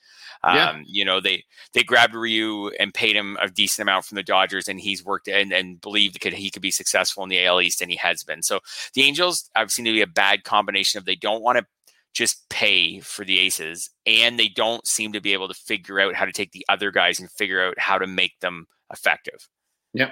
Um, 0.45 0.57
Yeah. 0.57 0.83
You 0.87 1.05
know, 1.07 1.21
they 1.21 1.45
they 1.73 1.83
grabbed 1.83 2.15
Ryu 2.15 2.69
and 2.79 2.93
paid 2.93 3.17
him 3.17 3.39
a 3.41 3.49
decent 3.49 3.83
amount 3.89 4.05
from 4.05 4.17
the 4.17 4.23
Dodgers, 4.23 4.69
and 4.69 4.79
he's 4.79 5.03
worked 5.03 5.29
and, 5.29 5.53
and 5.53 5.81
believed 5.81 6.23
that 6.23 6.35
he 6.35 6.51
could 6.51 6.61
be 6.61 6.71
successful 6.71 7.23
in 7.23 7.31
the 7.31 7.43
AL 7.47 7.63
East, 7.63 7.81
and 7.81 7.91
he 7.91 7.97
has 7.97 8.23
been. 8.23 8.43
So 8.43 8.61
the 8.93 9.05
Angels 9.05 9.49
I've 9.57 9.71
seen 9.71 9.87
to 9.87 9.93
be 9.93 10.03
a 10.03 10.07
bad 10.07 10.45
combination 10.45 10.99
of 10.99 11.07
they 11.07 11.17
don't 11.17 11.43
want 11.43 11.57
to 11.57 11.67
just 12.15 12.49
pay 12.49 13.01
for 13.01 13.25
the 13.25 13.39
aces, 13.39 13.91
and 14.07 14.39
they 14.39 14.49
don't 14.49 14.87
seem 14.87 15.13
to 15.13 15.21
be 15.21 15.33
able 15.33 15.49
to 15.49 15.55
figure 15.55 16.01
out 16.01 16.15
how 16.15 16.25
to 16.25 16.33
take 16.33 16.53
the 16.53 16.65
other 16.69 16.91
guys 16.91 17.21
and 17.21 17.31
figure 17.33 17.63
out 17.65 17.79
how 17.79 17.99
to 17.99 18.07
make 18.07 18.39
them 18.41 18.67
effective. 18.93 19.49
yeah. 19.95 20.11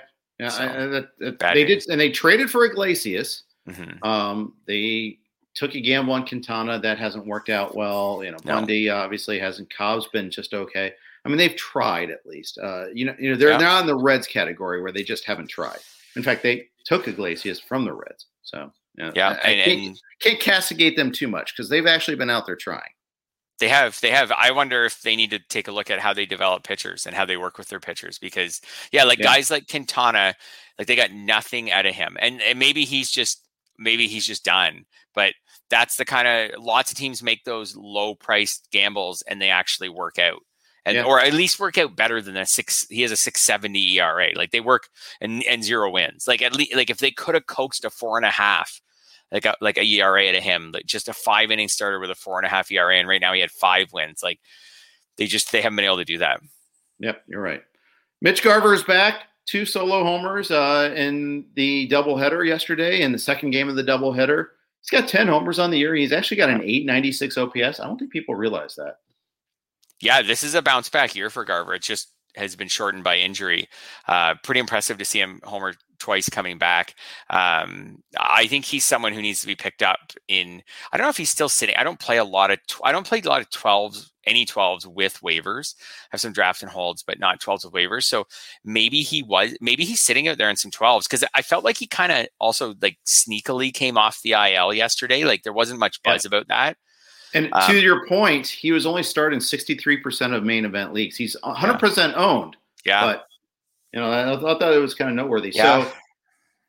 So, 0.50 0.62
I, 0.62 0.64
I, 0.66 0.86
that, 0.86 1.08
that- 1.18 1.54
they 1.54 1.64
news. 1.64 1.84
did, 1.86 1.92
and 1.92 2.00
they 2.00 2.10
traded 2.10 2.50
for 2.50 2.64
Iglesias. 2.66 3.44
Mhm. 3.68 4.04
Um, 4.04 4.54
they 4.66 5.18
took 5.54 5.74
a 5.74 5.80
gamble 5.80 6.12
on 6.12 6.26
Quintana 6.26 6.78
that 6.78 6.98
hasn't 6.98 7.26
worked 7.26 7.48
out 7.48 7.74
well. 7.74 8.20
You 8.22 8.32
know, 8.32 8.36
No. 8.44 8.56
Bundy 8.56 8.90
obviously 8.90 9.38
hasn't. 9.38 9.72
Cobb's 9.74 10.06
been 10.08 10.30
just 10.30 10.52
okay. 10.52 10.92
I 11.24 11.28
mean, 11.30 11.38
they've 11.38 11.56
tried 11.56 12.10
at 12.10 12.24
least. 12.26 12.58
Uh, 12.58 12.88
you 12.92 13.06
know, 13.06 13.16
you 13.18 13.30
know, 13.30 13.36
they're 13.36 13.48
Yeah. 13.52 13.56
they're 13.58 13.66
not 13.66 13.80
in 13.80 13.86
the 13.86 13.96
Reds 13.96 14.26
category 14.26 14.82
where 14.82 14.92
they 14.92 15.02
just 15.02 15.24
haven't 15.24 15.48
tried. 15.48 15.78
In 16.14 16.22
fact, 16.22 16.42
they 16.42 16.68
took 16.84 17.08
Iglesias 17.08 17.58
from 17.58 17.84
the 17.86 17.94
Reds. 17.94 18.26
So 18.42 18.70
you 18.96 19.04
know, 19.04 19.12
Yeah, 19.14 19.38
I, 19.42 19.48
I 19.48 19.50
and, 19.52 19.82
can't, 19.82 20.00
can't 20.20 20.40
castigate 20.40 20.96
them 20.96 21.12
too 21.12 21.28
much 21.28 21.54
because 21.54 21.68
they've 21.68 21.86
actually 21.86 22.16
been 22.16 22.30
out 22.30 22.46
there 22.46 22.56
trying. 22.56 22.90
They 23.58 23.68
have, 23.68 23.98
they 24.02 24.10
have. 24.10 24.30
I 24.32 24.50
wonder 24.50 24.84
if 24.84 25.00
they 25.00 25.16
need 25.16 25.30
to 25.30 25.38
take 25.38 25.66
a 25.66 25.72
look 25.72 25.90
at 25.90 25.98
how 25.98 26.12
they 26.12 26.26
develop 26.26 26.62
pitchers 26.62 27.06
and 27.06 27.14
how 27.16 27.24
they 27.24 27.38
work 27.38 27.56
with 27.56 27.68
their 27.68 27.80
pitchers 27.80 28.18
because, 28.18 28.60
yeah, 28.92 29.04
like 29.04 29.18
Yeah. 29.18 29.24
guys 29.24 29.50
like 29.50 29.66
Quintana, 29.66 30.34
like 30.78 30.86
they 30.86 30.96
got 30.96 31.12
nothing 31.12 31.72
out 31.72 31.86
of 31.86 31.94
him, 31.94 32.18
and 32.20 32.42
and 32.42 32.58
maybe 32.58 32.84
he's 32.84 33.10
just 33.10 33.46
maybe 33.78 34.08
he's 34.08 34.26
just 34.26 34.44
done. 34.44 34.84
But 35.14 35.32
that's 35.70 35.96
the 35.96 36.04
kind 36.04 36.28
of 36.28 36.62
lots 36.62 36.90
of 36.92 36.98
teams 36.98 37.22
make 37.22 37.44
those 37.44 37.74
low 37.74 38.14
priced 38.14 38.68
gambles 38.72 39.22
and 39.22 39.40
they 39.40 39.48
actually 39.50 39.88
work 39.88 40.18
out. 40.18 40.42
And, 40.86 40.94
Yeah. 40.94 41.02
or 41.04 41.20
at 41.20 41.34
least 41.34 41.58
work 41.60 41.76
out 41.76 41.96
better 41.96 42.22
than 42.22 42.36
a 42.36 42.46
six. 42.46 42.86
He 42.88 43.02
has 43.02 43.10
a 43.10 43.16
six 43.16 43.42
seventy 43.42 43.98
ERA. 43.98 44.30
Like 44.34 44.52
they 44.52 44.60
work 44.60 44.88
and 45.20 45.42
and 45.44 45.62
zero 45.62 45.90
wins. 45.90 46.26
Like 46.28 46.40
at 46.40 46.54
least 46.56 46.74
like 46.74 46.88
if 46.90 46.98
they 46.98 47.10
could 47.10 47.34
have 47.34 47.46
coaxed 47.46 47.84
a 47.84 47.90
four 47.90 48.16
and 48.16 48.24
a 48.24 48.30
half, 48.30 48.80
like 49.32 49.44
a 49.44 49.54
like 49.60 49.76
a 49.76 49.84
ERA 49.84 50.30
to 50.32 50.40
him, 50.40 50.70
like 50.72 50.86
just 50.86 51.08
a 51.08 51.12
five 51.12 51.50
inning 51.50 51.68
starter 51.68 51.98
with 51.98 52.10
a 52.10 52.14
four 52.14 52.38
and 52.38 52.46
a 52.46 52.48
half 52.48 52.70
ERA, 52.70 52.96
and 52.96 53.08
right 53.08 53.20
now 53.20 53.32
he 53.32 53.40
had 53.40 53.50
five 53.50 53.92
wins. 53.92 54.22
Like 54.22 54.38
they 55.18 55.26
just 55.26 55.50
they 55.52 55.60
haven't 55.60 55.76
been 55.76 55.84
able 55.84 55.96
to 55.98 56.04
do 56.04 56.18
that. 56.18 56.40
Yep, 57.00 57.22
you're 57.26 57.42
right. 57.42 57.62
Mitch 58.22 58.42
Garver 58.42 58.72
is 58.72 58.84
back. 58.84 59.24
Two 59.44 59.64
solo 59.64 60.02
homers 60.04 60.50
uh, 60.50 60.92
in 60.96 61.46
the 61.54 61.88
doubleheader 61.88 62.46
yesterday, 62.46 63.02
in 63.02 63.12
the 63.12 63.18
second 63.18 63.50
game 63.50 63.68
of 63.68 63.76
the 63.76 63.84
doubleheader. 63.84 64.46
He's 64.80 65.00
got 65.00 65.08
10 65.08 65.26
homers 65.28 65.58
on 65.58 65.70
the 65.70 65.78
year. 65.78 65.94
He's 65.94 66.12
actually 66.12 66.36
got 66.36 66.48
an 66.48 66.62
896 66.62 67.36
OPS. 67.38 67.80
I 67.80 67.86
don't 67.86 67.98
think 67.98 68.10
people 68.12 68.34
realize 68.34 68.74
that. 68.76 68.98
Yeah, 70.00 70.22
this 70.22 70.42
is 70.42 70.54
a 70.54 70.62
bounce 70.62 70.88
back 70.88 71.14
year 71.14 71.30
for 71.30 71.44
Garver. 71.44 71.74
It's 71.74 71.86
just 71.86 72.12
has 72.36 72.54
been 72.56 72.68
shortened 72.68 73.04
by 73.04 73.16
injury. 73.16 73.68
Uh, 74.06 74.34
pretty 74.42 74.60
impressive 74.60 74.98
to 74.98 75.04
see 75.04 75.20
him 75.20 75.40
homer 75.44 75.74
twice 75.98 76.28
coming 76.28 76.58
back. 76.58 76.94
Um, 77.30 78.02
I 78.18 78.46
think 78.46 78.64
he's 78.64 78.84
someone 78.84 79.12
who 79.12 79.22
needs 79.22 79.40
to 79.40 79.46
be 79.46 79.54
picked 79.54 79.82
up 79.82 79.98
in. 80.28 80.62
I 80.92 80.96
don't 80.96 81.06
know 81.06 81.10
if 81.10 81.16
he's 81.16 81.30
still 81.30 81.48
sitting. 81.48 81.76
I 81.76 81.84
don't 81.84 81.98
play 82.00 82.18
a 82.18 82.24
lot 82.24 82.50
of. 82.50 82.58
I 82.84 82.92
don't 82.92 83.06
play 83.06 83.20
a 83.24 83.28
lot 83.28 83.40
of 83.40 83.50
twelves, 83.50 84.12
any 84.26 84.44
twelves 84.44 84.86
with 84.86 85.20
waivers. 85.20 85.74
I 85.78 86.08
have 86.10 86.20
some 86.20 86.32
drafts 86.32 86.62
and 86.62 86.70
holds, 86.70 87.02
but 87.02 87.18
not 87.18 87.40
twelves 87.40 87.64
with 87.64 87.74
waivers. 87.74 88.04
So 88.04 88.26
maybe 88.64 89.02
he 89.02 89.22
was. 89.22 89.56
Maybe 89.60 89.84
he's 89.84 90.02
sitting 90.02 90.28
out 90.28 90.38
there 90.38 90.50
in 90.50 90.56
some 90.56 90.70
twelves 90.70 91.06
because 91.06 91.24
I 91.34 91.42
felt 91.42 91.64
like 91.64 91.78
he 91.78 91.86
kind 91.86 92.12
of 92.12 92.26
also 92.40 92.74
like 92.82 92.98
sneakily 93.06 93.72
came 93.72 93.96
off 93.96 94.22
the 94.22 94.32
IL 94.32 94.74
yesterday. 94.74 95.24
Like 95.24 95.42
there 95.42 95.52
wasn't 95.52 95.80
much 95.80 96.02
buzz 96.02 96.24
yeah. 96.24 96.28
about 96.28 96.48
that. 96.48 96.76
And 97.36 97.48
um, 97.52 97.70
to 97.70 97.78
your 97.78 98.06
point, 98.06 98.46
he 98.46 98.72
was 98.72 98.86
only 98.86 99.02
starting 99.02 99.40
63% 99.40 100.34
of 100.34 100.44
main 100.44 100.64
event 100.64 100.92
leagues. 100.92 101.16
He's 101.16 101.36
100% 101.44 101.96
yeah. 101.96 102.14
owned. 102.14 102.56
Yeah. 102.84 103.04
But 103.04 103.26
you 103.92 104.00
know, 104.00 104.10
I, 104.10 104.38
thought 104.38 104.74
it 104.74 104.78
was 104.78 104.94
kind 104.94 105.10
of 105.10 105.16
noteworthy. 105.16 105.50
Yeah. 105.54 105.84
So 105.84 105.92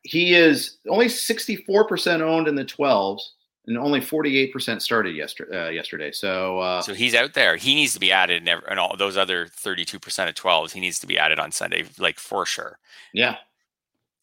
he 0.02 0.34
is 0.34 0.78
only 0.88 1.06
64% 1.06 2.20
owned 2.20 2.48
in 2.48 2.54
the 2.54 2.64
12s 2.64 3.20
and 3.66 3.76
only 3.76 4.00
48% 4.00 4.80
started 4.80 5.14
yesterday. 5.14 5.66
Uh, 5.66 5.70
yesterday. 5.70 6.10
So, 6.10 6.58
uh, 6.58 6.80
so 6.80 6.94
he's 6.94 7.14
out 7.14 7.34
there. 7.34 7.56
He 7.56 7.74
needs 7.74 7.92
to 7.94 8.00
be 8.00 8.10
added, 8.10 8.48
and, 8.48 8.62
and 8.68 8.80
all 8.80 8.96
those 8.96 9.16
other 9.16 9.46
32% 9.46 9.94
of 10.28 10.34
12s, 10.34 10.72
he 10.72 10.80
needs 10.80 10.98
to 11.00 11.06
be 11.06 11.18
added 11.18 11.38
on 11.38 11.52
Sunday, 11.52 11.84
like 11.98 12.18
for 12.18 12.46
sure. 12.46 12.78
Yeah, 13.12 13.36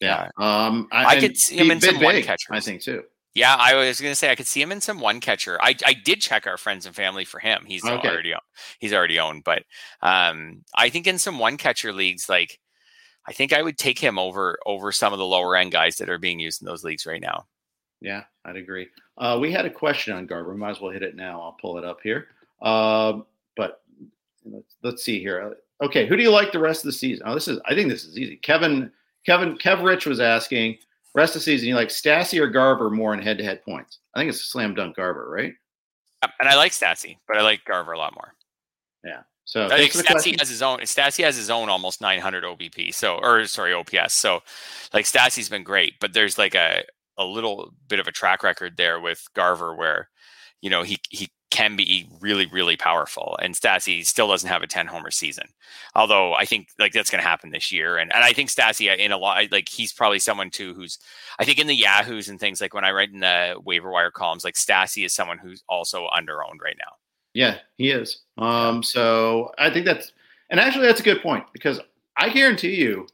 yeah. 0.00 0.30
Um, 0.36 0.88
I, 0.90 1.16
I 1.16 1.20
could 1.20 1.36
see 1.36 1.56
him 1.56 1.70
in 1.70 1.80
some 1.80 2.00
one 2.00 2.20
catchers. 2.22 2.48
I 2.50 2.60
think 2.60 2.82
too. 2.82 3.04
Yeah, 3.36 3.54
I 3.54 3.74
was 3.74 4.00
going 4.00 4.12
to 4.12 4.16
say 4.16 4.30
I 4.30 4.34
could 4.34 4.46
see 4.46 4.62
him 4.62 4.72
in 4.72 4.80
some 4.80 4.98
one 4.98 5.20
catcher. 5.20 5.58
I, 5.60 5.74
I 5.84 5.92
did 5.92 6.22
check 6.22 6.46
our 6.46 6.56
friends 6.56 6.86
and 6.86 6.96
family 6.96 7.26
for 7.26 7.38
him. 7.38 7.64
He's 7.66 7.84
okay. 7.84 8.08
already 8.08 8.32
he's 8.78 8.94
already 8.94 9.18
owned, 9.18 9.44
but 9.44 9.62
um, 10.00 10.64
I 10.74 10.88
think 10.88 11.06
in 11.06 11.18
some 11.18 11.38
one 11.38 11.58
catcher 11.58 11.92
leagues, 11.92 12.30
like 12.30 12.58
I 13.28 13.34
think 13.34 13.52
I 13.52 13.60
would 13.60 13.76
take 13.76 13.98
him 13.98 14.18
over 14.18 14.58
over 14.64 14.90
some 14.90 15.12
of 15.12 15.18
the 15.18 15.26
lower 15.26 15.54
end 15.54 15.70
guys 15.70 15.96
that 15.96 16.08
are 16.08 16.16
being 16.16 16.40
used 16.40 16.62
in 16.62 16.66
those 16.66 16.82
leagues 16.82 17.04
right 17.04 17.20
now. 17.20 17.44
Yeah, 18.00 18.24
I'd 18.46 18.56
agree. 18.56 18.88
Uh, 19.18 19.36
we 19.38 19.52
had 19.52 19.66
a 19.66 19.70
question 19.70 20.16
on 20.16 20.24
Garver. 20.24 20.54
We 20.54 20.58
might 20.58 20.70
as 20.70 20.80
well 20.80 20.92
hit 20.92 21.02
it 21.02 21.14
now. 21.14 21.42
I'll 21.42 21.58
pull 21.60 21.76
it 21.76 21.84
up 21.84 21.98
here. 22.02 22.28
Uh, 22.62 23.20
but 23.54 23.82
let's, 24.46 24.76
let's 24.82 25.04
see 25.04 25.20
here. 25.20 25.56
Okay, 25.82 26.06
who 26.06 26.16
do 26.16 26.22
you 26.22 26.30
like 26.30 26.52
the 26.52 26.58
rest 26.58 26.84
of 26.84 26.86
the 26.86 26.92
season? 26.92 27.26
Oh, 27.28 27.34
this 27.34 27.48
is. 27.48 27.60
I 27.66 27.74
think 27.74 27.90
this 27.90 28.06
is 28.06 28.16
easy. 28.16 28.36
Kevin, 28.36 28.90
Kevin, 29.26 29.58
Kev 29.58 29.84
Rich 29.84 30.06
was 30.06 30.20
asking 30.20 30.78
rest 31.16 31.34
of 31.34 31.40
the 31.40 31.44
season. 31.44 31.68
You 31.68 31.74
like 31.74 31.88
Stassi 31.88 32.38
or 32.40 32.46
Garver 32.46 32.90
more 32.90 33.14
in 33.14 33.20
head 33.20 33.38
to 33.38 33.44
head 33.44 33.64
points? 33.64 33.98
I 34.14 34.20
think 34.20 34.28
it's 34.28 34.40
a 34.40 34.44
slam 34.44 34.74
dunk 34.74 34.96
Garver, 34.96 35.28
right? 35.28 35.52
And 36.40 36.48
I 36.48 36.56
like 36.56 36.72
Stassi, 36.72 37.18
but 37.26 37.36
I 37.36 37.42
like 37.42 37.64
Garver 37.64 37.92
a 37.92 37.98
lot 37.98 38.14
more. 38.14 38.34
Yeah. 39.04 39.22
So 39.44 39.66
I 39.66 39.78
think 39.78 39.92
Stassi 39.92 40.38
has 40.38 40.48
his 40.48 40.60
own. 40.60 40.80
Stassi 40.80 41.22
has 41.24 41.36
his 41.36 41.50
own 41.50 41.68
almost 41.68 42.00
900 42.00 42.44
OBP. 42.44 42.92
So 42.92 43.18
or 43.18 43.46
sorry 43.46 43.72
OPS. 43.72 44.14
So 44.14 44.40
like 44.92 45.04
Stassi's 45.04 45.48
been 45.48 45.62
great, 45.62 45.94
but 46.00 46.12
there's 46.12 46.36
like 46.36 46.54
a 46.54 46.84
a 47.16 47.24
little 47.24 47.72
bit 47.88 48.00
of 48.00 48.06
a 48.06 48.12
track 48.12 48.42
record 48.42 48.76
there 48.76 49.00
with 49.00 49.22
Garver 49.34 49.74
where 49.74 50.10
you 50.60 50.70
know 50.70 50.82
he 50.82 50.98
he 51.10 51.28
can 51.56 51.76
be 51.76 52.06
really 52.20 52.46
really 52.46 52.76
powerful 52.76 53.36
and 53.40 53.54
Stassi 53.54 54.04
still 54.04 54.28
doesn't 54.28 54.48
have 54.48 54.62
a 54.62 54.66
10 54.66 54.86
homer 54.86 55.10
season 55.10 55.46
although 55.94 56.34
I 56.34 56.44
think 56.44 56.68
like 56.78 56.92
that's 56.92 57.10
going 57.10 57.22
to 57.22 57.28
happen 57.28 57.50
this 57.50 57.72
year 57.72 57.96
and 57.96 58.12
and 58.12 58.22
I 58.22 58.32
think 58.32 58.50
Stassi 58.50 58.90
uh, 58.90 58.96
in 58.96 59.12
a 59.12 59.18
lot 59.18 59.50
like 59.50 59.68
he's 59.68 59.92
probably 59.92 60.18
someone 60.18 60.50
too 60.50 60.74
who's 60.74 60.98
I 61.38 61.44
think 61.44 61.58
in 61.58 61.66
the 61.66 61.74
Yahoos 61.74 62.28
and 62.28 62.38
things 62.38 62.60
like 62.60 62.74
when 62.74 62.84
I 62.84 62.92
write 62.92 63.12
in 63.12 63.20
the 63.20 63.56
waiver 63.64 63.90
wire 63.90 64.10
columns 64.10 64.44
like 64.44 64.54
Stassi 64.54 65.04
is 65.04 65.14
someone 65.14 65.38
who's 65.38 65.62
also 65.68 66.08
under 66.12 66.44
owned 66.44 66.60
right 66.62 66.76
now 66.78 66.92
yeah, 67.36 67.58
he 67.76 67.90
is. 67.90 68.22
Um, 68.38 68.82
so 68.82 69.52
I 69.58 69.68
think 69.68 69.84
that's, 69.84 70.12
and 70.48 70.58
actually 70.58 70.86
that's 70.86 71.00
a 71.00 71.04
good 71.04 71.20
point 71.20 71.44
because 71.52 71.78
I 72.16 72.30
guarantee 72.30 72.76
you, 72.76 73.06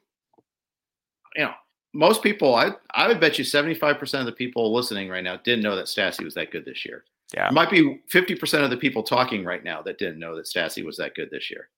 you 1.34 1.42
know, 1.42 1.52
most 1.92 2.22
people, 2.22 2.54
I 2.54 2.70
I 2.92 3.08
would 3.08 3.18
bet 3.18 3.36
you 3.36 3.42
seventy 3.42 3.74
five 3.74 3.98
percent 3.98 4.20
of 4.20 4.26
the 4.26 4.36
people 4.36 4.72
listening 4.72 5.08
right 5.08 5.24
now 5.24 5.38
didn't 5.38 5.64
know 5.64 5.74
that 5.74 5.86
Stassi 5.86 6.24
was 6.24 6.34
that 6.34 6.52
good 6.52 6.64
this 6.64 6.86
year. 6.86 7.04
Yeah, 7.34 7.48
it 7.48 7.54
might 7.54 7.70
be 7.70 8.00
fifty 8.08 8.34
percent 8.34 8.64
of 8.64 8.70
the 8.70 8.76
people 8.76 9.02
talking 9.02 9.44
right 9.44 9.64
now 9.64 9.82
that 9.82 9.98
didn't 9.98 10.18
know 10.18 10.36
that 10.36 10.46
Stassi 10.46 10.84
was 10.84 10.96
that 10.98 11.14
good 11.14 11.30
this 11.30 11.50
year. 11.50 11.68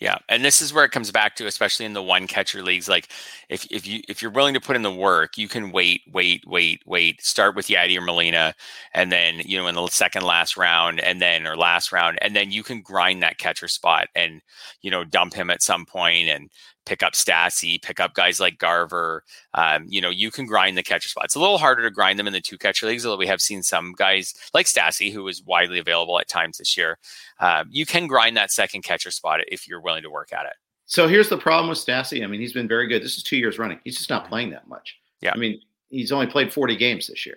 Yeah, 0.00 0.18
and 0.28 0.44
this 0.44 0.60
is 0.60 0.72
where 0.72 0.84
it 0.84 0.92
comes 0.92 1.10
back 1.10 1.34
to, 1.36 1.46
especially 1.46 1.84
in 1.84 1.92
the 1.92 2.02
one 2.02 2.28
catcher 2.28 2.62
leagues. 2.62 2.88
Like, 2.88 3.08
if 3.48 3.66
if 3.68 3.84
you 3.84 4.00
if 4.08 4.22
you're 4.22 4.30
willing 4.30 4.54
to 4.54 4.60
put 4.60 4.76
in 4.76 4.82
the 4.82 4.94
work, 4.94 5.36
you 5.36 5.48
can 5.48 5.72
wait, 5.72 6.02
wait, 6.12 6.44
wait, 6.46 6.82
wait. 6.86 7.20
Start 7.20 7.56
with 7.56 7.66
Yadi 7.66 7.98
or 7.98 8.00
Molina, 8.00 8.54
and 8.94 9.10
then 9.10 9.40
you 9.44 9.58
know 9.58 9.66
in 9.66 9.74
the 9.74 9.88
second 9.88 10.22
last 10.22 10.56
round, 10.56 11.00
and 11.00 11.20
then 11.20 11.48
or 11.48 11.56
last 11.56 11.90
round, 11.90 12.16
and 12.22 12.36
then 12.36 12.52
you 12.52 12.62
can 12.62 12.80
grind 12.80 13.24
that 13.24 13.38
catcher 13.38 13.66
spot, 13.66 14.06
and 14.14 14.40
you 14.82 14.90
know 14.90 15.04
dump 15.04 15.34
him 15.34 15.50
at 15.50 15.62
some 15.62 15.84
point, 15.84 16.28
and 16.28 16.48
pick 16.88 17.02
up 17.02 17.12
Stassi, 17.12 17.80
pick 17.82 18.00
up 18.00 18.14
guys 18.14 18.40
like 18.40 18.58
Garver. 18.58 19.22
Um, 19.52 19.84
you 19.88 20.00
know, 20.00 20.08
you 20.08 20.30
can 20.30 20.46
grind 20.46 20.78
the 20.78 20.82
catcher 20.82 21.10
spot. 21.10 21.26
It's 21.26 21.34
a 21.34 21.40
little 21.40 21.58
harder 21.58 21.82
to 21.82 21.90
grind 21.90 22.18
them 22.18 22.26
in 22.26 22.32
the 22.32 22.40
two 22.40 22.56
catcher 22.56 22.86
leagues, 22.86 23.04
although 23.04 23.18
we 23.18 23.26
have 23.26 23.42
seen 23.42 23.62
some 23.62 23.92
guys 23.92 24.32
like 24.54 24.64
Stassi, 24.64 25.12
who 25.12 25.28
is 25.28 25.42
widely 25.44 25.78
available 25.78 26.18
at 26.18 26.28
times 26.28 26.56
this 26.56 26.78
year. 26.78 26.98
Um, 27.40 27.68
you 27.70 27.84
can 27.84 28.06
grind 28.06 28.38
that 28.38 28.50
second 28.50 28.82
catcher 28.82 29.10
spot 29.10 29.40
if 29.48 29.68
you're 29.68 29.82
willing 29.82 30.02
to 30.02 30.10
work 30.10 30.32
at 30.32 30.46
it. 30.46 30.54
So 30.86 31.06
here's 31.06 31.28
the 31.28 31.36
problem 31.36 31.68
with 31.68 31.78
Stassi. 31.78 32.24
I 32.24 32.26
mean, 32.26 32.40
he's 32.40 32.54
been 32.54 32.66
very 32.66 32.88
good. 32.88 33.02
This 33.02 33.18
is 33.18 33.22
two 33.22 33.36
years 33.36 33.58
running. 33.58 33.78
He's 33.84 33.98
just 33.98 34.08
not 34.08 34.22
mm-hmm. 34.22 34.30
playing 34.30 34.50
that 34.50 34.66
much. 34.66 34.96
Yeah. 35.20 35.32
I 35.34 35.36
mean, 35.36 35.60
he's 35.90 36.10
only 36.10 36.26
played 36.26 36.50
40 36.50 36.74
games 36.76 37.08
this 37.08 37.26
year. 37.26 37.36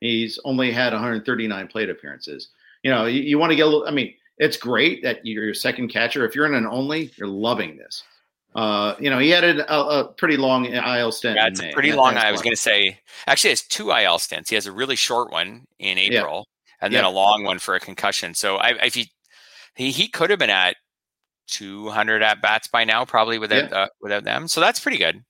He's 0.00 0.38
only 0.44 0.72
had 0.72 0.92
139 0.92 1.68
plate 1.68 1.88
appearances. 1.88 2.50
You 2.82 2.90
know, 2.90 3.06
you, 3.06 3.22
you 3.22 3.38
want 3.38 3.50
to 3.50 3.56
get 3.56 3.62
a 3.62 3.70
little, 3.70 3.88
I 3.88 3.92
mean, 3.92 4.12
it's 4.36 4.58
great 4.58 5.02
that 5.02 5.24
you're 5.24 5.44
your 5.44 5.54
second 5.54 5.88
catcher. 5.88 6.26
If 6.26 6.34
you're 6.34 6.46
in 6.46 6.54
an 6.54 6.66
only, 6.66 7.10
you're 7.16 7.28
loving 7.28 7.78
this. 7.78 8.02
Uh, 8.54 8.94
you 8.98 9.08
know, 9.10 9.18
he 9.18 9.30
had 9.30 9.44
a, 9.44 9.72
a 9.72 10.04
pretty 10.04 10.36
long 10.36 10.66
IL 10.66 11.12
stint. 11.12 11.36
Yeah, 11.36 11.46
it's 11.46 11.62
a 11.62 11.70
pretty 11.72 11.92
long. 11.92 12.16
I 12.16 12.32
was 12.32 12.42
going 12.42 12.54
to 12.54 12.60
say, 12.60 12.98
actually, 13.26 13.50
has 13.50 13.62
two 13.62 13.90
IL 13.90 14.18
stints. 14.18 14.50
He 14.50 14.56
has 14.56 14.66
a 14.66 14.72
really 14.72 14.96
short 14.96 15.30
one 15.30 15.66
in 15.78 15.98
April, 15.98 16.48
yeah. 16.48 16.86
and 16.86 16.94
then 16.94 17.04
yeah. 17.04 17.10
a 17.10 17.12
long 17.12 17.44
one 17.44 17.60
for 17.60 17.76
a 17.76 17.80
concussion. 17.80 18.34
So, 18.34 18.56
I, 18.56 18.70
if 18.84 18.94
he 18.94 19.12
he 19.76 19.90
he 19.92 20.08
could 20.08 20.30
have 20.30 20.40
been 20.40 20.50
at 20.50 20.76
200 21.46 22.22
at 22.22 22.42
bats 22.42 22.66
by 22.66 22.84
now, 22.84 23.04
probably 23.04 23.38
without 23.38 23.72
uh, 23.72 23.88
without 24.00 24.24
them. 24.24 24.48
So 24.48 24.60
that's 24.60 24.80
pretty 24.80 24.98
good. 24.98 25.22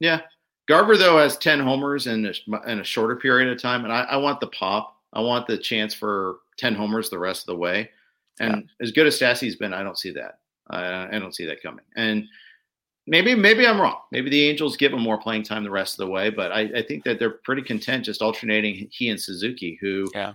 Yeah, 0.00 0.22
Garver 0.66 0.96
though 0.96 1.18
has 1.18 1.36
10 1.36 1.60
homers 1.60 2.06
in 2.06 2.26
a, 2.26 2.70
in 2.70 2.80
a 2.80 2.84
shorter 2.84 3.16
period 3.16 3.48
of 3.48 3.60
time, 3.60 3.84
and 3.84 3.92
I, 3.92 4.02
I 4.02 4.16
want 4.16 4.40
the 4.40 4.48
pop. 4.48 4.96
I 5.12 5.20
want 5.20 5.46
the 5.46 5.56
chance 5.56 5.94
for 5.94 6.38
10 6.58 6.74
homers 6.74 7.08
the 7.08 7.18
rest 7.18 7.42
of 7.42 7.46
the 7.46 7.56
way. 7.56 7.90
And 8.38 8.68
as 8.82 8.92
good 8.92 9.06
as 9.06 9.18
Stassi's 9.18 9.56
been, 9.56 9.72
I 9.72 9.82
don't 9.82 9.98
see 9.98 10.10
that. 10.10 10.40
Uh, 10.68 11.06
I 11.10 11.18
don't 11.18 11.34
see 11.34 11.46
that 11.46 11.62
coming. 11.62 11.84
And 11.96 12.26
maybe 13.06 13.34
maybe 13.34 13.66
I'm 13.66 13.80
wrong. 13.80 13.98
Maybe 14.12 14.30
the 14.30 14.48
Angels 14.48 14.76
give 14.76 14.92
him 14.92 15.00
more 15.00 15.18
playing 15.18 15.42
time 15.42 15.64
the 15.64 15.70
rest 15.70 15.94
of 15.94 16.06
the 16.06 16.12
way, 16.12 16.30
but 16.30 16.52
I, 16.52 16.60
I 16.76 16.82
think 16.82 17.04
that 17.04 17.18
they're 17.18 17.30
pretty 17.30 17.62
content 17.62 18.04
just 18.04 18.22
alternating 18.22 18.88
he 18.90 19.08
and 19.08 19.20
Suzuki, 19.20 19.78
who 19.80 20.08
yeah. 20.14 20.34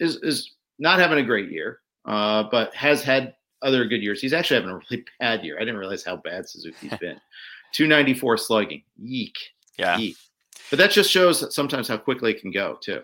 is 0.00 0.16
is 0.16 0.54
not 0.78 0.98
having 0.98 1.18
a 1.18 1.22
great 1.22 1.50
year, 1.50 1.80
uh, 2.04 2.44
but 2.50 2.74
has 2.74 3.02
had 3.02 3.34
other 3.62 3.84
good 3.84 4.02
years. 4.02 4.20
He's 4.20 4.32
actually 4.32 4.60
having 4.60 4.70
a 4.70 4.80
really 4.90 5.04
bad 5.20 5.44
year. 5.44 5.56
I 5.56 5.60
didn't 5.60 5.78
realize 5.78 6.04
how 6.04 6.16
bad 6.16 6.48
Suzuki's 6.48 6.98
been. 7.00 7.20
294 7.72 8.38
slugging. 8.38 8.82
Yeek. 8.96 9.36
Yeah. 9.78 9.98
Yeek. 9.98 10.16
But 10.70 10.78
that 10.78 10.90
just 10.90 11.10
shows 11.10 11.54
sometimes 11.54 11.88
how 11.88 11.96
quickly 11.96 12.32
it 12.32 12.40
can 12.40 12.50
go 12.50 12.78
too. 12.80 13.02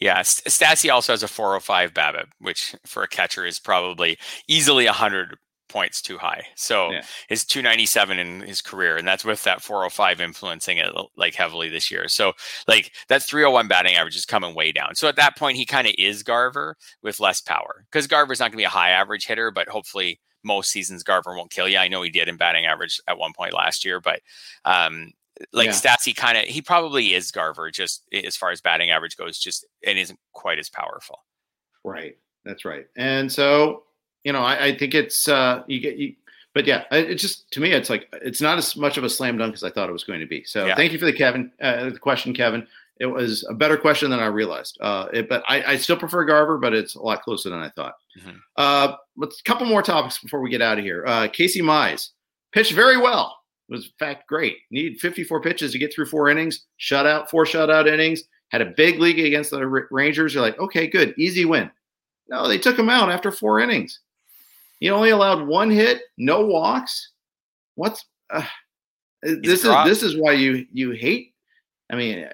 Yeah, 0.00 0.20
Stassi 0.20 0.92
also 0.92 1.12
has 1.12 1.22
a 1.22 1.28
405 1.28 1.92
BABIP, 1.92 2.26
which 2.40 2.74
for 2.86 3.02
a 3.02 3.08
catcher 3.08 3.44
is 3.44 3.58
probably 3.58 4.18
easily 4.48 4.86
100 4.86 5.36
points 5.68 6.02
too 6.02 6.18
high. 6.18 6.44
So 6.54 6.90
yeah. 6.90 7.02
his 7.28 7.44
297 7.44 8.18
in 8.18 8.40
his 8.40 8.60
career, 8.60 8.96
and 8.96 9.06
that's 9.06 9.24
with 9.24 9.42
that 9.44 9.62
405 9.62 10.20
influencing 10.20 10.78
it 10.78 10.92
like 11.16 11.34
heavily 11.34 11.68
this 11.68 11.90
year. 11.90 12.08
So 12.08 12.32
like 12.66 12.92
that 13.08 13.22
301 13.22 13.68
batting 13.68 13.94
average 13.94 14.16
is 14.16 14.26
coming 14.26 14.54
way 14.54 14.72
down. 14.72 14.94
So 14.94 15.08
at 15.08 15.16
that 15.16 15.36
point, 15.36 15.56
he 15.56 15.66
kind 15.66 15.86
of 15.86 15.94
is 15.98 16.22
Garver 16.22 16.76
with 17.02 17.20
less 17.20 17.40
power 17.40 17.84
because 17.90 18.06
Garver's 18.06 18.40
not 18.40 18.46
going 18.46 18.52
to 18.52 18.58
be 18.58 18.64
a 18.64 18.68
high 18.68 18.90
average 18.90 19.26
hitter, 19.26 19.50
but 19.50 19.68
hopefully 19.68 20.20
most 20.44 20.70
seasons 20.70 21.02
Garver 21.02 21.36
won't 21.36 21.50
kill 21.50 21.68
you. 21.68 21.78
I 21.78 21.88
know 21.88 22.02
he 22.02 22.10
did 22.10 22.28
in 22.28 22.36
batting 22.36 22.66
average 22.66 23.00
at 23.06 23.18
one 23.18 23.32
point 23.32 23.52
last 23.52 23.84
year, 23.84 24.00
but 24.00 24.20
um, 24.64 25.12
like 25.52 25.66
yeah. 25.66 25.72
Stassi 25.72 26.14
kind 26.14 26.38
of 26.38 26.44
he 26.44 26.62
probably 26.62 27.14
is 27.14 27.30
Garver 27.30 27.70
just 27.70 28.04
as 28.12 28.36
far 28.36 28.50
as 28.50 28.60
batting 28.60 28.90
average 28.90 29.16
goes, 29.16 29.38
just 29.38 29.66
and 29.86 29.98
isn't 29.98 30.18
quite 30.32 30.58
as 30.58 30.70
powerful. 30.70 31.20
Right. 31.84 32.16
That's 32.44 32.64
right. 32.64 32.86
And 32.96 33.30
so 33.30 33.84
you 34.24 34.32
know, 34.32 34.42
I, 34.42 34.66
I 34.66 34.76
think 34.76 34.94
it's 34.94 35.28
uh, 35.28 35.62
you 35.66 35.80
get 35.80 35.96
you, 35.96 36.14
but 36.54 36.66
yeah, 36.66 36.84
it 36.90 37.16
just 37.16 37.50
to 37.52 37.60
me, 37.60 37.72
it's 37.72 37.90
like 37.90 38.08
it's 38.12 38.40
not 38.40 38.58
as 38.58 38.76
much 38.76 38.96
of 38.96 39.04
a 39.04 39.10
slam 39.10 39.38
dunk 39.38 39.54
as 39.54 39.64
I 39.64 39.70
thought 39.70 39.88
it 39.88 39.92
was 39.92 40.04
going 40.04 40.20
to 40.20 40.26
be. 40.26 40.44
So 40.44 40.66
yeah. 40.66 40.74
thank 40.74 40.92
you 40.92 40.98
for 40.98 41.04
the 41.04 41.12
Kevin 41.12 41.52
uh, 41.60 41.90
the 41.90 41.98
question, 41.98 42.34
Kevin. 42.34 42.66
It 43.00 43.06
was 43.06 43.46
a 43.48 43.54
better 43.54 43.76
question 43.76 44.10
than 44.10 44.18
I 44.18 44.26
realized. 44.26 44.76
Uh, 44.80 45.06
it, 45.12 45.28
but 45.28 45.44
I, 45.48 45.62
I, 45.62 45.76
still 45.76 45.96
prefer 45.96 46.24
Garver, 46.24 46.58
but 46.58 46.74
it's 46.74 46.96
a 46.96 47.00
lot 47.00 47.22
closer 47.22 47.48
than 47.48 47.60
I 47.60 47.68
thought. 47.70 47.94
Mm-hmm. 48.18 48.36
Uh, 48.56 48.96
let's 49.16 49.38
a 49.38 49.44
couple 49.44 49.68
more 49.68 49.82
topics 49.82 50.18
before 50.18 50.40
we 50.40 50.50
get 50.50 50.62
out 50.62 50.78
of 50.78 50.84
here. 50.84 51.04
Uh, 51.06 51.28
Casey 51.28 51.62
Mize 51.62 52.08
pitched 52.52 52.72
very 52.72 52.96
well. 52.96 53.36
Was 53.68 53.84
in 53.84 53.90
fact 53.98 54.26
great. 54.26 54.56
Needed 54.70 54.98
54 54.98 55.42
pitches 55.42 55.72
to 55.72 55.78
get 55.78 55.94
through 55.94 56.06
four 56.06 56.28
innings. 56.28 56.66
Shutout, 56.80 57.28
four 57.28 57.44
shutout 57.44 57.86
innings. 57.86 58.24
Had 58.48 58.62
a 58.62 58.72
big 58.76 58.98
league 58.98 59.20
against 59.20 59.50
the 59.50 59.64
Rangers. 59.90 60.34
You're 60.34 60.42
like, 60.42 60.58
okay, 60.58 60.86
good, 60.86 61.14
easy 61.18 61.44
win. 61.44 61.70
No, 62.28 62.48
they 62.48 62.58
took 62.58 62.78
him 62.78 62.88
out 62.88 63.10
after 63.10 63.30
four 63.30 63.60
innings. 63.60 64.00
He 64.80 64.90
only 64.90 65.10
allowed 65.10 65.46
one 65.46 65.70
hit, 65.70 66.02
no 66.16 66.44
walks, 66.44 67.10
what's 67.74 68.04
uh, 68.30 68.42
this 69.22 69.64
is 69.64 69.84
this 69.84 70.02
is 70.02 70.16
why 70.16 70.32
you 70.32 70.66
you 70.72 70.90
hate. 70.90 71.34
I 71.90 71.96
mean, 71.96 72.28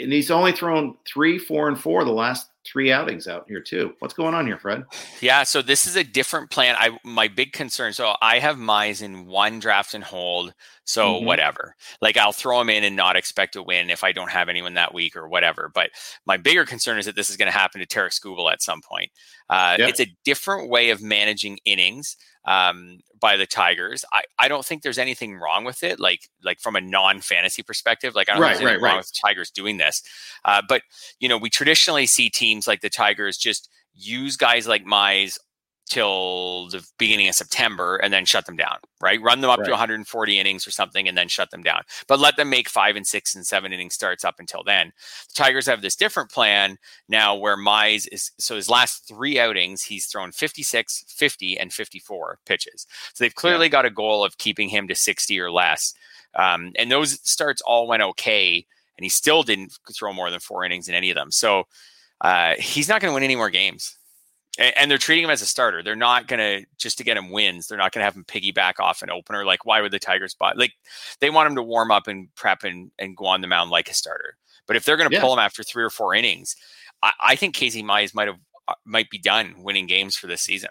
and 0.00 0.12
he's 0.12 0.30
only 0.30 0.52
thrown 0.52 0.96
three, 1.06 1.38
four, 1.38 1.68
and 1.68 1.78
four 1.78 2.04
the 2.04 2.10
last 2.10 2.48
three 2.70 2.92
outings 2.92 3.26
out 3.26 3.44
here 3.48 3.60
too. 3.60 3.94
What's 3.98 4.14
going 4.14 4.34
on 4.34 4.46
here, 4.46 4.58
Fred? 4.58 4.84
Yeah, 5.20 5.42
so 5.42 5.62
this 5.62 5.86
is 5.86 5.96
a 5.96 6.04
different 6.04 6.50
plan. 6.50 6.76
I 6.78 6.98
my 7.04 7.28
big 7.28 7.52
concern. 7.52 7.92
So 7.92 8.14
I 8.22 8.38
have 8.38 8.56
Mize 8.56 9.02
in 9.02 9.26
one 9.26 9.58
draft 9.58 9.94
and 9.94 10.04
hold. 10.04 10.54
So 10.84 11.14
mm-hmm. 11.14 11.26
whatever. 11.26 11.76
Like 12.00 12.16
I'll 12.16 12.32
throw 12.32 12.60
him 12.60 12.70
in 12.70 12.84
and 12.84 12.96
not 12.96 13.16
expect 13.16 13.52
to 13.52 13.62
win 13.62 13.90
if 13.90 14.02
I 14.02 14.12
don't 14.12 14.30
have 14.30 14.48
anyone 14.48 14.74
that 14.74 14.94
week 14.94 15.16
or 15.16 15.28
whatever. 15.28 15.70
But 15.72 15.90
my 16.26 16.36
bigger 16.36 16.64
concern 16.64 16.98
is 16.98 17.06
that 17.06 17.14
this 17.14 17.30
is 17.30 17.36
going 17.36 17.50
to 17.50 17.56
happen 17.56 17.80
to 17.80 17.86
Tarik 17.86 18.12
Skubal 18.12 18.52
at 18.52 18.62
some 18.62 18.80
point. 18.80 19.10
Uh, 19.48 19.76
yeah. 19.78 19.86
It's 19.86 20.00
a 20.00 20.12
different 20.24 20.68
way 20.68 20.90
of 20.90 21.02
managing 21.02 21.58
innings 21.64 22.16
um, 22.44 23.00
by 23.20 23.36
the 23.36 23.46
Tigers. 23.46 24.04
I, 24.12 24.22
I 24.38 24.48
don't 24.48 24.64
think 24.64 24.82
there's 24.82 24.98
anything 24.98 25.36
wrong 25.36 25.64
with 25.64 25.82
it, 25.82 26.00
like 26.00 26.28
like 26.42 26.58
from 26.60 26.74
a 26.76 26.80
non 26.80 27.20
fantasy 27.20 27.62
perspective. 27.62 28.14
Like 28.14 28.28
I 28.28 28.34
don't 28.34 28.42
right, 28.42 28.48
think 28.50 28.60
there's 28.60 28.70
anything 28.70 28.82
right, 28.82 28.90
wrong 28.90 28.98
with 28.98 29.08
the 29.08 29.20
Tigers 29.22 29.50
doing 29.50 29.76
this. 29.76 30.02
Uh, 30.44 30.62
but 30.66 30.82
you 31.18 31.28
know, 31.28 31.36
we 31.36 31.50
traditionally 31.50 32.06
see 32.06 32.30
teams 32.30 32.59
like 32.66 32.80
the 32.80 32.90
Tigers 32.90 33.36
just 33.36 33.68
use 33.94 34.36
guys 34.36 34.66
like 34.66 34.84
Mize 34.84 35.38
till 35.90 36.68
the 36.68 36.86
beginning 36.98 37.28
of 37.28 37.34
September 37.34 37.96
and 37.96 38.12
then 38.12 38.24
shut 38.24 38.46
them 38.46 38.56
down, 38.56 38.76
right? 39.00 39.20
Run 39.20 39.40
them 39.40 39.50
up 39.50 39.58
right. 39.58 39.64
to 39.64 39.72
140 39.72 40.38
innings 40.38 40.64
or 40.64 40.70
something 40.70 41.08
and 41.08 41.18
then 41.18 41.26
shut 41.26 41.50
them 41.50 41.64
down. 41.64 41.82
But 42.06 42.20
let 42.20 42.36
them 42.36 42.48
make 42.48 42.68
five 42.68 42.94
and 42.94 43.04
six 43.04 43.34
and 43.34 43.44
seven 43.44 43.72
inning 43.72 43.90
starts 43.90 44.24
up 44.24 44.36
until 44.38 44.62
then. 44.62 44.92
The 45.28 45.34
Tigers 45.34 45.66
have 45.66 45.82
this 45.82 45.96
different 45.96 46.30
plan 46.30 46.78
now 47.08 47.34
where 47.34 47.56
Mize 47.56 48.06
is 48.12 48.30
so 48.38 48.54
his 48.54 48.70
last 48.70 49.08
three 49.08 49.40
outings, 49.40 49.82
he's 49.82 50.06
thrown 50.06 50.30
56, 50.30 51.04
50, 51.08 51.58
and 51.58 51.72
54 51.72 52.38
pitches. 52.46 52.86
So 53.12 53.24
they've 53.24 53.34
clearly 53.34 53.66
yeah. 53.66 53.70
got 53.70 53.86
a 53.86 53.90
goal 53.90 54.24
of 54.24 54.38
keeping 54.38 54.68
him 54.68 54.86
to 54.86 54.94
60 54.94 55.40
or 55.40 55.50
less. 55.50 55.92
Um, 56.36 56.70
and 56.78 56.92
those 56.92 57.18
starts 57.28 57.60
all 57.62 57.88
went 57.88 58.04
okay, 58.04 58.64
and 58.96 59.04
he 59.04 59.08
still 59.08 59.42
didn't 59.42 59.76
throw 59.92 60.12
more 60.12 60.30
than 60.30 60.38
four 60.38 60.64
innings 60.64 60.88
in 60.88 60.94
any 60.94 61.10
of 61.10 61.16
them. 61.16 61.32
So 61.32 61.64
uh, 62.20 62.54
he's 62.58 62.88
not 62.88 63.00
going 63.00 63.10
to 63.10 63.14
win 63.14 63.22
any 63.22 63.36
more 63.36 63.50
games 63.50 63.96
and 64.58 64.90
they're 64.90 64.98
treating 64.98 65.24
him 65.24 65.30
as 65.30 65.42
a 65.42 65.46
starter. 65.46 65.82
They're 65.82 65.96
not 65.96 66.26
going 66.26 66.38
to 66.40 66.66
just 66.76 66.98
to 66.98 67.04
get 67.04 67.16
him 67.16 67.30
wins. 67.30 67.66
They're 67.66 67.78
not 67.78 67.92
going 67.92 68.00
to 68.00 68.04
have 68.04 68.16
him 68.16 68.24
piggyback 68.24 68.80
off 68.80 69.02
an 69.02 69.10
opener. 69.10 69.44
Like, 69.44 69.64
why 69.64 69.80
would 69.80 69.92
the 69.92 69.98
Tigers 69.98 70.34
buy? 70.34 70.52
Like, 70.54 70.72
they 71.20 71.30
want 71.30 71.48
him 71.48 71.56
to 71.56 71.62
warm 71.62 71.90
up 71.90 72.08
and 72.08 72.34
prep 72.34 72.64
and, 72.64 72.90
and 72.98 73.16
go 73.16 73.26
on 73.26 73.40
the 73.40 73.46
mound 73.46 73.70
like 73.70 73.88
a 73.88 73.94
starter. 73.94 74.36
But 74.66 74.76
if 74.76 74.84
they're 74.84 74.96
going 74.96 75.08
to 75.08 75.14
yeah. 75.14 75.22
pull 75.22 75.32
him 75.32 75.38
after 75.38 75.62
three 75.62 75.84
or 75.84 75.90
four 75.90 76.14
innings, 76.14 76.56
I, 77.02 77.12
I 77.20 77.36
think 77.36 77.54
Casey 77.54 77.82
Mize 77.82 78.14
might 78.14 78.28
have 78.28 78.38
uh, 78.68 78.74
might 78.84 79.08
be 79.08 79.18
done 79.18 79.54
winning 79.58 79.86
games 79.86 80.16
for 80.16 80.26
this 80.26 80.42
season. 80.42 80.70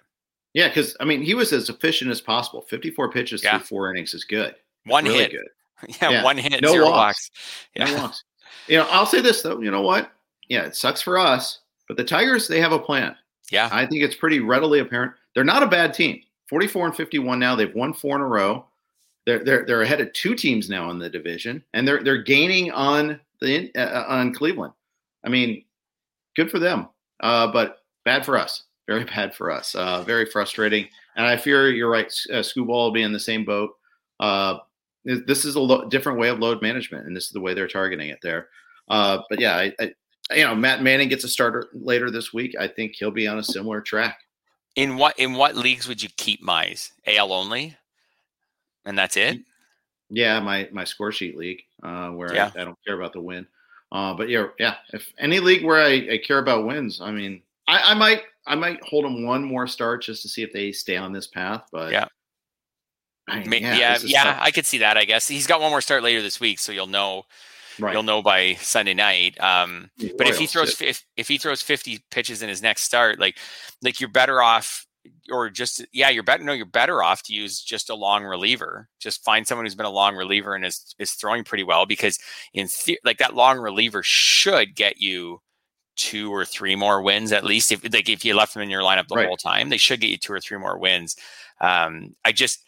Yeah, 0.54 0.68
because 0.68 0.96
I 1.00 1.06
mean, 1.06 1.22
he 1.22 1.34
was 1.34 1.52
as 1.52 1.70
efficient 1.70 2.12
as 2.12 2.22
possible. 2.22 2.62
Fifty-four 2.62 3.12
pitches 3.12 3.44
yeah. 3.44 3.58
through 3.58 3.66
four 3.66 3.92
innings 3.92 4.14
is 4.14 4.24
good. 4.24 4.56
One 4.86 5.06
really 5.06 5.20
hit, 5.20 5.32
good. 5.32 5.48
Yeah, 6.02 6.10
yeah, 6.10 6.24
one 6.24 6.38
hit, 6.38 6.62
no 6.62 6.72
zero 6.72 6.90
walks. 6.90 7.32
Yeah. 7.76 7.86
No 7.86 8.02
walks. 8.02 8.24
You 8.68 8.78
know, 8.78 8.88
I'll 8.90 9.06
say 9.06 9.22
this 9.22 9.42
though. 9.42 9.62
You 9.62 9.72
know 9.72 9.82
what? 9.82 10.12
Yeah, 10.50 10.64
it 10.64 10.76
sucks 10.76 11.02
for 11.02 11.18
us, 11.18 11.60
but 11.88 11.96
the 11.96 12.04
Tigers 12.04 12.48
they 12.48 12.60
have 12.60 12.72
a 12.72 12.80
plan. 12.80 13.16
Yeah. 13.52 13.70
I 13.72 13.86
think 13.86 14.04
it's 14.04 14.16
pretty 14.16 14.40
readily 14.40 14.80
apparent. 14.80 15.14
They're 15.34 15.44
not 15.44 15.64
a 15.64 15.68
bad 15.68 15.94
team. 15.94 16.22
44 16.50 16.88
and 16.88 16.96
51 16.96 17.40
now. 17.40 17.56
They've 17.56 17.74
won 17.74 17.94
four 17.94 18.16
in 18.16 18.22
a 18.22 18.28
row. 18.28 18.66
They're 19.26 19.44
they're 19.44 19.66
they're 19.66 19.82
ahead 19.84 20.02
of 20.02 20.12
two 20.14 20.34
teams 20.34 20.70
now 20.70 20.90
in 20.90 20.98
the 20.98 21.10
division, 21.10 21.64
and 21.74 21.88
they're 21.88 22.04
they're 22.04 22.24
gaining 22.24 22.72
on 22.72 23.20
the 23.42 23.72
uh, 23.76 24.06
on 24.08 24.34
Cleveland. 24.34 24.74
I 25.24 25.30
mean, 25.30 25.64
good 26.36 26.50
for 26.50 26.58
them, 26.58 26.88
uh, 27.20 27.52
but 27.52 27.84
bad 28.06 28.26
for 28.26 28.38
us. 28.38 28.64
Very 28.88 29.04
bad 29.16 29.36
for 29.36 29.52
us. 29.52 29.76
Uh, 29.76 30.02
very 30.02 30.26
frustrating. 30.26 30.88
And 31.16 31.28
I 31.28 31.38
fear 31.38 31.70
you're 31.70 31.92
right. 31.92 32.08
Uh, 32.32 32.38
Skubal 32.38 32.68
will 32.68 32.92
be 32.92 33.04
in 33.04 33.14
the 33.14 33.20
same 33.20 33.46
boat. 33.46 33.72
Uh, 34.20 34.60
this 35.06 35.46
is 35.46 35.56
a 35.56 35.60
lo- 35.60 35.88
different 35.90 36.18
way 36.18 36.30
of 36.30 36.40
load 36.40 36.62
management, 36.62 37.06
and 37.06 37.16
this 37.16 37.26
is 37.26 37.32
the 37.32 37.42
way 37.42 37.54
they're 37.54 37.68
targeting 37.68 38.10
it 38.10 38.20
there. 38.22 38.48
Uh, 38.90 39.20
but 39.30 39.40
yeah, 39.40 39.56
I, 39.56 39.74
I, 39.80 39.92
you 40.32 40.44
know, 40.44 40.56
Matt 40.56 40.82
Manning 40.82 41.10
gets 41.10 41.24
a 41.24 41.28
starter 41.28 41.70
later 41.74 42.12
this 42.12 42.34
week. 42.34 42.56
I 42.60 42.68
think 42.68 42.96
he'll 42.96 43.12
be 43.12 43.28
on 43.28 43.40
a 43.40 43.44
similar 43.44 43.82
track. 43.82 44.20
In 44.76 44.98
what 44.98 45.18
in 45.20 45.34
what 45.34 45.56
leagues 45.56 45.88
would 45.88 46.02
you 46.02 46.10
keep 46.16 46.44
Mize? 46.44 46.92
AL 47.08 47.34
only, 47.34 47.76
and 48.86 48.98
that's 48.98 49.18
it. 49.18 49.40
Yeah, 50.10 50.40
my 50.40 50.70
my 50.72 50.84
score 50.84 51.12
sheet 51.12 51.38
league, 51.38 51.64
uh, 51.84 52.10
where 52.10 52.34
yeah. 52.34 52.52
I, 52.56 52.62
I, 52.62 52.66
don't 52.66 52.78
care 52.86 52.96
about 52.96 53.14
the 53.14 53.22
win. 53.22 53.48
Uh, 53.92 54.14
but 54.14 54.30
yeah, 54.30 54.48
yeah. 54.60 54.76
If 54.94 55.12
any 55.18 55.40
league 55.40 55.66
where 55.66 55.82
I, 55.82 56.14
I 56.14 56.22
care 56.24 56.38
about 56.38 56.66
wins, 56.66 57.02
I 57.02 57.12
mean, 57.12 57.42
I, 57.68 57.92
I, 57.92 57.94
might 57.96 58.22
I 58.46 58.56
might 58.56 58.82
hold 58.84 59.06
them 59.06 59.26
one 59.26 59.44
more 59.44 59.68
start 59.68 60.04
just 60.04 60.22
to 60.22 60.30
see 60.30 60.44
if 60.44 60.54
they 60.54 60.72
stay 60.72 60.98
on 60.98 61.12
this 61.12 61.28
path. 61.28 61.64
But 61.72 61.92
yeah, 61.92 62.06
I 63.28 63.44
mean, 63.44 63.64
yeah, 63.64 63.76
yeah, 63.76 63.98
yeah 64.04 64.38
I 64.40 64.52
could 64.52 64.66
see 64.66 64.80
that. 64.80 64.98
I 64.98 65.06
guess 65.06 65.28
he's 65.28 65.48
got 65.48 65.62
one 65.62 65.72
more 65.72 65.82
start 65.82 66.04
later 66.04 66.22
this 66.22 66.40
week, 66.40 66.60
so 66.60 66.72
you'll 66.72 66.88
know 66.88 67.26
Right. 67.80 67.94
You'll 67.94 68.04
know 68.04 68.22
by 68.22 68.56
Sunday 68.56 68.94
night. 68.94 69.40
Um, 69.40 69.90
but 70.18 70.28
if 70.28 70.38
he 70.38 70.48
throws 70.48 70.82
if, 70.82 71.06
if 71.16 71.28
he 71.28 71.38
throws 71.38 71.62
50 71.62 72.00
pitches 72.12 72.42
in 72.42 72.50
his 72.50 72.62
next 72.62 72.84
start, 72.84 73.20
like 73.20 73.38
like 73.82 74.00
you're 74.00 74.10
better 74.10 74.42
off 74.42 74.86
or 75.32 75.50
just 75.50 75.86
yeah, 75.92 76.10
you're 76.10 76.24
better 76.24 76.44
no, 76.44 76.54
you're 76.54 76.66
better 76.66 77.02
off 77.02 77.24
to 77.24 77.34
use 77.34 77.62
just 77.62 77.90
a 77.90 77.96
long 77.96 78.24
reliever. 78.24 78.90
Just 79.00 79.24
find 79.24 79.48
someone 79.48 79.66
who's 79.66 79.76
been 79.76 79.86
a 79.86 79.92
long 79.92 80.16
reliever 80.16 80.56
and 80.56 80.66
is 80.66 80.96
is 81.00 81.12
throwing 81.12 81.44
pretty 81.44 81.64
well 81.64 81.86
because 81.86 82.20
in 82.54 82.68
the, 82.86 83.00
like 83.04 83.18
that 83.20 83.36
long 83.36 83.60
reliever 83.60 84.02
should 84.04 84.76
get 84.76 85.00
you 85.00 85.42
two 85.96 86.34
or 86.34 86.46
three 86.46 86.76
more 86.76 87.02
wins 87.02 87.32
at 87.32 87.44
least. 87.44 87.72
If 87.72 87.84
like 87.94 88.10
if 88.10 88.26
you 88.26 88.36
left 88.36 88.54
them 88.54 88.64
in 88.64 88.70
your 88.70 88.82
lineup 88.82 89.08
the 89.08 89.16
right. 89.16 89.28
whole 89.28 89.38
time, 89.38 89.70
they 89.70 89.78
should 89.78 90.02
get 90.02 90.10
you 90.10 90.18
two 90.18 90.34
or 90.34 90.40
three 90.40 90.58
more 90.58 90.78
wins. 90.78 91.16
Um, 91.62 92.16
I 92.26 92.32
just 92.32 92.64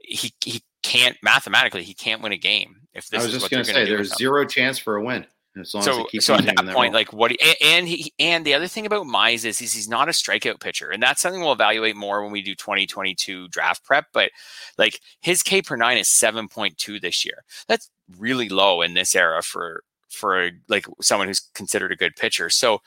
he 0.00 0.32
he 0.42 0.62
can't 0.82 1.16
mathematically 1.22 1.82
he 1.82 1.94
can't 1.94 2.22
win 2.22 2.32
a 2.32 2.36
game 2.36 2.83
if 2.94 3.08
this 3.08 3.20
I 3.20 3.24
was 3.24 3.32
just 3.32 3.50
going 3.50 3.64
to 3.64 3.72
say 3.72 3.84
there's 3.84 4.16
zero 4.16 4.44
chance 4.44 4.78
for 4.78 4.96
a 4.96 5.02
win. 5.02 5.26
As 5.56 5.72
long 5.72 5.84
so, 5.84 6.00
as 6.00 6.10
he 6.10 6.20
so 6.20 6.34
at 6.34 6.44
that 6.46 6.56
point, 6.56 6.92
that 6.92 6.98
like 6.98 7.12
what, 7.12 7.30
he, 7.30 7.38
and 7.62 7.86
he, 7.86 8.12
and 8.18 8.44
the 8.44 8.54
other 8.54 8.66
thing 8.66 8.86
about 8.86 9.06
Mize 9.06 9.44
is, 9.44 9.60
is 9.60 9.72
he's 9.72 9.88
not 9.88 10.08
a 10.08 10.12
strikeout 10.12 10.58
pitcher, 10.58 10.90
and 10.90 11.00
that's 11.00 11.20
something 11.20 11.40
we'll 11.40 11.52
evaluate 11.52 11.94
more 11.94 12.22
when 12.24 12.32
we 12.32 12.42
do 12.42 12.56
2022 12.56 13.48
draft 13.48 13.84
prep. 13.84 14.06
But 14.12 14.32
like 14.78 14.98
his 15.20 15.44
K 15.44 15.62
per 15.62 15.76
nine 15.76 15.96
is 15.96 16.08
7.2 16.08 17.00
this 17.00 17.24
year. 17.24 17.44
That's 17.68 17.88
really 18.18 18.48
low 18.48 18.82
in 18.82 18.94
this 18.94 19.14
era 19.14 19.42
for 19.42 19.84
for 20.08 20.50
like 20.68 20.86
someone 21.00 21.28
who's 21.28 21.48
considered 21.54 21.92
a 21.92 21.96
good 21.96 22.16
pitcher. 22.16 22.50
So 22.50 22.80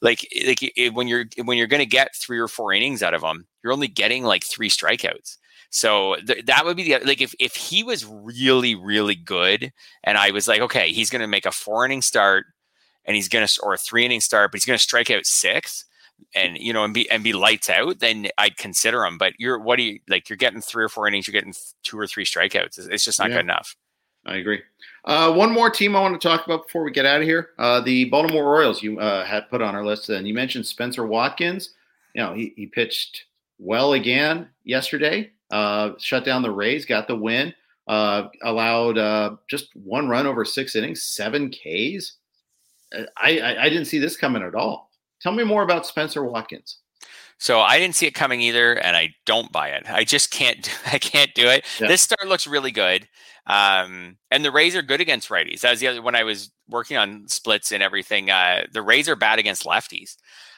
like 0.00 0.28
like 0.46 0.58
it, 0.76 0.94
when 0.94 1.08
you're 1.08 1.24
when 1.42 1.58
you're 1.58 1.66
going 1.66 1.80
to 1.80 1.86
get 1.86 2.14
three 2.14 2.38
or 2.38 2.48
four 2.48 2.72
innings 2.72 3.02
out 3.02 3.14
of 3.14 3.22
him, 3.22 3.46
you're 3.62 3.72
only 3.72 3.88
getting 3.88 4.22
like 4.22 4.44
three 4.44 4.68
strikeouts. 4.68 5.38
So 5.74 6.14
th- 6.24 6.46
that 6.46 6.64
would 6.64 6.76
be 6.76 6.84
the 6.84 7.04
like 7.04 7.20
if 7.20 7.34
if 7.40 7.56
he 7.56 7.82
was 7.82 8.06
really 8.06 8.76
really 8.76 9.16
good, 9.16 9.72
and 10.04 10.16
I 10.16 10.30
was 10.30 10.46
like, 10.46 10.60
okay, 10.60 10.92
he's 10.92 11.10
going 11.10 11.20
to 11.20 11.26
make 11.26 11.46
a 11.46 11.50
four 11.50 11.84
inning 11.84 12.00
start, 12.00 12.46
and 13.04 13.16
he's 13.16 13.28
going 13.28 13.44
to 13.44 13.60
or 13.60 13.74
a 13.74 13.76
three 13.76 14.04
inning 14.04 14.20
start, 14.20 14.52
but 14.52 14.58
he's 14.58 14.66
going 14.66 14.78
to 14.78 14.82
strike 14.82 15.10
out 15.10 15.26
six, 15.26 15.84
and 16.32 16.56
you 16.56 16.72
know, 16.72 16.84
and 16.84 16.94
be 16.94 17.10
and 17.10 17.24
be 17.24 17.32
lights 17.32 17.68
out, 17.68 17.98
then 17.98 18.28
I'd 18.38 18.56
consider 18.56 19.04
him. 19.04 19.18
But 19.18 19.32
you're 19.36 19.58
what 19.58 19.74
do 19.74 19.82
you 19.82 19.98
like? 20.08 20.30
You're 20.30 20.36
getting 20.36 20.60
three 20.60 20.84
or 20.84 20.88
four 20.88 21.08
innings, 21.08 21.26
you're 21.26 21.32
getting 21.32 21.54
two 21.82 21.98
or 21.98 22.06
three 22.06 22.24
strikeouts. 22.24 22.88
It's, 22.88 23.04
just 23.04 23.18
not 23.18 23.30
yeah. 23.30 23.38
good 23.38 23.46
enough. 23.46 23.74
I 24.26 24.36
agree. 24.36 24.62
Uh, 25.04 25.32
one 25.32 25.52
more 25.52 25.70
team 25.70 25.96
I 25.96 26.00
want 26.02 26.18
to 26.20 26.28
talk 26.28 26.46
about 26.46 26.68
before 26.68 26.84
we 26.84 26.92
get 26.92 27.04
out 27.04 27.20
of 27.20 27.26
here. 27.26 27.50
Uh, 27.58 27.80
the 27.80 28.04
Baltimore 28.04 28.44
Orioles 28.44 28.80
you 28.80 29.00
uh, 29.00 29.24
had 29.24 29.50
put 29.50 29.60
on 29.60 29.74
our 29.74 29.84
list, 29.84 30.08
and 30.08 30.28
you 30.28 30.34
mentioned 30.34 30.66
Spencer 30.66 31.04
Watkins. 31.04 31.70
You 32.14 32.22
know, 32.22 32.32
he, 32.32 32.52
he 32.54 32.66
pitched 32.66 33.24
well 33.58 33.94
again 33.94 34.48
yesterday 34.62 35.32
uh, 35.54 35.94
shut 35.98 36.24
down 36.24 36.42
the 36.42 36.50
Rays, 36.50 36.84
got 36.84 37.06
the 37.06 37.14
win, 37.14 37.54
uh, 37.86 38.24
allowed 38.42 38.98
uh, 38.98 39.36
just 39.48 39.74
one 39.76 40.08
run 40.08 40.26
over 40.26 40.44
six 40.44 40.74
innings, 40.74 41.02
seven 41.02 41.48
Ks. 41.48 42.14
I, 43.16 43.38
I, 43.38 43.62
I 43.62 43.68
didn't 43.68 43.84
see 43.84 44.00
this 44.00 44.16
coming 44.16 44.42
at 44.42 44.56
all. 44.56 44.90
Tell 45.20 45.32
me 45.32 45.44
more 45.44 45.62
about 45.62 45.86
Spencer 45.86 46.24
Watkins. 46.24 46.78
So 47.38 47.60
I 47.60 47.78
didn't 47.78 47.94
see 47.94 48.06
it 48.06 48.14
coming 48.14 48.40
either, 48.40 48.74
and 48.74 48.96
I 48.96 49.14
don't 49.26 49.52
buy 49.52 49.68
it. 49.68 49.88
I 49.88 50.02
just 50.02 50.32
can't. 50.32 50.68
I 50.92 50.98
can't 50.98 51.32
do 51.34 51.46
it. 51.46 51.64
Yeah. 51.80 51.86
This 51.86 52.02
start 52.02 52.26
looks 52.26 52.48
really 52.48 52.72
good, 52.72 53.08
um, 53.46 54.16
and 54.32 54.44
the 54.44 54.50
Rays 54.50 54.74
are 54.74 54.82
good 54.82 55.00
against 55.00 55.28
righties. 55.28 55.60
That 55.60 55.70
was 55.70 55.80
the 55.80 55.86
other 55.86 56.02
when 56.02 56.16
I 56.16 56.24
was 56.24 56.50
working 56.68 56.96
on 56.96 57.28
splits 57.28 57.70
and 57.70 57.82
everything. 57.82 58.28
Uh, 58.28 58.66
the 58.72 58.82
Rays 58.82 59.08
are 59.08 59.16
bad 59.16 59.38
against 59.38 59.64
lefties. 59.64 60.16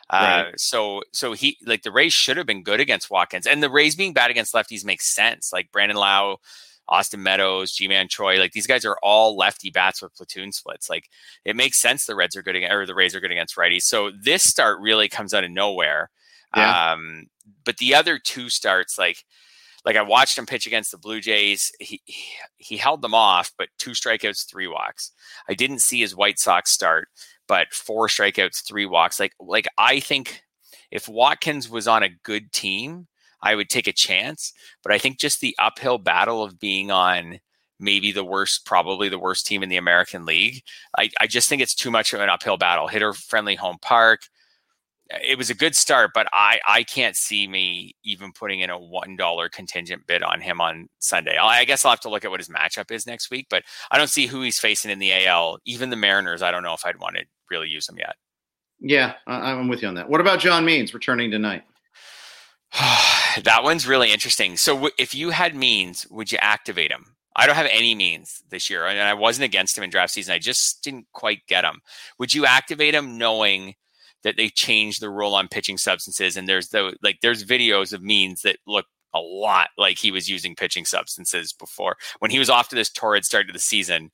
Uh, 0.08 0.44
right. 0.46 0.60
so 0.60 1.02
so 1.12 1.32
he 1.32 1.58
like 1.66 1.82
the 1.82 1.90
Rays 1.90 2.12
should 2.12 2.36
have 2.36 2.46
been 2.46 2.62
good 2.62 2.80
against 2.80 3.10
Watkins, 3.10 3.46
and 3.46 3.62
the 3.62 3.70
Rays 3.70 3.96
being 3.96 4.12
bad 4.12 4.30
against 4.30 4.54
lefties 4.54 4.84
makes 4.84 5.12
sense. 5.12 5.52
Like 5.52 5.72
Brandon 5.72 5.96
Lowe, 5.96 6.36
Austin 6.88 7.22
Meadows, 7.22 7.72
Ji-Man 7.72 8.08
Choi, 8.08 8.38
like 8.38 8.52
these 8.52 8.66
guys 8.66 8.84
are 8.84 8.98
all 9.02 9.36
lefty 9.36 9.70
bats 9.70 10.00
with 10.00 10.14
platoon 10.14 10.52
splits. 10.52 10.88
Like 10.88 11.08
it 11.44 11.56
makes 11.56 11.80
sense 11.80 12.06
the 12.06 12.14
Reds 12.14 12.36
are 12.36 12.42
good 12.42 12.56
against, 12.56 12.72
or 12.72 12.86
the 12.86 12.94
Rays 12.94 13.14
are 13.16 13.20
good 13.20 13.32
against 13.32 13.56
righties. 13.56 13.82
So 13.82 14.12
this 14.22 14.44
start 14.44 14.80
really 14.80 15.08
comes 15.08 15.34
out 15.34 15.44
of 15.44 15.50
nowhere. 15.50 16.10
Yeah. 16.56 16.92
Um, 16.92 17.26
but 17.64 17.78
the 17.78 17.94
other 17.94 18.18
two 18.18 18.48
starts, 18.48 18.98
like 18.98 19.24
like 19.84 19.96
I 19.96 20.02
watched 20.02 20.36
him 20.36 20.46
pitch 20.46 20.66
against 20.66 20.90
the 20.90 20.98
Blue 20.98 21.20
Jays. 21.20 21.72
He 21.80 22.02
he 22.56 22.76
held 22.76 23.02
them 23.02 23.14
off, 23.14 23.52
but 23.58 23.68
two 23.78 23.92
strikeouts, 23.92 24.48
three 24.48 24.68
walks. 24.68 25.12
I 25.48 25.54
didn't 25.54 25.80
see 25.80 26.00
his 26.00 26.14
White 26.14 26.38
Sox 26.38 26.72
start 26.72 27.08
but 27.48 27.72
four 27.72 28.08
strikeouts, 28.08 28.64
three 28.64 28.86
walks. 28.86 29.20
Like 29.20 29.34
like 29.40 29.66
I 29.78 30.00
think 30.00 30.42
if 30.90 31.08
Watkins 31.08 31.68
was 31.68 31.88
on 31.88 32.02
a 32.02 32.08
good 32.22 32.52
team, 32.52 33.06
I 33.42 33.54
would 33.54 33.68
take 33.68 33.86
a 33.86 33.92
chance. 33.92 34.52
But 34.82 34.92
I 34.92 34.98
think 34.98 35.18
just 35.18 35.40
the 35.40 35.56
uphill 35.58 35.98
battle 35.98 36.42
of 36.42 36.58
being 36.58 36.90
on 36.90 37.38
maybe 37.78 38.12
the 38.12 38.24
worst, 38.24 38.64
probably 38.64 39.08
the 39.08 39.18
worst 39.18 39.46
team 39.46 39.62
in 39.62 39.68
the 39.68 39.76
American 39.76 40.24
League, 40.24 40.62
I, 40.98 41.10
I 41.20 41.26
just 41.26 41.48
think 41.48 41.62
it's 41.62 41.74
too 41.74 41.90
much 41.90 42.12
of 42.12 42.20
an 42.20 42.28
uphill 42.28 42.56
battle. 42.56 42.88
Hitter 42.88 43.12
friendly 43.12 43.54
home 43.54 43.78
park. 43.82 44.22
Eh, 45.10 45.18
it 45.32 45.38
was 45.38 45.50
a 45.50 45.54
good 45.54 45.76
start, 45.76 46.12
but 46.14 46.26
I, 46.32 46.60
I 46.66 46.82
can't 46.82 47.16
see 47.16 47.46
me 47.46 47.94
even 48.02 48.32
putting 48.32 48.60
in 48.60 48.70
a 48.70 48.78
one 48.78 49.16
dollar 49.16 49.48
contingent 49.48 50.06
bid 50.06 50.22
on 50.22 50.40
him 50.40 50.60
on 50.60 50.88
Sunday. 50.98 51.36
I, 51.36 51.60
I 51.60 51.64
guess 51.64 51.84
I'll 51.84 51.92
have 51.92 52.00
to 52.00 52.10
look 52.10 52.24
at 52.24 52.30
what 52.30 52.40
his 52.40 52.48
matchup 52.48 52.90
is 52.90 53.06
next 53.06 53.30
week, 53.30 53.46
but 53.50 53.62
I 53.90 53.98
don't 53.98 54.10
see 54.10 54.26
who 54.26 54.42
he's 54.42 54.58
facing 54.58 54.90
in 54.90 54.98
the 54.98 55.26
AL. 55.26 55.58
Even 55.66 55.90
the 55.90 55.96
Mariners, 55.96 56.42
I 56.42 56.50
don't 56.50 56.62
know 56.62 56.74
if 56.74 56.86
I'd 56.86 56.98
want 56.98 57.16
to 57.16 57.24
really 57.50 57.68
use 57.68 57.88
him 57.88 57.98
yet. 57.98 58.16
Yeah, 58.78 59.14
I'm 59.26 59.68
with 59.68 59.82
you 59.82 59.88
on 59.88 59.94
that. 59.94 60.08
What 60.08 60.20
about 60.20 60.38
John 60.40 60.64
Means 60.64 60.92
returning 60.92 61.30
tonight? 61.30 61.64
that 62.72 63.60
one's 63.62 63.86
really 63.86 64.12
interesting. 64.12 64.56
So, 64.56 64.74
w- 64.74 64.92
if 64.98 65.14
you 65.14 65.30
had 65.30 65.54
Means, 65.54 66.06
would 66.10 66.30
you 66.30 66.38
activate 66.40 66.90
him? 66.90 67.16
I 67.34 67.46
don't 67.46 67.56
have 67.56 67.68
any 67.70 67.94
Means 67.94 68.42
this 68.50 68.68
year, 68.68 68.86
and 68.86 68.98
I 69.00 69.14
wasn't 69.14 69.44
against 69.44 69.76
him 69.76 69.84
in 69.84 69.90
draft 69.90 70.12
season. 70.12 70.34
I 70.34 70.38
just 70.38 70.82
didn't 70.82 71.06
quite 71.12 71.46
get 71.46 71.64
him. 71.64 71.80
Would 72.18 72.34
you 72.34 72.46
activate 72.46 72.94
him 72.94 73.18
knowing 73.18 73.74
that 74.22 74.36
they 74.36 74.48
changed 74.48 75.00
the 75.00 75.10
rule 75.10 75.34
on 75.34 75.48
pitching 75.48 75.78
substances? 75.78 76.36
And 76.36 76.48
there's 76.48 76.68
the 76.68 76.96
like 77.02 77.20
there's 77.22 77.44
videos 77.44 77.92
of 77.92 78.02
Means 78.02 78.42
that 78.42 78.58
look 78.66 78.86
a 79.14 79.20
lot 79.20 79.68
like 79.78 79.98
he 79.98 80.10
was 80.10 80.28
using 80.28 80.54
pitching 80.54 80.84
substances 80.84 81.52
before 81.52 81.96
when 82.18 82.30
he 82.30 82.38
was 82.38 82.50
off 82.50 82.68
to 82.68 82.76
this 82.76 82.90
torrid 82.90 83.24
start 83.24 83.46
to 83.46 83.52
the 83.52 83.58
season 83.58 84.10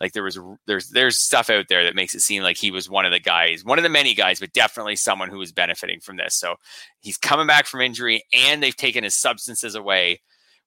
like 0.00 0.12
there 0.12 0.22
was 0.22 0.38
there's 0.66 0.90
there's 0.90 1.22
stuff 1.22 1.48
out 1.50 1.66
there 1.68 1.84
that 1.84 1.94
makes 1.94 2.14
it 2.14 2.20
seem 2.20 2.42
like 2.42 2.56
he 2.56 2.70
was 2.70 2.90
one 2.90 3.06
of 3.06 3.12
the 3.12 3.20
guys, 3.20 3.64
one 3.64 3.78
of 3.78 3.82
the 3.82 3.88
many 3.88 4.14
guys, 4.14 4.40
but 4.40 4.52
definitely 4.52 4.96
someone 4.96 5.30
who 5.30 5.38
was 5.38 5.52
benefiting 5.52 6.00
from 6.00 6.16
this. 6.16 6.34
So 6.38 6.56
he's 7.00 7.16
coming 7.16 7.46
back 7.46 7.66
from 7.66 7.80
injury, 7.80 8.24
and 8.32 8.62
they've 8.62 8.76
taken 8.76 9.04
his 9.04 9.16
substances 9.16 9.74
away. 9.74 10.20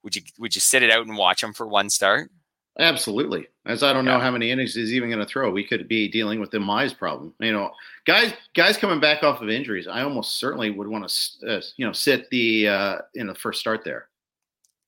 Would 0.03 0.15
you 0.15 0.21
would 0.39 0.55
you 0.55 0.61
sit 0.61 0.83
it 0.83 0.91
out 0.91 1.05
and 1.05 1.17
watch 1.17 1.43
him 1.43 1.53
for 1.53 1.67
one 1.67 1.89
start? 1.89 2.31
Absolutely. 2.79 3.47
As 3.65 3.83
I 3.83 3.91
don't 3.91 4.05
yeah. 4.05 4.13
know 4.13 4.19
how 4.19 4.31
many 4.31 4.51
innings 4.51 4.73
he's 4.73 4.93
even 4.93 5.09
going 5.09 5.19
to 5.19 5.25
throw. 5.25 5.51
We 5.51 5.65
could 5.65 5.87
be 5.89 6.07
dealing 6.07 6.39
with 6.39 6.49
the 6.49 6.59
Mize 6.59 6.97
problem. 6.97 7.33
You 7.39 7.51
know, 7.51 7.71
guys 8.05 8.33
guys 8.55 8.77
coming 8.77 9.01
back 9.01 9.21
off 9.21 9.41
of 9.41 9.49
injuries. 9.49 9.87
I 9.87 10.01
almost 10.01 10.39
certainly 10.39 10.71
would 10.71 10.87
want 10.87 11.07
to 11.07 11.57
uh, 11.57 11.61
you 11.77 11.85
know 11.85 11.91
sit 11.91 12.29
the 12.29 12.69
uh, 12.69 12.97
in 13.15 13.27
the 13.27 13.35
first 13.35 13.59
start 13.59 13.83
there. 13.83 14.07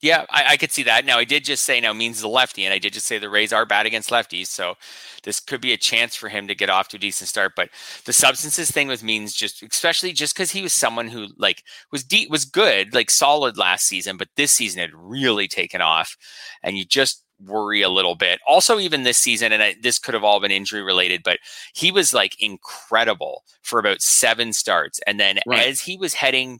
Yeah, 0.02 0.26
I, 0.32 0.54
I, 0.54 0.58
could 0.58 0.72
see 0.72 0.82
that. 0.84 1.06
Now, 1.06 1.20
I 1.20 1.26
did 1.26 1.46
just 1.46 1.64
say 1.64 1.80
now 1.80 1.94
Means 1.94 2.22
the 2.22 2.28
lefty, 2.28 2.66
and 2.66 2.74
I 2.74 2.80
did 2.80 2.94
just 2.94 3.06
say 3.06 3.20
the 3.20 3.30
Rays 3.30 3.54
are 3.54 3.68
bad 3.68 3.86
against 3.86 4.10
lefties, 4.10 4.48
so 4.48 4.76
this 5.24 5.40
could 5.40 5.62
be 5.62 5.74
a 5.74 5.78
chance 5.78 6.16
for 6.16 6.28
him 6.28 6.48
to 6.48 6.56
get 6.56 6.72
off 6.72 6.88
to 6.90 6.98
a 6.98 7.00
decent 7.00 7.30
start. 7.30 7.54
But 7.56 7.70
the 8.06 8.14
substances 8.14 8.72
thing 8.72 8.88
with 8.88 9.04
Means 9.04 9.34
just, 9.34 9.62
especially 9.62 10.12
just 10.12 10.34
because 10.34 10.52
he 10.52 10.64
was 10.64 10.74
someone 10.74 11.08
who 11.08 11.28
like 11.38 11.64
was 11.92 12.04
deep, 12.04 12.32
was 12.32 12.46
good, 12.46 12.96
like 12.96 13.12
solid 13.12 13.58
last 13.58 13.86
season, 13.86 14.18
but 14.18 14.30
this 14.36 14.52
season 14.52 14.82
had 14.82 14.90
really 14.94 15.48
taken 15.48 15.82
off, 15.82 16.18
and 16.64 16.78
you 16.78 16.84
just 16.84 17.24
worry 17.40 17.84
a 17.84 17.90
little 17.90 18.16
bit. 18.16 18.40
Also, 18.48 18.80
even 18.80 19.04
this 19.04 19.20
season, 19.20 19.52
and 19.52 19.62
I, 19.62 19.76
this 19.82 20.00
could 20.00 20.16
have 20.16 20.24
all 20.24 20.40
been 20.40 20.52
injury 20.52 20.82
related, 20.82 21.22
but 21.24 21.38
he 21.76 21.92
was 21.92 22.12
like 22.12 22.42
incredible 22.42 23.44
for 23.62 23.78
about 23.78 24.02
seven 24.02 24.52
starts, 24.52 25.00
and 25.06 25.20
then 25.20 25.38
right. 25.46 25.68
as 25.68 25.82
he 25.82 25.96
was 25.96 26.16
heading 26.16 26.60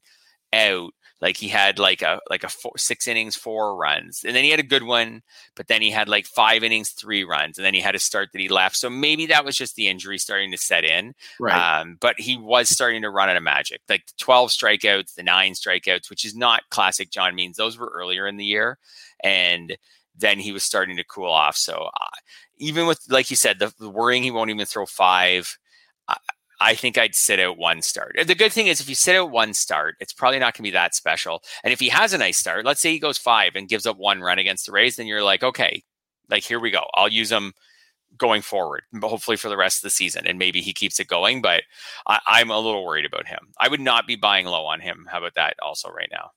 out 0.54 0.92
like 1.22 1.38
he 1.38 1.48
had 1.48 1.78
like 1.78 2.02
a 2.02 2.20
like 2.30 2.44
a 2.44 2.50
four, 2.50 2.74
six 2.78 3.08
innings, 3.08 3.36
four 3.36 3.76
runs, 3.76 4.24
and 4.26 4.36
then 4.36 4.44
he 4.44 4.50
had 4.50 4.60
a 4.60 4.64
good 4.64 4.84
one, 4.84 5.22
but 5.56 5.68
then 5.68 5.82
he 5.82 5.92
had 5.92 6.10
like 6.10 6.26
five 6.26 6.64
innings, 6.64 6.90
three 6.90 7.24
runs, 7.24 7.58
and 7.58 7.66
then 7.66 7.76
he 7.76 7.80
had 7.80 7.94
a 7.94 8.00
start 8.00 8.30
that 8.34 8.42
he 8.42 8.50
left. 8.50 8.76
So 8.76 8.90
maybe 8.90 9.28
that 9.28 9.46
was 9.46 9.56
just 9.56 9.76
the 9.76 9.88
injury 9.88 10.18
starting 10.18 10.52
to 10.52 10.58
set 10.58 10.84
in. 10.84 11.14
Right. 11.40 11.82
Um, 11.82 11.98
but 12.00 12.20
he 12.20 12.38
was 12.38 12.70
starting 12.70 13.04
to 13.04 13.12
run 13.12 13.30
out 13.30 13.38
of 13.38 13.44
magic, 13.44 13.82
like 13.88 14.08
the 14.08 14.14
twelve 14.18 14.50
strikeouts, 14.50 15.14
the 15.14 15.24
nine 15.24 15.54
strikeouts, 15.54 16.10
which 16.10 16.26
is 16.26 16.36
not 16.36 16.64
classic 16.70 17.12
John 17.12 17.36
Means. 17.36 17.58
Those 17.58 17.78
were 17.78 17.92
earlier 17.94 18.26
in 18.26 18.38
the 18.38 18.46
year, 18.46 18.80
and 19.24 19.78
then 20.18 20.40
he 20.40 20.52
was 20.52 20.64
starting 20.64 20.98
to 20.98 21.04
cool 21.04 21.32
off. 21.32 21.56
So 21.56 21.90
uh, 21.94 22.18
even 22.58 22.88
with 22.88 23.00
like 23.10 23.30
you 23.30 23.36
said, 23.36 23.60
the, 23.60 23.72
the 23.80 23.90
worrying 23.90 24.24
he 24.24 24.32
won't 24.32 24.50
even 24.50 24.66
throw 24.66 24.88
five. 24.88 25.58
Uh, 26.08 26.16
I 26.62 26.76
think 26.76 26.96
I'd 26.98 27.16
sit 27.16 27.40
out 27.40 27.58
one 27.58 27.82
start. 27.82 28.16
The 28.24 28.36
good 28.36 28.54
thing 28.54 28.68
is, 28.68 28.80
if 28.80 28.88
you 28.88 28.94
sit 28.94 29.16
out 29.16 29.32
one 29.32 29.56
start, 29.56 29.96
it's 30.00 30.14
probably 30.14 30.38
not 30.38 30.54
going 30.54 30.64
to 30.64 30.70
be 30.70 30.72
that 30.72 30.94
special. 30.94 31.42
And 31.64 31.74
if 31.74 31.80
he 31.80 31.90
has 31.90 32.14
a 32.14 32.20
nice 32.20 32.38
start, 32.38 32.66
let's 32.66 32.80
say 32.80 32.92
he 32.92 33.00
goes 33.00 33.18
five 33.18 33.56
and 33.56 33.68
gives 33.68 33.88
up 33.88 33.98
one 33.98 34.22
run 34.22 34.38
against 34.38 34.68
the 34.68 34.72
Rays, 34.72 34.96
then 34.96 35.08
you're 35.08 35.24
like, 35.24 35.42
okay, 35.42 35.84
like 36.30 36.44
here 36.44 36.60
we 36.60 36.70
go. 36.70 36.84
I'll 36.94 37.10
use 37.10 37.32
him 37.32 37.54
going 38.18 38.44
forward, 38.44 38.84
hopefully 39.02 39.38
for 39.38 39.50
the 39.50 39.58
rest 39.58 39.80
of 39.80 39.84
the 39.84 39.90
season, 39.90 40.28
and 40.28 40.38
maybe 40.38 40.62
he 40.62 40.72
keeps 40.72 41.00
it 41.00 41.08
going. 41.08 41.42
But 41.42 41.64
I, 42.06 42.42
am 42.42 42.52
a 42.52 42.60
little 42.60 42.86
worried 42.86 43.06
about 43.06 43.28
him. 43.28 43.40
I 43.60 43.68
would 43.68 43.82
not 43.82 44.06
be 44.06 44.16
buying 44.16 44.46
low 44.46 44.66
on 44.66 44.82
him. 44.82 45.08
How 45.10 45.18
about 45.18 45.36
that? 45.36 45.56
Also, 45.64 45.90
right 45.90 46.10
now. 46.12 46.32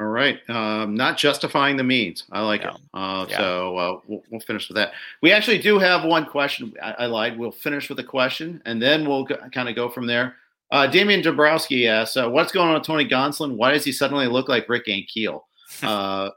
All 0.00 0.06
right. 0.06 0.40
Um, 0.48 0.94
not 0.94 1.18
justifying 1.18 1.76
the 1.76 1.84
means. 1.84 2.24
I 2.32 2.40
like 2.40 2.62
no. 2.62 2.70
it. 2.70 2.76
Uh, 2.94 3.26
yeah. 3.28 3.36
So 3.36 3.76
uh, 3.76 4.00
we'll, 4.06 4.22
we'll, 4.30 4.40
finish 4.40 4.66
with 4.68 4.76
that. 4.76 4.92
We 5.20 5.30
actually 5.30 5.58
do 5.58 5.78
have 5.78 6.04
one 6.04 6.24
question. 6.24 6.72
I, 6.82 6.92
I 7.00 7.06
lied. 7.06 7.38
We'll 7.38 7.52
finish 7.52 7.90
with 7.90 7.98
a 7.98 8.04
question 8.04 8.62
and 8.64 8.80
then 8.80 9.06
we'll 9.06 9.26
kind 9.26 9.68
of 9.68 9.76
go 9.76 9.90
from 9.90 10.06
there. 10.06 10.36
Uh, 10.70 10.86
Damian 10.86 11.20
Dabrowski 11.20 11.86
asks, 11.86 12.16
uh, 12.16 12.30
What's 12.30 12.50
going 12.50 12.68
on 12.68 12.74
with 12.74 12.84
Tony 12.84 13.06
Gonsolin? 13.06 13.56
Why 13.56 13.72
does 13.72 13.84
he 13.84 13.92
suddenly 13.92 14.26
look 14.26 14.48
like 14.48 14.68
Rick 14.68 14.86
Ankiel? 14.86 15.42
Uh, 15.84 16.30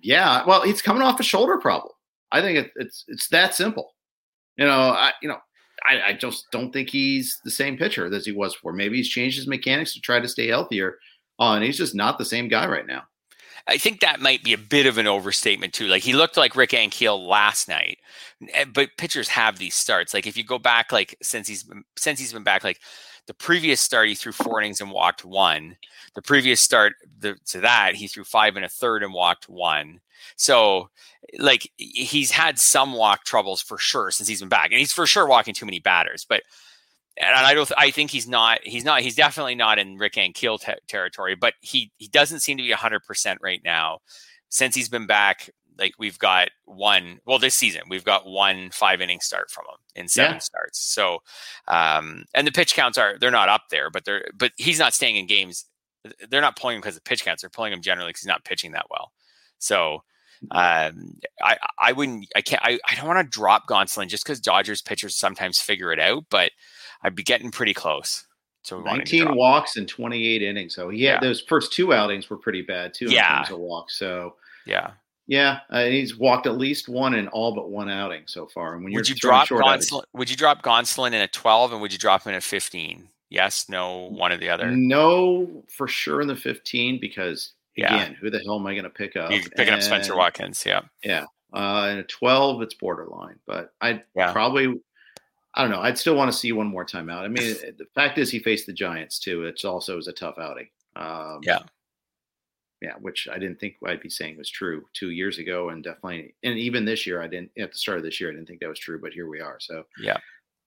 yeah, 0.00 0.44
well, 0.46 0.62
he's 0.62 0.80
coming 0.80 1.02
off 1.02 1.20
a 1.20 1.22
shoulder 1.22 1.58
problem. 1.58 1.92
I 2.32 2.40
think 2.40 2.58
it, 2.58 2.72
it's 2.76 3.04
it's 3.06 3.28
that 3.28 3.54
simple. 3.54 3.94
You 4.56 4.64
know, 4.64 4.80
I 4.80 5.12
you 5.20 5.28
know, 5.28 5.36
I, 5.84 6.00
I 6.06 6.12
just 6.14 6.50
don't 6.50 6.72
think 6.72 6.88
he's 6.88 7.38
the 7.44 7.50
same 7.50 7.76
pitcher 7.76 8.12
as 8.12 8.24
he 8.24 8.32
was 8.32 8.54
before. 8.54 8.72
Maybe 8.72 8.96
he's 8.96 9.08
changed 9.10 9.36
his 9.36 9.46
mechanics 9.46 9.92
to 9.92 10.00
try 10.00 10.20
to 10.20 10.28
stay 10.28 10.48
healthier 10.48 10.98
Oh, 11.38 11.52
and 11.52 11.64
he's 11.64 11.78
just 11.78 11.94
not 11.94 12.18
the 12.18 12.24
same 12.24 12.48
guy 12.48 12.66
right 12.66 12.86
now. 12.86 13.04
I 13.68 13.76
think 13.76 14.00
that 14.00 14.20
might 14.20 14.42
be 14.42 14.54
a 14.54 14.58
bit 14.58 14.86
of 14.86 14.96
an 14.96 15.06
overstatement 15.06 15.74
too. 15.74 15.88
Like 15.88 16.02
he 16.02 16.14
looked 16.14 16.38
like 16.38 16.56
Rick 16.56 16.70
Ankiel 16.70 17.26
last 17.26 17.68
night, 17.68 17.98
eh, 18.54 18.64
but 18.64 18.96
pitchers 18.96 19.28
have 19.28 19.58
these 19.58 19.74
starts. 19.74 20.14
Like 20.14 20.26
if 20.26 20.38
you 20.38 20.44
go 20.44 20.58
back, 20.58 20.90
like 20.90 21.16
since 21.22 21.46
he's 21.46 21.64
been, 21.64 21.84
since 21.96 22.18
he's 22.18 22.32
been 22.32 22.42
back, 22.42 22.64
like 22.64 22.80
the 23.26 23.34
previous 23.34 23.82
start 23.82 24.08
he 24.08 24.14
threw 24.14 24.32
four 24.32 24.58
innings 24.58 24.80
and 24.80 24.90
walked 24.90 25.22
one. 25.22 25.76
The 26.14 26.22
previous 26.22 26.62
start 26.62 26.94
the, 27.20 27.36
to 27.48 27.60
that 27.60 27.94
he 27.94 28.08
threw 28.08 28.24
five 28.24 28.56
and 28.56 28.64
a 28.64 28.70
third 28.70 29.02
and 29.02 29.12
walked 29.12 29.50
one. 29.50 30.00
So 30.36 30.88
like 31.38 31.70
he's 31.76 32.30
had 32.30 32.58
some 32.58 32.94
walk 32.94 33.24
troubles 33.24 33.60
for 33.60 33.76
sure 33.76 34.10
since 34.10 34.28
he's 34.28 34.40
been 34.40 34.48
back, 34.48 34.70
and 34.70 34.78
he's 34.78 34.94
for 34.94 35.06
sure 35.06 35.28
walking 35.28 35.52
too 35.52 35.66
many 35.66 35.78
batters, 35.78 36.24
but 36.26 36.42
and 37.20 37.34
I 37.34 37.54
don't. 37.54 37.70
I 37.76 37.90
think 37.90 38.10
he's 38.10 38.28
not. 38.28 38.60
He's 38.62 38.84
not. 38.84 39.00
He's 39.00 39.14
definitely 39.16 39.54
not 39.54 39.78
in 39.78 39.96
Rick 39.96 40.14
Ankiel 40.14 40.60
te- 40.60 40.80
territory. 40.86 41.34
But 41.34 41.54
he 41.60 41.92
he 41.96 42.08
doesn't 42.08 42.40
seem 42.40 42.56
to 42.58 42.62
be 42.62 42.70
hundred 42.72 43.04
percent 43.04 43.40
right 43.42 43.60
now. 43.64 43.98
Since 44.50 44.74
he's 44.74 44.88
been 44.88 45.06
back, 45.06 45.50
like 45.78 45.94
we've 45.98 46.18
got 46.18 46.50
one. 46.64 47.20
Well, 47.26 47.38
this 47.38 47.54
season 47.54 47.82
we've 47.88 48.04
got 48.04 48.26
one 48.26 48.70
five 48.70 49.00
inning 49.00 49.20
start 49.20 49.50
from 49.50 49.64
him 49.64 50.02
in 50.02 50.08
seven 50.08 50.34
yeah. 50.34 50.38
starts. 50.38 50.92
So, 50.92 51.18
um, 51.66 52.24
and 52.34 52.46
the 52.46 52.52
pitch 52.52 52.74
counts 52.74 52.98
are 52.98 53.18
they're 53.18 53.30
not 53.30 53.48
up 53.48 53.64
there, 53.70 53.90
but 53.90 54.04
they're 54.04 54.28
but 54.36 54.52
he's 54.56 54.78
not 54.78 54.94
staying 54.94 55.16
in 55.16 55.26
games. 55.26 55.66
They're 56.28 56.40
not 56.40 56.56
pulling 56.56 56.76
him 56.76 56.80
because 56.80 56.96
of 56.96 57.04
pitch 57.04 57.24
counts. 57.24 57.42
They're 57.42 57.50
pulling 57.50 57.72
him 57.72 57.82
generally 57.82 58.10
because 58.10 58.22
he's 58.22 58.28
not 58.28 58.44
pitching 58.44 58.72
that 58.72 58.86
well. 58.90 59.12
So. 59.58 60.02
Um, 60.52 61.18
I 61.42 61.56
I 61.80 61.90
wouldn't 61.90 62.28
I 62.36 62.42
can't 62.42 62.62
I, 62.62 62.78
I 62.88 62.94
don't 62.94 63.08
want 63.08 63.18
to 63.18 63.28
drop 63.28 63.66
Gonsolin 63.66 64.06
just 64.06 64.22
because 64.24 64.38
Dodgers 64.38 64.80
pitchers 64.80 65.18
sometimes 65.18 65.58
figure 65.58 65.92
it 65.92 65.98
out, 65.98 66.26
but 66.30 66.52
I'd 67.02 67.14
be 67.14 67.22
getting 67.22 67.50
pretty 67.50 67.74
close. 67.74 68.24
To 68.64 68.82
19 68.82 69.34
walks 69.34 69.76
in 69.76 69.86
28 69.86 70.42
innings. 70.42 70.74
So 70.74 70.90
he 70.90 71.04
had 71.04 71.14
yeah. 71.14 71.20
those 71.20 71.40
first 71.40 71.72
two 71.72 71.94
outings 71.94 72.28
were 72.28 72.36
pretty 72.36 72.60
bad 72.60 72.92
too. 72.92 73.06
Yeah. 73.06 73.40
In 73.40 73.44
terms 73.44 73.54
of 73.54 73.60
walks. 73.60 73.98
So 73.98 74.34
yeah. 74.66 74.90
Yeah, 75.26 75.60
uh, 75.68 75.84
he's 75.84 76.16
walked 76.16 76.46
at 76.46 76.56
least 76.56 76.88
one 76.88 77.14
in 77.14 77.28
all 77.28 77.54
but 77.54 77.68
one 77.70 77.90
outing 77.90 78.22
so 78.24 78.46
far. 78.46 78.74
And 78.74 78.82
when 78.82 78.94
would 78.94 79.08
you 79.08 79.14
drop 79.14 79.48
Gonsolin, 79.48 80.02
would 80.14 80.30
you 80.30 80.36
drop 80.36 80.62
Gonsolin 80.62 81.08
in 81.08 81.20
a 81.20 81.28
12 81.28 81.72
and 81.72 81.82
would 81.82 81.92
you 81.92 81.98
drop 81.98 82.24
him 82.24 82.30
in 82.30 82.36
a 82.36 82.40
15? 82.40 83.06
Yes, 83.28 83.68
no, 83.68 84.08
one 84.08 84.32
or 84.32 84.38
the 84.38 84.48
other. 84.48 84.70
No, 84.70 85.62
for 85.76 85.86
sure 85.86 86.22
in 86.22 86.28
the 86.28 86.36
15 86.36 86.98
because 86.98 87.52
again, 87.76 88.12
yeah. 88.12 88.16
who 88.18 88.30
the 88.30 88.38
hell 88.38 88.58
am 88.58 88.66
I 88.66 88.72
going 88.72 88.84
to 88.84 88.90
pick 88.90 89.16
up? 89.16 89.30
You're 89.30 89.42
picking 89.42 89.68
and, 89.68 89.76
up 89.76 89.82
Spencer 89.82 90.16
Watkins, 90.16 90.64
yeah. 90.64 90.80
Yeah. 91.04 91.26
Uh, 91.52 91.88
in 91.92 91.98
a 91.98 92.04
12, 92.04 92.62
it's 92.62 92.74
borderline, 92.74 93.38
but 93.46 93.74
I'd 93.82 94.04
yeah. 94.16 94.32
probably 94.32 94.80
I 95.54 95.62
don't 95.62 95.70
know. 95.70 95.80
I'd 95.80 95.98
still 95.98 96.14
want 96.14 96.30
to 96.30 96.36
see 96.36 96.52
one 96.52 96.66
more 96.66 96.84
time 96.84 97.08
out. 97.08 97.24
I 97.24 97.28
mean, 97.28 97.54
the 97.78 97.86
fact 97.94 98.18
is, 98.18 98.30
he 98.30 98.38
faced 98.38 98.66
the 98.66 98.72
Giants 98.72 99.18
too. 99.18 99.44
It's 99.44 99.64
also 99.64 99.96
was 99.96 100.08
a 100.08 100.12
tough 100.12 100.36
outing. 100.38 100.68
Um, 100.94 101.40
yeah, 101.42 101.60
yeah, 102.80 102.94
which 103.00 103.28
I 103.30 103.38
didn't 103.38 103.58
think 103.58 103.76
I'd 103.84 104.00
be 104.00 104.10
saying 104.10 104.36
was 104.36 104.50
true 104.50 104.84
two 104.92 105.10
years 105.10 105.38
ago, 105.38 105.70
and 105.70 105.82
definitely, 105.82 106.34
and 106.42 106.58
even 106.58 106.84
this 106.84 107.06
year, 107.06 107.22
I 107.22 107.26
didn't 107.26 107.50
at 107.58 107.72
the 107.72 107.78
start 107.78 107.98
of 107.98 108.04
this 108.04 108.20
year, 108.20 108.30
I 108.30 108.34
didn't 108.34 108.46
think 108.46 108.60
that 108.60 108.68
was 108.68 108.78
true, 108.78 109.00
but 109.00 109.12
here 109.12 109.28
we 109.28 109.40
are. 109.40 109.58
So 109.58 109.84
yeah, 110.00 110.18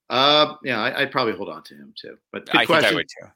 uh, 0.10 0.56
yeah, 0.64 0.82
I, 0.82 1.02
would 1.02 1.12
probably 1.12 1.34
hold 1.34 1.50
on 1.50 1.64
to 1.64 1.76
him 1.76 1.94
too. 1.96 2.18
But 2.32 2.48
good 2.48 2.58
I 2.58 2.66
question. 2.66 2.84
think 2.84 2.94
I 2.94 2.96
would 2.96 3.08
too. 3.08 3.32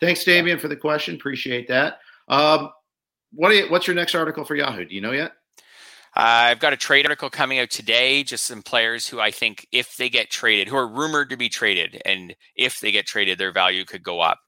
Thanks, 0.00 0.24
Damian, 0.24 0.58
yeah. 0.58 0.60
for 0.60 0.68
the 0.68 0.76
question. 0.76 1.14
Appreciate 1.14 1.68
that. 1.68 2.00
Um, 2.28 2.70
what 3.32 3.54
you, 3.54 3.70
what's 3.70 3.86
your 3.86 3.96
next 3.96 4.14
article 4.14 4.44
for 4.44 4.54
Yahoo? 4.54 4.84
Do 4.84 4.94
you 4.94 5.00
know 5.00 5.12
yet? 5.12 5.32
Uh, 6.16 6.50
I've 6.50 6.58
got 6.58 6.72
a 6.72 6.76
trade 6.76 7.06
article 7.06 7.30
coming 7.30 7.60
out 7.60 7.70
today, 7.70 8.24
just 8.24 8.44
some 8.46 8.62
players 8.62 9.06
who 9.06 9.20
I 9.20 9.30
think, 9.30 9.66
if 9.70 9.96
they 9.96 10.08
get 10.08 10.28
traded, 10.30 10.66
who 10.68 10.76
are 10.76 10.88
rumored 10.88 11.30
to 11.30 11.36
be 11.36 11.48
traded, 11.48 12.02
and 12.04 12.34
if 12.56 12.80
they 12.80 12.90
get 12.90 13.06
traded, 13.06 13.38
their 13.38 13.52
value 13.52 13.84
could 13.84 14.02
go 14.02 14.20
up. 14.20 14.38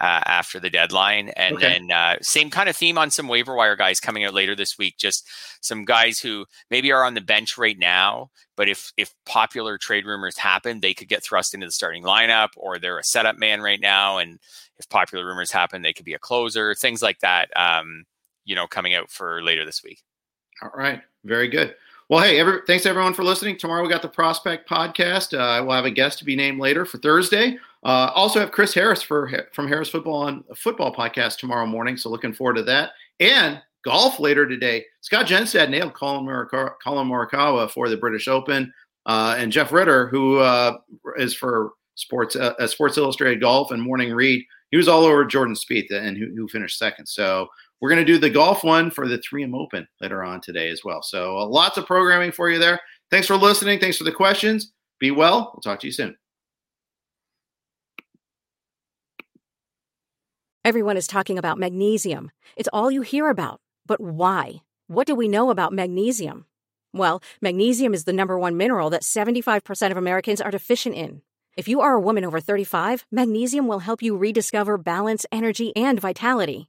uh, 0.00 0.22
after 0.26 0.60
the 0.60 0.70
deadline. 0.70 1.28
And 1.30 1.58
Okay. 1.58 1.62
then 1.62 1.90
uh, 1.90 2.16
same 2.22 2.50
kind 2.50 2.68
of 2.68 2.76
theme 2.76 2.98
on 2.98 3.10
some 3.10 3.28
waiver 3.28 3.54
wire 3.56 3.76
guys 3.76 4.00
coming 4.00 4.24
out 4.24 4.34
later 4.34 4.54
this 4.54 4.78
week. 4.78 4.96
Just 4.98 5.28
some 5.60 5.84
guys 5.84 6.20
who 6.20 6.46
maybe 6.70 6.92
are 6.92 7.04
on 7.04 7.14
the 7.14 7.20
bench 7.20 7.58
right 7.58 7.76
now, 7.78 8.30
but 8.56 8.68
if 8.68 8.92
if 8.96 9.12
popular 9.26 9.76
trade 9.78 10.06
rumors 10.06 10.38
happen, 10.38 10.80
they 10.80 10.94
could 10.94 11.08
get 11.08 11.24
thrust 11.24 11.52
into 11.54 11.66
the 11.66 11.72
starting 11.72 12.04
lineup, 12.04 12.50
or 12.56 12.78
they're 12.78 12.98
a 12.98 13.04
setup 13.04 13.38
man 13.38 13.60
right 13.60 13.80
now. 13.80 14.18
And 14.18 14.38
if 14.78 14.88
popular 14.88 15.26
rumors 15.26 15.50
happen, 15.50 15.82
they 15.82 15.92
could 15.92 16.04
be 16.06 16.14
a 16.14 16.18
closer. 16.20 16.74
Things 16.74 17.02
like 17.02 17.18
that. 17.20 17.48
Um, 17.56 18.04
you 18.44 18.54
know, 18.54 18.66
coming 18.68 18.94
out 18.94 19.10
for 19.10 19.42
later 19.42 19.64
this 19.64 19.82
week. 19.84 20.00
All 20.62 20.72
right. 20.74 21.02
Very 21.24 21.48
good. 21.48 21.74
Well, 22.08 22.22
hey, 22.22 22.40
every, 22.40 22.60
thanks 22.66 22.86
everyone 22.86 23.12
for 23.12 23.22
listening. 23.22 23.58
Tomorrow 23.58 23.82
we 23.82 23.88
got 23.90 24.02
the 24.02 24.08
Prospect 24.08 24.68
podcast. 24.68 25.38
Uh, 25.38 25.62
we'll 25.62 25.76
have 25.76 25.84
a 25.84 25.90
guest 25.90 26.18
to 26.18 26.24
be 26.24 26.36
named 26.36 26.58
later 26.58 26.86
for 26.86 26.98
Thursday. 26.98 27.58
Uh, 27.84 28.10
also 28.14 28.40
have 28.40 28.50
Chris 28.50 28.72
Harris 28.72 29.02
for 29.02 29.30
from 29.52 29.68
Harris 29.68 29.90
Football 29.90 30.22
on 30.22 30.44
football 30.56 30.94
podcast 30.94 31.38
tomorrow 31.38 31.66
morning. 31.66 31.96
So 31.96 32.08
looking 32.08 32.32
forward 32.32 32.56
to 32.56 32.62
that. 32.64 32.92
And 33.20 33.60
golf 33.84 34.18
later 34.18 34.46
today. 34.46 34.84
Scott 35.00 35.26
Jenstad 35.26 35.70
nailed 35.70 35.94
Collin, 35.94 36.24
Morikawa, 36.24 36.72
Collin 36.82 37.08
Morikawa 37.08 37.70
for 37.70 37.88
the 37.88 37.96
British 37.96 38.28
Open, 38.28 38.72
uh, 39.06 39.36
and 39.38 39.52
Jeff 39.52 39.72
Ritter, 39.72 40.08
who 40.08 40.38
uh, 40.38 40.78
is 41.16 41.34
for 41.34 41.72
Sports 41.94 42.36
uh, 42.36 42.66
Sports 42.66 42.98
Illustrated 42.98 43.40
Golf 43.40 43.70
and 43.70 43.82
Morning 43.82 44.12
Read. 44.12 44.44
He 44.70 44.76
was 44.76 44.88
all 44.88 45.04
over 45.04 45.24
Jordan 45.24 45.54
Spieth 45.54 45.90
and 45.90 46.16
who, 46.16 46.26
who 46.34 46.48
finished 46.48 46.78
second. 46.78 47.06
So 47.06 47.48
we're 47.80 47.90
going 47.90 48.04
to 48.04 48.12
do 48.12 48.18
the 48.18 48.30
golf 48.30 48.64
one 48.64 48.90
for 48.90 49.06
the 49.06 49.18
3M 49.18 49.54
Open 49.54 49.86
later 50.00 50.24
on 50.24 50.40
today 50.40 50.68
as 50.70 50.82
well. 50.84 51.02
So 51.02 51.38
uh, 51.38 51.46
lots 51.46 51.78
of 51.78 51.86
programming 51.86 52.32
for 52.32 52.50
you 52.50 52.58
there. 52.58 52.80
Thanks 53.10 53.26
for 53.26 53.36
listening. 53.36 53.78
Thanks 53.78 53.96
for 53.96 54.04
the 54.04 54.12
questions. 54.12 54.72
Be 54.98 55.10
well. 55.10 55.52
We'll 55.54 55.60
talk 55.60 55.80
to 55.80 55.86
you 55.86 55.92
soon. 55.92 56.16
Everyone 60.64 60.96
is 60.96 61.06
talking 61.06 61.38
about 61.38 61.58
magnesium. 61.58 62.30
It's 62.56 62.68
all 62.72 62.90
you 62.90 63.02
hear 63.02 63.30
about. 63.30 63.60
But 63.86 64.00
why? 64.00 64.56
What 64.88 65.06
do 65.06 65.14
we 65.14 65.28
know 65.28 65.50
about 65.50 65.72
magnesium? 65.72 66.46
Well, 66.92 67.22
magnesium 67.40 67.94
is 67.94 68.04
the 68.04 68.12
number 68.12 68.38
one 68.38 68.56
mineral 68.56 68.90
that 68.90 69.02
75% 69.02 69.90
of 69.90 69.96
Americans 69.96 70.40
are 70.40 70.50
deficient 70.50 70.94
in. 70.94 71.22
If 71.56 71.68
you 71.68 71.80
are 71.80 71.94
a 71.94 72.00
woman 72.00 72.24
over 72.24 72.40
35, 72.40 73.06
magnesium 73.10 73.66
will 73.66 73.80
help 73.80 74.02
you 74.02 74.16
rediscover 74.16 74.76
balance, 74.78 75.24
energy, 75.32 75.74
and 75.76 76.00
vitality. 76.00 76.68